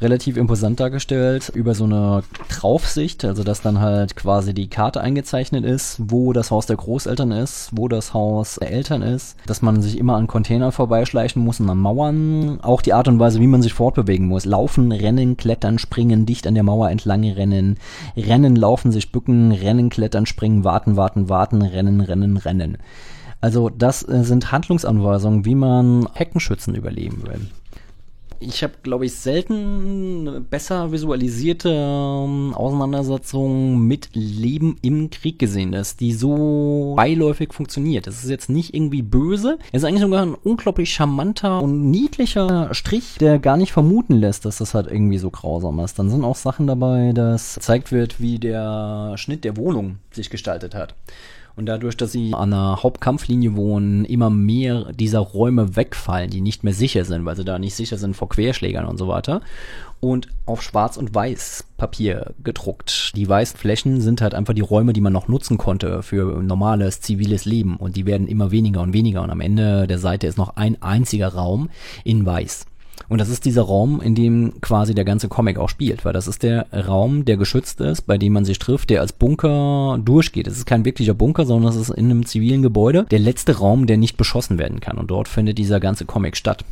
relativ 0.00 0.36
imposant 0.36 0.80
dargestellt 0.80 1.50
über 1.54 1.74
so 1.74 1.84
eine 1.84 2.24
Draufsicht, 2.48 3.24
also 3.24 3.44
dass 3.44 3.62
dann 3.62 3.80
halt 3.80 4.16
quasi 4.16 4.52
die 4.52 4.68
Karte 4.68 5.00
eingezeichnet 5.00 5.64
ist, 5.64 5.96
wo 5.98 6.32
das 6.32 6.50
Haus 6.50 6.66
der 6.66 6.76
Großeltern 6.76 7.30
ist, 7.30 7.70
wo 7.72 7.88
das 7.88 8.12
Haus 8.12 8.56
der 8.60 8.72
Eltern 8.72 9.02
ist, 9.02 9.36
dass 9.46 9.62
man 9.62 9.80
sich 9.82 9.96
immer 9.96 10.16
an 10.16 10.26
Containern 10.26 10.72
vorbeischleichen 10.72 11.42
muss 11.42 11.60
und 11.60 11.70
an 11.70 11.78
Mauern, 11.78 12.60
auch 12.60 12.82
die 12.82 12.92
Art 12.92 13.08
und 13.08 13.18
Weise, 13.20 13.40
wie 13.40 13.46
man 13.46 13.62
sich 13.62 13.72
fortbewegen 13.72 14.26
muss, 14.26 14.44
laufen, 14.44 14.90
rennen, 14.90 15.36
klettern, 15.36 15.78
springen, 15.78 16.26
dicht 16.26 16.46
an 16.46 16.54
der 16.54 16.64
Mauer 16.64 16.90
entlang 16.90 17.24
rennen, 17.24 17.78
rennen, 18.16 18.56
laufen, 18.56 18.90
sich 18.90 19.12
bücken, 19.12 19.52
rennen, 19.52 19.88
klettern, 19.88 20.26
springen, 20.26 20.64
warten, 20.64 20.96
warten, 20.96 21.28
warten, 21.28 21.62
rennen, 21.62 22.00
rennen, 22.00 22.36
rennen. 22.36 22.78
Also 23.44 23.68
das 23.68 24.08
äh, 24.08 24.24
sind 24.24 24.52
Handlungsanweisungen, 24.52 25.44
wie 25.44 25.54
man 25.54 26.08
Heckenschützen 26.14 26.74
überleben 26.74 27.24
will. 27.26 27.40
Ich 28.40 28.62
habe, 28.62 28.72
glaube 28.82 29.04
ich, 29.04 29.16
selten 29.16 30.26
eine 30.26 30.40
besser 30.40 30.92
visualisierte 30.92 31.68
ähm, 31.68 32.54
Auseinandersetzung 32.54 33.86
mit 33.86 34.08
Leben 34.14 34.78
im 34.80 35.10
Krieg 35.10 35.38
gesehen, 35.38 35.72
dass 35.72 35.98
die 35.98 36.14
so 36.14 36.94
beiläufig 36.96 37.52
funktioniert. 37.52 38.06
Das 38.06 38.24
ist 38.24 38.30
jetzt 38.30 38.48
nicht 38.48 38.72
irgendwie 38.72 39.02
böse. 39.02 39.58
Es 39.72 39.82
ist 39.82 39.88
eigentlich 39.88 40.00
sogar 40.00 40.22
ein 40.22 40.34
unglaublich 40.34 40.94
charmanter 40.94 41.60
und 41.60 41.90
niedlicher 41.90 42.72
Strich, 42.72 43.18
der 43.20 43.38
gar 43.38 43.58
nicht 43.58 43.72
vermuten 43.72 44.14
lässt, 44.14 44.46
dass 44.46 44.56
das 44.56 44.72
halt 44.72 44.86
irgendwie 44.86 45.18
so 45.18 45.28
grausam 45.28 45.80
ist. 45.80 45.98
Dann 45.98 46.08
sind 46.08 46.24
auch 46.24 46.36
Sachen 46.36 46.66
dabei, 46.66 47.12
dass 47.12 47.56
gezeigt 47.56 47.92
wird, 47.92 48.22
wie 48.22 48.38
der 48.38 49.16
Schnitt 49.18 49.44
der 49.44 49.58
Wohnung 49.58 49.98
sich 50.12 50.30
gestaltet 50.30 50.74
hat. 50.74 50.94
Und 51.56 51.66
dadurch, 51.66 51.96
dass 51.96 52.10
sie 52.10 52.34
an 52.34 52.50
der 52.50 52.82
Hauptkampflinie 52.82 53.54
wohnen, 53.54 54.04
immer 54.04 54.28
mehr 54.28 54.92
dieser 54.92 55.20
Räume 55.20 55.76
wegfallen, 55.76 56.30
die 56.30 56.40
nicht 56.40 56.64
mehr 56.64 56.74
sicher 56.74 57.04
sind, 57.04 57.24
weil 57.24 57.36
sie 57.36 57.44
da 57.44 57.60
nicht 57.60 57.76
sicher 57.76 57.96
sind 57.96 58.16
vor 58.16 58.28
Querschlägern 58.28 58.86
und 58.86 58.98
so 58.98 59.06
weiter. 59.06 59.40
Und 60.00 60.28
auf 60.46 60.62
Schwarz- 60.62 60.96
und 60.96 61.14
Weiß 61.14 61.64
Papier 61.76 62.34
gedruckt. 62.42 63.12
Die 63.14 63.28
weißen 63.28 63.56
Flächen 63.56 64.00
sind 64.00 64.20
halt 64.20 64.34
einfach 64.34 64.52
die 64.52 64.60
Räume, 64.60 64.92
die 64.92 65.00
man 65.00 65.12
noch 65.12 65.28
nutzen 65.28 65.56
konnte 65.56 66.02
für 66.02 66.42
normales 66.42 67.00
ziviles 67.00 67.44
Leben. 67.44 67.76
Und 67.76 67.94
die 67.96 68.04
werden 68.04 68.26
immer 68.26 68.50
weniger 68.50 68.82
und 68.82 68.92
weniger. 68.92 69.22
Und 69.22 69.30
am 69.30 69.40
Ende 69.40 69.86
der 69.86 69.98
Seite 69.98 70.26
ist 70.26 70.36
noch 70.36 70.56
ein 70.56 70.82
einziger 70.82 71.28
Raum 71.28 71.70
in 72.02 72.26
Weiß. 72.26 72.66
Und 73.08 73.20
das 73.20 73.28
ist 73.28 73.44
dieser 73.44 73.62
Raum, 73.62 74.00
in 74.00 74.14
dem 74.14 74.60
quasi 74.60 74.94
der 74.94 75.04
ganze 75.04 75.28
Comic 75.28 75.58
auch 75.58 75.68
spielt, 75.68 76.04
weil 76.04 76.12
das 76.12 76.26
ist 76.26 76.42
der 76.42 76.66
Raum, 76.72 77.24
der 77.24 77.36
geschützt 77.36 77.80
ist, 77.80 78.02
bei 78.02 78.18
dem 78.18 78.32
man 78.32 78.44
sich 78.44 78.58
trifft, 78.58 78.90
der 78.90 79.00
als 79.00 79.12
Bunker 79.12 79.98
durchgeht. 80.02 80.46
Es 80.46 80.56
ist 80.56 80.66
kein 80.66 80.84
wirklicher 80.84 81.14
Bunker, 81.14 81.44
sondern 81.44 81.72
es 81.72 81.76
ist 81.76 81.90
in 81.90 82.06
einem 82.06 82.26
zivilen 82.26 82.62
Gebäude 82.62 83.06
der 83.10 83.18
letzte 83.18 83.58
Raum, 83.58 83.86
der 83.86 83.96
nicht 83.96 84.16
beschossen 84.16 84.58
werden 84.58 84.80
kann. 84.80 84.98
Und 84.98 85.10
dort 85.10 85.28
findet 85.28 85.58
dieser 85.58 85.80
ganze 85.80 86.04
Comic 86.04 86.36
statt. 86.36 86.64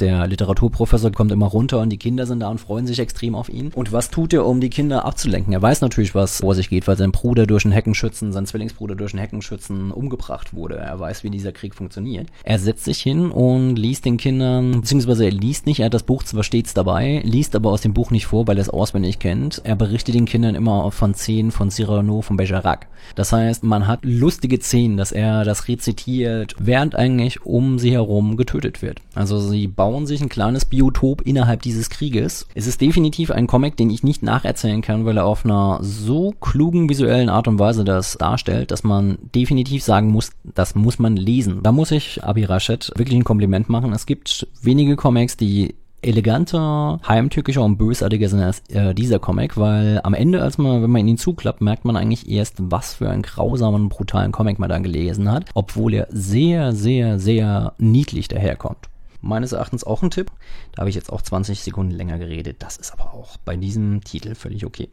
Der 0.00 0.26
Literaturprofessor 0.26 1.12
kommt 1.12 1.30
immer 1.30 1.46
runter 1.46 1.80
und 1.80 1.90
die 1.90 1.98
Kinder 1.98 2.24
sind 2.24 2.40
da 2.40 2.48
und 2.48 2.58
freuen 2.58 2.86
sich 2.86 2.98
extrem 2.98 3.34
auf 3.34 3.50
ihn. 3.50 3.70
Und 3.74 3.92
was 3.92 4.10
tut 4.10 4.32
er, 4.32 4.46
um 4.46 4.60
die 4.60 4.70
Kinder 4.70 5.04
abzulenken? 5.04 5.52
Er 5.52 5.60
weiß 5.60 5.82
natürlich, 5.82 6.14
was 6.14 6.38
vor 6.38 6.54
sich 6.54 6.70
geht, 6.70 6.88
weil 6.88 6.96
sein 6.96 7.12
Bruder 7.12 7.46
durch 7.46 7.66
einen 7.66 7.72
Heckenschützen, 7.72 8.32
sein 8.32 8.46
Zwillingsbruder 8.46 8.94
durch 8.94 9.12
einen 9.12 9.20
Heckenschützen 9.20 9.90
umgebracht 9.90 10.54
wurde. 10.54 10.76
Er 10.76 10.98
weiß, 10.98 11.22
wie 11.22 11.28
dieser 11.28 11.52
Krieg 11.52 11.74
funktioniert. 11.74 12.28
Er 12.44 12.58
setzt 12.58 12.84
sich 12.86 13.00
hin 13.00 13.30
und 13.30 13.76
liest 13.76 14.06
den 14.06 14.16
Kindern, 14.16 14.80
beziehungsweise 14.80 15.26
er 15.26 15.32
liest 15.32 15.66
nicht, 15.66 15.80
er 15.80 15.86
hat 15.86 15.94
das 15.94 16.02
Buch 16.02 16.22
zwar 16.22 16.44
stets 16.44 16.72
dabei, 16.72 17.20
liest 17.22 17.54
aber 17.54 17.70
aus 17.70 17.82
dem 17.82 17.92
Buch 17.92 18.10
nicht 18.10 18.24
vor, 18.26 18.46
weil 18.46 18.56
er 18.56 18.62
es 18.62 18.70
auswendig 18.70 19.18
kennt. 19.18 19.60
Er 19.64 19.76
berichtet 19.76 20.14
den 20.14 20.24
Kindern 20.24 20.54
immer 20.54 20.90
von 20.92 21.12
Szenen 21.12 21.50
von 21.50 21.70
Cyrano 21.70 22.22
von 22.22 22.38
Bergerac. 22.38 22.86
Das 23.16 23.32
heißt, 23.32 23.64
man 23.64 23.86
hat 23.86 24.00
lustige 24.02 24.60
Szenen, 24.60 24.96
dass 24.96 25.12
er 25.12 25.44
das 25.44 25.68
rezitiert, 25.68 26.54
während 26.58 26.94
eigentlich 26.94 27.44
um 27.44 27.78
sie 27.78 27.92
herum 27.92 28.38
getötet 28.38 28.80
wird. 28.80 29.00
Also 29.14 29.40
sie 29.40 29.66
bauen 29.66 29.89
bauen 29.90 30.06
sich 30.06 30.20
ein 30.20 30.28
kleines 30.28 30.66
Biotop 30.66 31.22
innerhalb 31.22 31.62
dieses 31.62 31.90
Krieges. 31.90 32.46
Es 32.54 32.68
ist 32.68 32.80
definitiv 32.80 33.32
ein 33.32 33.48
Comic, 33.48 33.76
den 33.76 33.90
ich 33.90 34.04
nicht 34.04 34.22
nacherzählen 34.22 34.82
kann, 34.82 35.04
weil 35.04 35.16
er 35.16 35.26
auf 35.26 35.44
einer 35.44 35.80
so 35.82 36.32
klugen 36.40 36.88
visuellen 36.88 37.28
Art 37.28 37.48
und 37.48 37.58
Weise 37.58 37.82
das 37.82 38.16
darstellt, 38.16 38.70
dass 38.70 38.84
man 38.84 39.18
definitiv 39.34 39.82
sagen 39.82 40.12
muss, 40.12 40.30
das 40.44 40.76
muss 40.76 41.00
man 41.00 41.16
lesen. 41.16 41.64
Da 41.64 41.72
muss 41.72 41.90
ich 41.90 42.22
Abi 42.22 42.44
Rashid 42.44 42.92
wirklich 42.94 43.18
ein 43.18 43.24
Kompliment 43.24 43.68
machen. 43.68 43.92
Es 43.92 44.06
gibt 44.06 44.46
wenige 44.62 44.94
Comics, 44.94 45.36
die 45.36 45.74
eleganter, 46.02 47.00
heimtückischer 47.08 47.62
und 47.64 47.76
bösartiger 47.76 48.28
sind 48.28 48.42
als 48.42 48.60
äh, 48.68 48.94
dieser 48.94 49.18
Comic, 49.18 49.56
weil 49.56 50.00
am 50.04 50.14
Ende, 50.14 50.40
als 50.40 50.56
man, 50.56 50.84
wenn 50.84 50.90
man 50.90 51.08
ihn 51.08 51.18
zuklappt, 51.18 51.62
merkt 51.62 51.84
man 51.84 51.96
eigentlich 51.96 52.30
erst, 52.30 52.54
was 52.58 52.94
für 52.94 53.10
einen 53.10 53.22
grausamen, 53.22 53.88
brutalen 53.88 54.30
Comic 54.30 54.60
man 54.60 54.70
da 54.70 54.78
gelesen 54.78 55.32
hat, 55.32 55.46
obwohl 55.54 55.94
er 55.94 56.06
sehr, 56.10 56.72
sehr, 56.72 57.18
sehr 57.18 57.72
niedlich 57.78 58.28
daherkommt 58.28 58.89
meines 59.20 59.52
Erachtens 59.52 59.84
auch 59.84 60.02
ein 60.02 60.10
Tipp. 60.10 60.30
Da 60.72 60.80
habe 60.80 60.90
ich 60.90 60.96
jetzt 60.96 61.12
auch 61.12 61.22
20 61.22 61.60
Sekunden 61.60 61.92
länger 61.92 62.18
geredet. 62.18 62.56
Das 62.60 62.76
ist 62.76 62.92
aber 62.92 63.14
auch 63.14 63.36
bei 63.38 63.56
diesem 63.56 64.02
Titel 64.02 64.34
völlig 64.34 64.64
okay. 64.64 64.90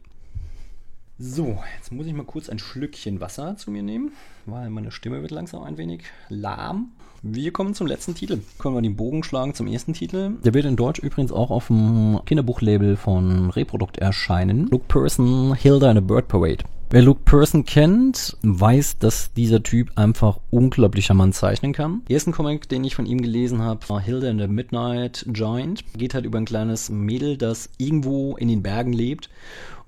So, 1.20 1.58
jetzt 1.76 1.90
muss 1.90 2.06
ich 2.06 2.14
mal 2.14 2.24
kurz 2.24 2.48
ein 2.48 2.60
Schlückchen 2.60 3.20
Wasser 3.20 3.56
zu 3.56 3.72
mir 3.72 3.82
nehmen, 3.82 4.12
weil 4.46 4.70
meine 4.70 4.92
Stimme 4.92 5.20
wird 5.20 5.32
langsam 5.32 5.64
ein 5.64 5.76
wenig 5.76 6.04
lahm. 6.28 6.92
Wir 7.22 7.52
kommen 7.52 7.74
zum 7.74 7.88
letzten 7.88 8.14
Titel. 8.14 8.38
Können 8.60 8.76
wir 8.76 8.82
den 8.82 8.94
Bogen 8.94 9.24
schlagen 9.24 9.52
zum 9.52 9.66
ersten 9.66 9.94
Titel. 9.94 10.36
Der 10.44 10.54
wird 10.54 10.64
in 10.64 10.76
Deutsch 10.76 11.00
übrigens 11.00 11.32
auch 11.32 11.50
auf 11.50 11.66
dem 11.66 12.20
Kinderbuchlabel 12.24 12.96
von 12.96 13.50
Reprodukt 13.50 13.98
erscheinen. 13.98 14.68
Luke 14.68 14.84
Person, 14.86 15.56
Hilda 15.56 15.90
and 15.90 15.98
a 15.98 16.00
Bird 16.00 16.28
Parade. 16.28 16.62
Wer 16.90 17.02
Luke 17.02 17.22
Person 17.24 17.66
kennt, 17.66 18.36
weiß, 18.42 18.98
dass 18.98 19.32
dieser 19.34 19.62
Typ 19.62 19.90
einfach 19.96 20.38
unglaublich 20.50 21.06
charmant 21.06 21.34
zeichnen 21.34 21.72
kann. 21.72 22.02
Der 22.08 22.14
erste 22.14 22.30
Comic, 22.30 22.68
den 22.68 22.84
ich 22.84 22.94
von 22.94 23.06
ihm 23.06 23.20
gelesen 23.20 23.60
habe, 23.60 23.86
war 23.88 24.00
Hilda 24.00 24.30
and 24.30 24.40
the 24.40 24.46
Midnight 24.46 25.26
Giant. 25.28 25.84
Geht 25.98 26.14
halt 26.14 26.24
über 26.24 26.38
ein 26.38 26.46
kleines 26.46 26.88
Mädel, 26.88 27.36
das 27.36 27.70
irgendwo 27.76 28.36
in 28.36 28.46
den 28.46 28.62
Bergen 28.62 28.92
lebt. 28.92 29.28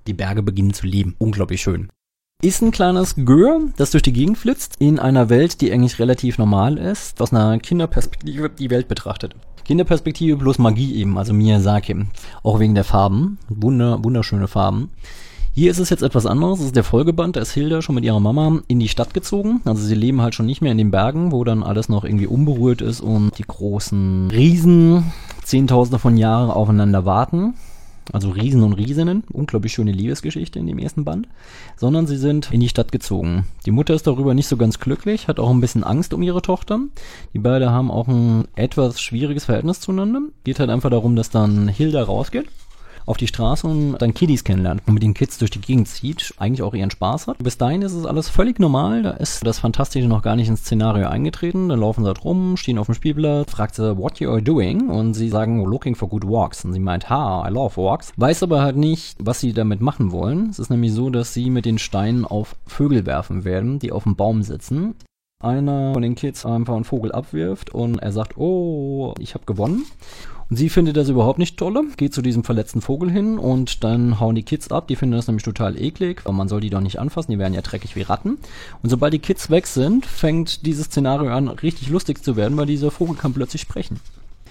Die 0.07 0.13
Berge 0.13 0.43
beginnen 0.43 0.73
zu 0.73 0.85
leben. 0.85 1.15
Unglaublich 1.17 1.61
schön. 1.61 1.89
Ist 2.41 2.61
ein 2.61 2.71
kleines 2.71 3.15
Gör, 3.23 3.61
das 3.77 3.91
durch 3.91 4.01
die 4.01 4.13
Gegend 4.13 4.37
flitzt, 4.37 4.77
in 4.79 4.97
einer 4.97 5.29
Welt, 5.29 5.61
die 5.61 5.71
eigentlich 5.71 5.99
relativ 5.99 6.39
normal 6.39 6.77
ist, 6.77 7.21
aus 7.21 7.31
einer 7.31 7.59
Kinderperspektive 7.59 8.49
die 8.49 8.71
Welt 8.71 8.87
betrachtet. 8.87 9.35
Kinderperspektive 9.63 10.37
plus 10.37 10.57
Magie 10.57 10.95
eben, 10.95 11.19
also 11.19 11.33
Miyazaki. 11.33 12.05
Auch 12.41 12.59
wegen 12.59 12.73
der 12.73 12.83
Farben. 12.83 13.37
Wunder, 13.47 14.03
wunderschöne 14.03 14.47
Farben. 14.47 14.89
Hier 15.53 15.69
ist 15.69 15.79
es 15.79 15.89
jetzt 15.89 16.01
etwas 16.01 16.25
anderes. 16.25 16.59
Es 16.59 16.67
ist 16.67 16.75
der 16.75 16.83
Folgeband. 16.83 17.35
Da 17.35 17.41
ist 17.41 17.51
Hilda 17.51 17.81
schon 17.81 17.95
mit 17.95 18.05
ihrer 18.05 18.21
Mama 18.21 18.61
in 18.67 18.79
die 18.79 18.87
Stadt 18.87 19.13
gezogen. 19.13 19.61
Also 19.65 19.83
sie 19.83 19.95
leben 19.95 20.21
halt 20.21 20.33
schon 20.33 20.45
nicht 20.45 20.61
mehr 20.61 20.71
in 20.71 20.77
den 20.77 20.91
Bergen, 20.91 21.31
wo 21.33 21.43
dann 21.43 21.61
alles 21.61 21.89
noch 21.89 22.05
irgendwie 22.05 22.27
unberührt 22.27 22.81
ist 22.81 23.01
und 23.01 23.37
die 23.37 23.43
großen 23.43 24.31
Riesen 24.31 25.11
Zehntausende 25.43 25.99
von 25.99 26.15
Jahren 26.15 26.49
aufeinander 26.49 27.05
warten. 27.05 27.55
Also 28.11 28.29
Riesen 28.29 28.63
und 28.63 28.73
Riesinnen, 28.73 29.23
unglaublich 29.31 29.73
schöne 29.73 29.91
Liebesgeschichte 29.91 30.59
in 30.59 30.67
dem 30.67 30.79
ersten 30.79 31.05
Band, 31.05 31.27
sondern 31.77 32.07
sie 32.07 32.17
sind 32.17 32.51
in 32.51 32.59
die 32.59 32.69
Stadt 32.69 32.91
gezogen. 32.91 33.45
Die 33.65 33.71
Mutter 33.71 33.93
ist 33.93 34.07
darüber 34.07 34.33
nicht 34.33 34.47
so 34.47 34.57
ganz 34.57 34.79
glücklich, 34.79 35.27
hat 35.27 35.39
auch 35.39 35.49
ein 35.49 35.61
bisschen 35.61 35.83
Angst 35.83 36.13
um 36.13 36.21
ihre 36.21 36.41
Tochter. 36.41 36.79
Die 37.33 37.39
beiden 37.39 37.69
haben 37.69 37.91
auch 37.91 38.07
ein 38.07 38.47
etwas 38.55 39.01
schwieriges 39.01 39.45
Verhältnis 39.45 39.79
zueinander. 39.79 40.21
Geht 40.43 40.59
halt 40.59 40.69
einfach 40.69 40.89
darum, 40.89 41.15
dass 41.15 41.29
dann 41.29 41.67
Hilda 41.67 42.03
rausgeht 42.03 42.47
auf 43.05 43.17
die 43.17 43.27
Straße 43.27 43.67
und 43.67 43.97
dann 43.97 44.13
Kiddies 44.13 44.43
kennenlernt 44.43 44.81
und 44.85 44.93
mit 44.93 45.03
den 45.03 45.13
Kids 45.13 45.37
durch 45.37 45.51
die 45.51 45.61
Gegend 45.61 45.87
zieht, 45.87 46.33
eigentlich 46.37 46.61
auch 46.61 46.73
ihren 46.73 46.91
Spaß 46.91 47.27
hat. 47.27 47.37
Bis 47.39 47.57
dahin 47.57 47.81
ist 47.81 47.93
es 47.93 48.05
alles 48.05 48.29
völlig 48.29 48.59
normal, 48.59 49.03
da 49.03 49.11
ist 49.11 49.45
das 49.45 49.59
Fantastische 49.59 50.07
noch 50.07 50.21
gar 50.21 50.35
nicht 50.35 50.47
ins 50.47 50.61
Szenario 50.61 51.07
eingetreten, 51.07 51.69
dann 51.69 51.79
laufen 51.79 52.03
sie 52.03 52.07
halt 52.07 52.23
rum, 52.23 52.57
stehen 52.57 52.77
auf 52.77 52.87
dem 52.87 52.95
Spielplatz, 52.95 53.51
fragt 53.51 53.75
sie, 53.75 53.97
what 53.97 54.19
you 54.19 54.29
are 54.29 54.41
doing? 54.41 54.89
Und 54.89 55.13
sie 55.13 55.29
sagen, 55.29 55.63
looking 55.63 55.95
for 55.95 56.09
good 56.09 56.27
walks. 56.27 56.63
Und 56.65 56.73
sie 56.73 56.79
meint, 56.79 57.09
ha, 57.09 57.47
I 57.47 57.51
love 57.51 57.77
walks. 57.77 58.11
Weiß 58.17 58.43
aber 58.43 58.61
halt 58.61 58.77
nicht, 58.77 59.17
was 59.19 59.39
sie 59.39 59.53
damit 59.53 59.81
machen 59.81 60.11
wollen. 60.11 60.49
Es 60.49 60.59
ist 60.59 60.69
nämlich 60.69 60.93
so, 60.93 61.09
dass 61.09 61.33
sie 61.33 61.49
mit 61.49 61.65
den 61.65 61.77
Steinen 61.77 62.25
auf 62.25 62.55
Vögel 62.67 63.05
werfen 63.05 63.43
werden, 63.43 63.79
die 63.79 63.91
auf 63.91 64.03
dem 64.03 64.15
Baum 64.15 64.43
sitzen 64.43 64.95
einer 65.43 65.93
von 65.93 66.01
den 66.01 66.15
Kids 66.15 66.45
einfach 66.45 66.75
einen 66.75 66.83
Vogel 66.83 67.11
abwirft 67.11 67.71
und 67.71 67.97
er 67.97 68.11
sagt, 68.11 68.37
oh, 68.37 69.13
ich 69.19 69.33
habe 69.33 69.45
gewonnen. 69.45 69.85
Und 70.51 70.57
sie 70.57 70.67
findet 70.67 70.97
das 70.97 71.07
überhaupt 71.07 71.39
nicht 71.39 71.55
toll, 71.55 71.81
geht 71.95 72.13
zu 72.13 72.21
diesem 72.21 72.43
verletzten 72.43 72.81
Vogel 72.81 73.09
hin 73.09 73.39
und 73.39 73.85
dann 73.85 74.19
hauen 74.19 74.35
die 74.35 74.43
Kids 74.43 74.69
ab. 74.69 74.85
Die 74.89 74.97
finden 74.97 75.15
das 75.15 75.27
nämlich 75.27 75.45
total 75.45 75.81
eklig, 75.81 76.19
aber 76.25 76.33
man 76.33 76.49
soll 76.49 76.59
die 76.59 76.69
doch 76.69 76.81
nicht 76.81 76.99
anfassen, 76.99 77.31
die 77.31 77.39
werden 77.39 77.53
ja 77.53 77.61
dreckig 77.61 77.95
wie 77.95 78.01
Ratten. 78.01 78.37
Und 78.83 78.89
sobald 78.89 79.13
die 79.13 79.19
Kids 79.19 79.49
weg 79.49 79.65
sind, 79.65 80.05
fängt 80.05 80.65
dieses 80.65 80.87
Szenario 80.87 81.31
an, 81.31 81.47
richtig 81.47 81.87
lustig 81.87 82.21
zu 82.21 82.35
werden, 82.35 82.57
weil 82.57 82.65
dieser 82.65 82.91
Vogel 82.91 83.15
kann 83.15 83.33
plötzlich 83.33 83.61
sprechen. 83.61 84.01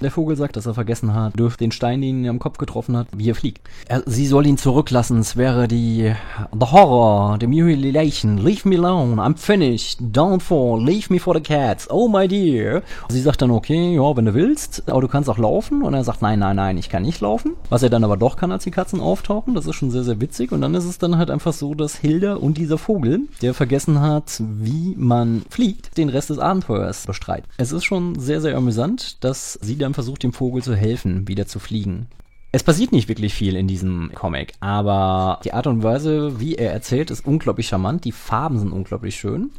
Der 0.00 0.10
Vogel 0.10 0.34
sagt, 0.34 0.56
dass 0.56 0.64
er 0.64 0.72
vergessen 0.72 1.12
hat, 1.12 1.38
durch 1.38 1.56
den 1.56 1.72
Stein, 1.72 2.00
den 2.00 2.20
ihn 2.20 2.28
am 2.28 2.38
Kopf 2.38 2.56
getroffen 2.56 2.96
hat, 2.96 3.08
wie 3.14 3.28
er 3.28 3.34
fliegt. 3.34 3.60
Er, 3.86 4.02
sie 4.06 4.26
soll 4.26 4.46
ihn 4.46 4.56
zurücklassen. 4.56 5.18
Es 5.18 5.36
wäre 5.36 5.68
die 5.68 6.14
The 6.58 6.66
Horror, 6.66 7.36
the 7.38 7.46
Mutilation. 7.46 8.38
Leave 8.38 8.66
me 8.66 8.76
alone. 8.76 9.20
I'm 9.20 9.36
finished. 9.36 10.00
Don't 10.00 10.40
fall. 10.40 10.82
Leave 10.82 11.12
me 11.12 11.20
for 11.20 11.34
the 11.34 11.40
cats. 11.42 11.88
Oh 11.90 12.08
my 12.08 12.26
dear. 12.26 12.82
Sie 13.10 13.20
sagt 13.20 13.42
dann, 13.42 13.50
okay, 13.50 13.94
ja, 13.94 14.16
wenn 14.16 14.24
du 14.24 14.32
willst, 14.32 14.88
aber 14.88 15.02
du 15.02 15.08
kannst 15.08 15.28
auch 15.28 15.36
laufen. 15.36 15.82
Und 15.82 15.92
er 15.92 16.04
sagt, 16.04 16.22
nein, 16.22 16.38
nein, 16.38 16.56
nein, 16.56 16.78
ich 16.78 16.88
kann 16.88 17.02
nicht 17.02 17.20
laufen. 17.20 17.52
Was 17.68 17.82
er 17.82 17.90
dann 17.90 18.04
aber 18.04 18.16
doch 18.16 18.36
kann, 18.36 18.52
als 18.52 18.64
die 18.64 18.70
Katzen 18.70 19.00
auftauchen. 19.00 19.54
Das 19.54 19.66
ist 19.66 19.74
schon 19.74 19.90
sehr, 19.90 20.04
sehr 20.04 20.20
witzig. 20.20 20.52
Und 20.52 20.62
dann 20.62 20.74
ist 20.74 20.84
es 20.84 20.96
dann 20.96 21.18
halt 21.18 21.30
einfach 21.30 21.52
so, 21.52 21.74
dass 21.74 21.96
Hilda 21.96 22.36
und 22.36 22.56
dieser 22.56 22.78
Vogel, 22.78 23.28
der 23.42 23.52
vergessen 23.52 24.00
hat, 24.00 24.40
wie 24.40 24.94
man 24.96 25.42
fliegt, 25.50 25.98
den 25.98 26.08
Rest 26.08 26.30
des 26.30 26.38
Abenteuers 26.38 27.06
bestreitet. 27.06 27.50
Es 27.58 27.72
ist 27.72 27.84
schon 27.84 28.18
sehr, 28.18 28.40
sehr 28.40 28.56
amüsant, 28.56 29.22
dass 29.22 29.58
sie 29.60 29.76
dann 29.76 29.89
Sam 29.90 29.94
versucht 29.94 30.22
dem 30.22 30.32
Vogel 30.32 30.62
zu 30.62 30.76
helfen, 30.76 31.26
wieder 31.26 31.46
zu 31.46 31.58
fliegen. 31.58 32.06
Es 32.52 32.62
passiert 32.62 32.92
nicht 32.92 33.08
wirklich 33.08 33.34
viel 33.34 33.56
in 33.56 33.66
diesem 33.66 34.10
Comic, 34.14 34.52
aber 34.60 35.40
die 35.44 35.52
Art 35.52 35.66
und 35.66 35.82
Weise, 35.82 36.40
wie 36.40 36.54
er 36.54 36.72
erzählt, 36.72 37.10
ist 37.10 37.26
unglaublich 37.26 37.68
charmant. 37.68 38.04
Die 38.04 38.12
Farben 38.12 38.58
sind 38.58 38.72
unglaublich 38.72 39.16
schön. 39.16 39.50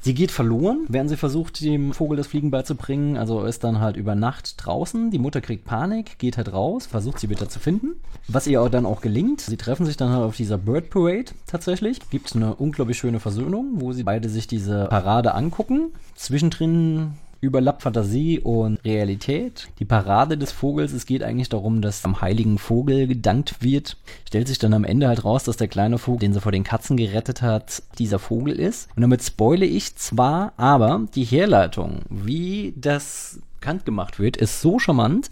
Sie 0.00 0.14
geht 0.14 0.30
verloren, 0.30 0.84
während 0.88 1.10
sie 1.10 1.16
versucht, 1.16 1.60
dem 1.60 1.92
Vogel 1.92 2.16
das 2.16 2.28
Fliegen 2.28 2.52
beizubringen. 2.52 3.16
Also 3.16 3.42
ist 3.42 3.64
dann 3.64 3.80
halt 3.80 3.96
über 3.96 4.14
Nacht 4.14 4.54
draußen. 4.58 5.10
Die 5.10 5.18
Mutter 5.18 5.40
kriegt 5.40 5.64
Panik, 5.64 6.18
geht 6.18 6.36
halt 6.36 6.52
raus, 6.52 6.86
versucht 6.86 7.18
sie 7.18 7.28
wieder 7.28 7.48
zu 7.48 7.58
finden. 7.58 7.96
Was 8.28 8.46
ihr 8.46 8.68
dann 8.68 8.86
auch 8.86 9.00
gelingt. 9.00 9.40
Sie 9.40 9.56
treffen 9.56 9.84
sich 9.84 9.96
dann 9.96 10.10
halt 10.10 10.22
auf 10.22 10.36
dieser 10.36 10.58
Bird 10.58 10.90
Parade 10.90 11.32
tatsächlich. 11.46 11.98
Gibt 12.10 12.36
eine 12.36 12.54
unglaublich 12.54 12.98
schöne 12.98 13.18
Versöhnung, 13.18 13.80
wo 13.80 13.92
sie 13.92 14.04
beide 14.04 14.28
sich 14.28 14.46
diese 14.46 14.86
Parade 14.86 15.34
angucken. 15.34 15.90
Zwischendrin 16.14 17.14
überlappt 17.40 17.82
Fantasie 17.82 18.40
und 18.40 18.84
Realität. 18.84 19.68
Die 19.78 19.84
Parade 19.84 20.38
des 20.38 20.52
Vogels, 20.52 20.92
es 20.92 21.06
geht 21.06 21.22
eigentlich 21.22 21.48
darum, 21.48 21.82
dass 21.82 22.04
am 22.04 22.20
heiligen 22.20 22.58
Vogel 22.58 23.06
gedankt 23.06 23.62
wird. 23.62 23.96
Stellt 24.26 24.48
sich 24.48 24.58
dann 24.58 24.74
am 24.74 24.84
Ende 24.84 25.08
halt 25.08 25.24
raus, 25.24 25.44
dass 25.44 25.56
der 25.56 25.68
kleine 25.68 25.98
Vogel, 25.98 26.20
den 26.20 26.32
sie 26.32 26.40
vor 26.40 26.52
den 26.52 26.64
Katzen 26.64 26.96
gerettet 26.96 27.42
hat, 27.42 27.82
dieser 27.98 28.18
Vogel 28.18 28.58
ist. 28.58 28.88
Und 28.96 29.02
damit 29.02 29.22
spoile 29.22 29.66
ich 29.66 29.96
zwar, 29.96 30.52
aber 30.56 31.06
die 31.14 31.24
Herleitung, 31.24 32.00
wie 32.08 32.74
das 32.76 33.40
bekannt 33.66 33.84
gemacht 33.84 34.20
wird, 34.20 34.36
ist 34.36 34.60
so 34.60 34.78
charmant 34.78 35.28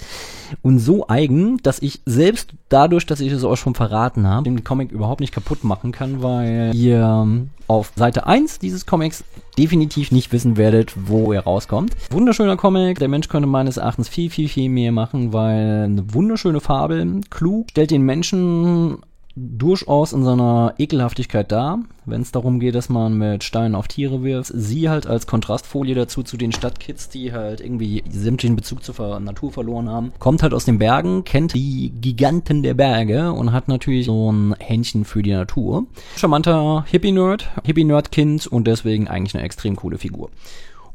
und 0.60 0.80
so 0.80 1.06
eigen, 1.06 1.58
dass 1.58 1.80
ich 1.80 2.00
selbst 2.04 2.50
dadurch, 2.68 3.06
dass 3.06 3.20
ich 3.20 3.30
es 3.30 3.44
euch 3.44 3.60
schon 3.60 3.76
verraten 3.76 4.26
habe, 4.26 4.42
den 4.42 4.64
Comic 4.64 4.90
überhaupt 4.90 5.20
nicht 5.20 5.32
kaputt 5.32 5.62
machen 5.62 5.92
kann, 5.92 6.20
weil 6.20 6.74
ihr 6.74 7.46
auf 7.68 7.92
Seite 7.94 8.26
1 8.26 8.58
dieses 8.58 8.86
Comics 8.86 9.22
definitiv 9.56 10.10
nicht 10.10 10.32
wissen 10.32 10.56
werdet, 10.56 10.94
wo 11.06 11.32
er 11.32 11.44
rauskommt. 11.44 11.94
Wunderschöner 12.10 12.56
Comic, 12.56 12.98
der 12.98 13.06
Mensch 13.06 13.28
könnte 13.28 13.48
meines 13.48 13.76
Erachtens 13.76 14.08
viel, 14.08 14.30
viel, 14.30 14.48
viel 14.48 14.68
mehr 14.68 14.90
machen, 14.90 15.32
weil 15.32 15.84
eine 15.84 16.12
wunderschöne 16.12 16.58
Fabel, 16.58 17.20
klug, 17.30 17.68
stellt 17.70 17.92
den 17.92 18.02
Menschen 18.02 18.98
durchaus 19.36 20.12
in 20.12 20.24
seiner 20.24 20.74
Ekelhaftigkeit 20.78 21.50
da, 21.50 21.78
wenn 22.04 22.22
es 22.22 22.32
darum 22.32 22.60
geht, 22.60 22.74
dass 22.74 22.88
man 22.88 23.18
mit 23.18 23.42
Steinen 23.42 23.74
auf 23.74 23.88
Tiere 23.88 24.22
wirft. 24.22 24.52
Sie 24.54 24.88
halt 24.88 25.06
als 25.06 25.26
Kontrastfolie 25.26 25.94
dazu 25.94 26.22
zu 26.22 26.36
den 26.36 26.52
Stadtkids, 26.52 27.08
die 27.08 27.32
halt 27.32 27.60
irgendwie 27.60 28.04
sämtlichen 28.08 28.56
Bezug 28.56 28.84
zur 28.84 29.20
Natur 29.20 29.52
verloren 29.52 29.88
haben. 29.88 30.12
Kommt 30.18 30.42
halt 30.42 30.54
aus 30.54 30.64
den 30.64 30.78
Bergen, 30.78 31.24
kennt 31.24 31.54
die 31.54 31.92
Giganten 32.00 32.62
der 32.62 32.74
Berge 32.74 33.32
und 33.32 33.52
hat 33.52 33.68
natürlich 33.68 34.06
so 34.06 34.30
ein 34.30 34.54
Händchen 34.58 35.04
für 35.04 35.22
die 35.22 35.32
Natur. 35.32 35.86
Charmanter 36.16 36.84
Hippie-Nerd, 36.88 37.48
Hippie-Nerd-Kind 37.64 38.46
und 38.46 38.66
deswegen 38.66 39.08
eigentlich 39.08 39.34
eine 39.34 39.44
extrem 39.44 39.76
coole 39.76 39.98
Figur. 39.98 40.30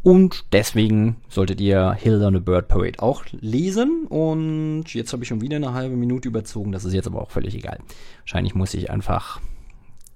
Und 0.02 0.45
deswegen 0.54 1.18
solltet 1.28 1.60
ihr 1.60 1.93
Hilda 1.93 2.28
and 2.28 2.38
the 2.38 2.41
Bird 2.41 2.68
Parade 2.68 3.00
auch 3.00 3.26
lesen. 3.32 4.06
Und 4.08 4.86
jetzt 4.93 5.12
habe 5.12 5.24
ich 5.24 5.30
schon 5.30 5.41
wieder 5.41 5.58
eine 5.58 5.74
halbe 5.74 5.95
Minute 5.95 6.30
überzogen. 6.30 6.72
Das 6.72 6.86
ist 6.86 6.93
jetzt 6.93 7.08
aber 7.08 7.22
auch 7.22 7.32
völlig 7.32 7.56
egal. 7.56 7.80
Wahrscheinlich 8.22 8.56
muss 8.56 8.74
ich 8.74 8.89
einfach 8.89 9.41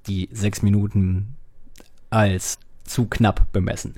die 0.08 0.30
sechs 0.32 0.62
Minuten 0.62 1.36
als 2.10 2.58
zu 2.86 3.06
knapp 3.06 3.52
bemessen. 3.52 3.96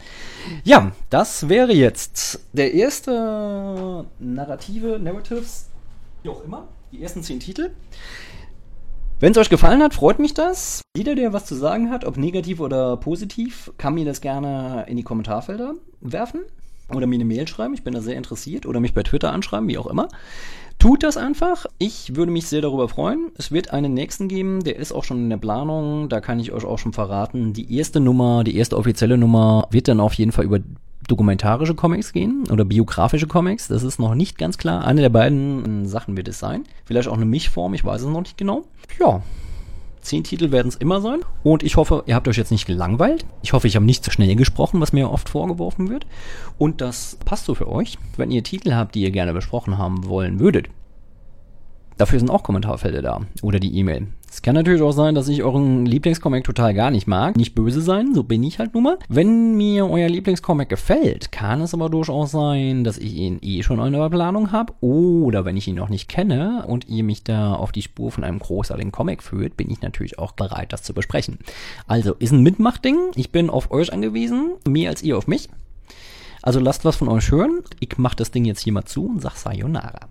Ja, 0.64 0.92
das 1.10 1.50
wäre 1.50 1.74
jetzt 1.74 2.40
der 2.54 2.74
erste 2.74 4.06
narrative 4.20 5.00
Narratives, 5.00 5.68
wie 6.24 6.30
auch 6.30 6.44
immer, 6.44 6.68
die 6.92 7.02
ersten 7.02 7.24
zehn 7.24 7.40
Titel. 7.40 7.72
Wenn 9.18 9.32
es 9.32 9.38
euch 9.38 9.50
gefallen 9.50 9.82
hat, 9.82 9.94
freut 9.94 10.20
mich 10.20 10.34
das. 10.34 10.82
Jeder, 10.98 11.16
der 11.16 11.32
was 11.32 11.46
zu 11.46 11.56
sagen 11.56 11.90
hat, 11.90 12.04
ob 12.04 12.18
negativ 12.18 12.60
oder 12.60 12.98
positiv, 12.98 13.72
kann 13.78 13.94
mir 13.94 14.04
das 14.04 14.20
gerne 14.20 14.86
in 14.90 14.98
die 14.98 15.04
Kommentarfelder 15.04 15.76
werfen 16.02 16.42
oder 16.94 17.08
mir 17.08 17.16
eine 17.16 17.24
Mail 17.24 17.48
schreiben. 17.48 17.74
Ich 17.74 17.84
bin 17.84 17.94
da 17.94 18.02
sehr 18.02 18.18
interessiert 18.18 18.66
oder 18.66 18.82
mich 18.82 18.94
bei 18.94 19.04
Twitter 19.04 19.32
anschreiben, 19.32 19.70
wie 19.70 19.78
auch 19.78 19.88
immer. 19.88 20.10
Tut 20.80 21.02
das 21.02 21.16
einfach. 21.16 21.66
Ich 21.78 22.18
würde 22.18 22.34
mich 22.34 22.48
sehr 22.48 22.62
darüber 22.62 22.90
freuen. 22.90 23.32
Es 23.38 23.54
wird 23.54 23.72
einen 23.72 23.94
nächsten 23.94 24.28
geben, 24.28 24.66
der 24.66 24.76
ist 24.76 24.92
auch 24.92 25.06
schon 25.06 25.20
in 25.20 25.30
der 25.30 25.38
Planung. 25.38 26.10
Da 26.10 26.20
kann 26.20 26.42
ich 26.42 26.52
euch 26.52 26.66
auch 26.66 26.78
schon 26.78 26.92
verraten. 26.92 27.54
Die 27.54 27.74
erste 27.74 28.02
Nummer, 28.02 28.44
die 28.44 28.58
erste 28.58 28.78
offizielle 28.78 29.18
Nummer 29.18 29.70
wird 29.72 29.88
dann 29.88 30.02
auf 30.02 30.14
jeden 30.16 30.34
Fall 30.34 30.44
über 30.44 30.60
dokumentarische 31.08 31.76
Comics 31.76 32.14
gehen 32.14 32.44
oder 32.52 32.66
biografische 32.66 33.28
Comics. 33.28 33.68
Das 33.68 33.84
ist 33.84 34.00
noch 34.00 34.16
nicht 34.16 34.38
ganz 34.38 34.58
klar. 34.58 34.86
Eine 34.86 35.02
der 35.02 35.10
beiden 35.10 35.86
Sachen 35.86 36.18
wird 36.18 36.28
es 36.28 36.40
sein. 36.40 36.64
Vielleicht 36.86 37.08
auch 37.08 37.16
eine 37.16 37.26
Mischform, 37.26 37.74
ich 37.74 37.86
weiß 37.86 38.02
es 38.02 38.08
noch 38.08 38.22
nicht 38.22 38.38
genau. 38.38 38.64
Ja, 39.00 39.22
zehn 40.02 40.24
Titel 40.24 40.52
werden 40.52 40.68
es 40.68 40.76
immer 40.76 41.02
sein. 41.02 41.20
Und 41.44 41.64
ich 41.64 41.78
hoffe, 41.78 42.04
ihr 42.06 42.16
habt 42.16 42.28
euch 42.28 42.38
jetzt 42.38 42.52
nicht 42.52 42.66
gelangweilt. 42.66 43.26
Ich 43.42 43.54
hoffe, 43.54 43.68
ich 43.68 43.76
habe 43.76 43.86
nicht 43.86 44.04
zu 44.04 44.12
schnell 44.12 44.36
gesprochen, 44.36 44.82
was 44.82 44.94
mir 44.94 45.12
oft 45.12 45.30
vorgeworfen 45.30 45.90
wird. 45.90 46.06
Und 46.58 46.82
das 46.82 47.18
passt 47.26 47.46
so 47.46 47.56
für 47.56 47.68
euch. 47.68 47.98
Wenn 48.18 48.32
ihr 48.32 48.44
Titel 48.44 48.74
habt, 48.74 48.96
die 48.96 49.02
ihr 49.02 49.12
gerne 49.12 49.34
besprochen 49.34 49.78
haben 49.78 50.08
wollen 50.08 50.40
würdet, 50.40 50.70
Dafür 51.98 52.20
sind 52.20 52.30
auch 52.30 52.44
Kommentarfelder 52.44 53.02
da. 53.02 53.22
Oder 53.42 53.60
die 53.60 53.78
E-Mail. 53.78 54.08
Es 54.36 54.42
kann 54.42 54.56
natürlich 54.56 54.82
auch 54.82 54.92
sein, 54.92 55.16
dass 55.16 55.30
ich 55.30 55.44
euren 55.44 55.86
Lieblingscomic 55.86 56.44
total 56.44 56.74
gar 56.74 56.92
nicht 56.92 57.08
mag. 57.08 57.38
Nicht 57.38 57.56
böse 57.56 57.80
sein, 57.80 58.14
so 58.14 58.24
bin 58.24 58.44
ich 58.44 58.60
halt 58.60 58.74
nun 58.74 58.84
mal. 58.84 59.00
Wenn 59.08 59.56
mir 59.56 59.90
euer 59.90 60.10
Lieblingscomic 60.10 60.68
gefällt, 60.68 61.32
kann 61.32 61.62
es 61.62 61.74
aber 61.74 61.90
durchaus 61.90 62.32
sein, 62.32 62.84
dass 62.84 62.98
ich 62.98 63.14
ihn 63.16 63.40
eh 63.42 63.64
schon 63.64 63.80
in 63.80 63.94
der 63.94 64.10
Planung 64.10 64.52
habe. 64.52 64.74
Oder 64.82 65.46
wenn 65.46 65.56
ich 65.56 65.70
ihn 65.70 65.76
noch 65.76 65.88
nicht 65.88 66.10
kenne 66.10 66.66
und 66.68 66.90
ihr 66.90 67.06
mich 67.06 67.24
da 67.24 67.54
auf 67.54 67.72
die 67.72 67.82
Spur 67.82 68.12
von 68.12 68.26
einem 68.26 68.40
großartigen 68.40 68.92
Comic 68.92 69.24
führt, 69.24 69.56
bin 69.56 69.72
ich 69.72 69.82
natürlich 69.82 70.20
auch 70.20 70.34
bereit, 70.34 70.74
das 70.74 70.84
zu 70.84 70.94
besprechen. 70.94 71.40
Also, 71.88 72.14
ist 72.16 72.34
ein 72.34 72.44
Mitmachding. 72.44 72.98
Ich 73.16 73.32
bin 73.32 73.50
auf 73.50 73.72
euch 73.72 73.94
angewiesen, 73.94 74.56
mehr 74.68 74.90
als 74.90 75.02
ihr 75.02 75.18
auf 75.18 75.28
mich. 75.28 75.48
Also 76.42 76.60
lasst 76.60 76.84
was 76.84 76.98
von 76.98 77.08
euch 77.08 77.32
hören. 77.32 77.62
Ich 77.80 77.98
mach 77.98 78.16
das 78.16 78.32
Ding 78.32 78.44
jetzt 78.44 78.64
hier 78.64 78.74
mal 78.74 78.84
zu 78.84 79.06
und 79.06 79.22
sag 79.22 79.38
Sayonara. 79.38 80.10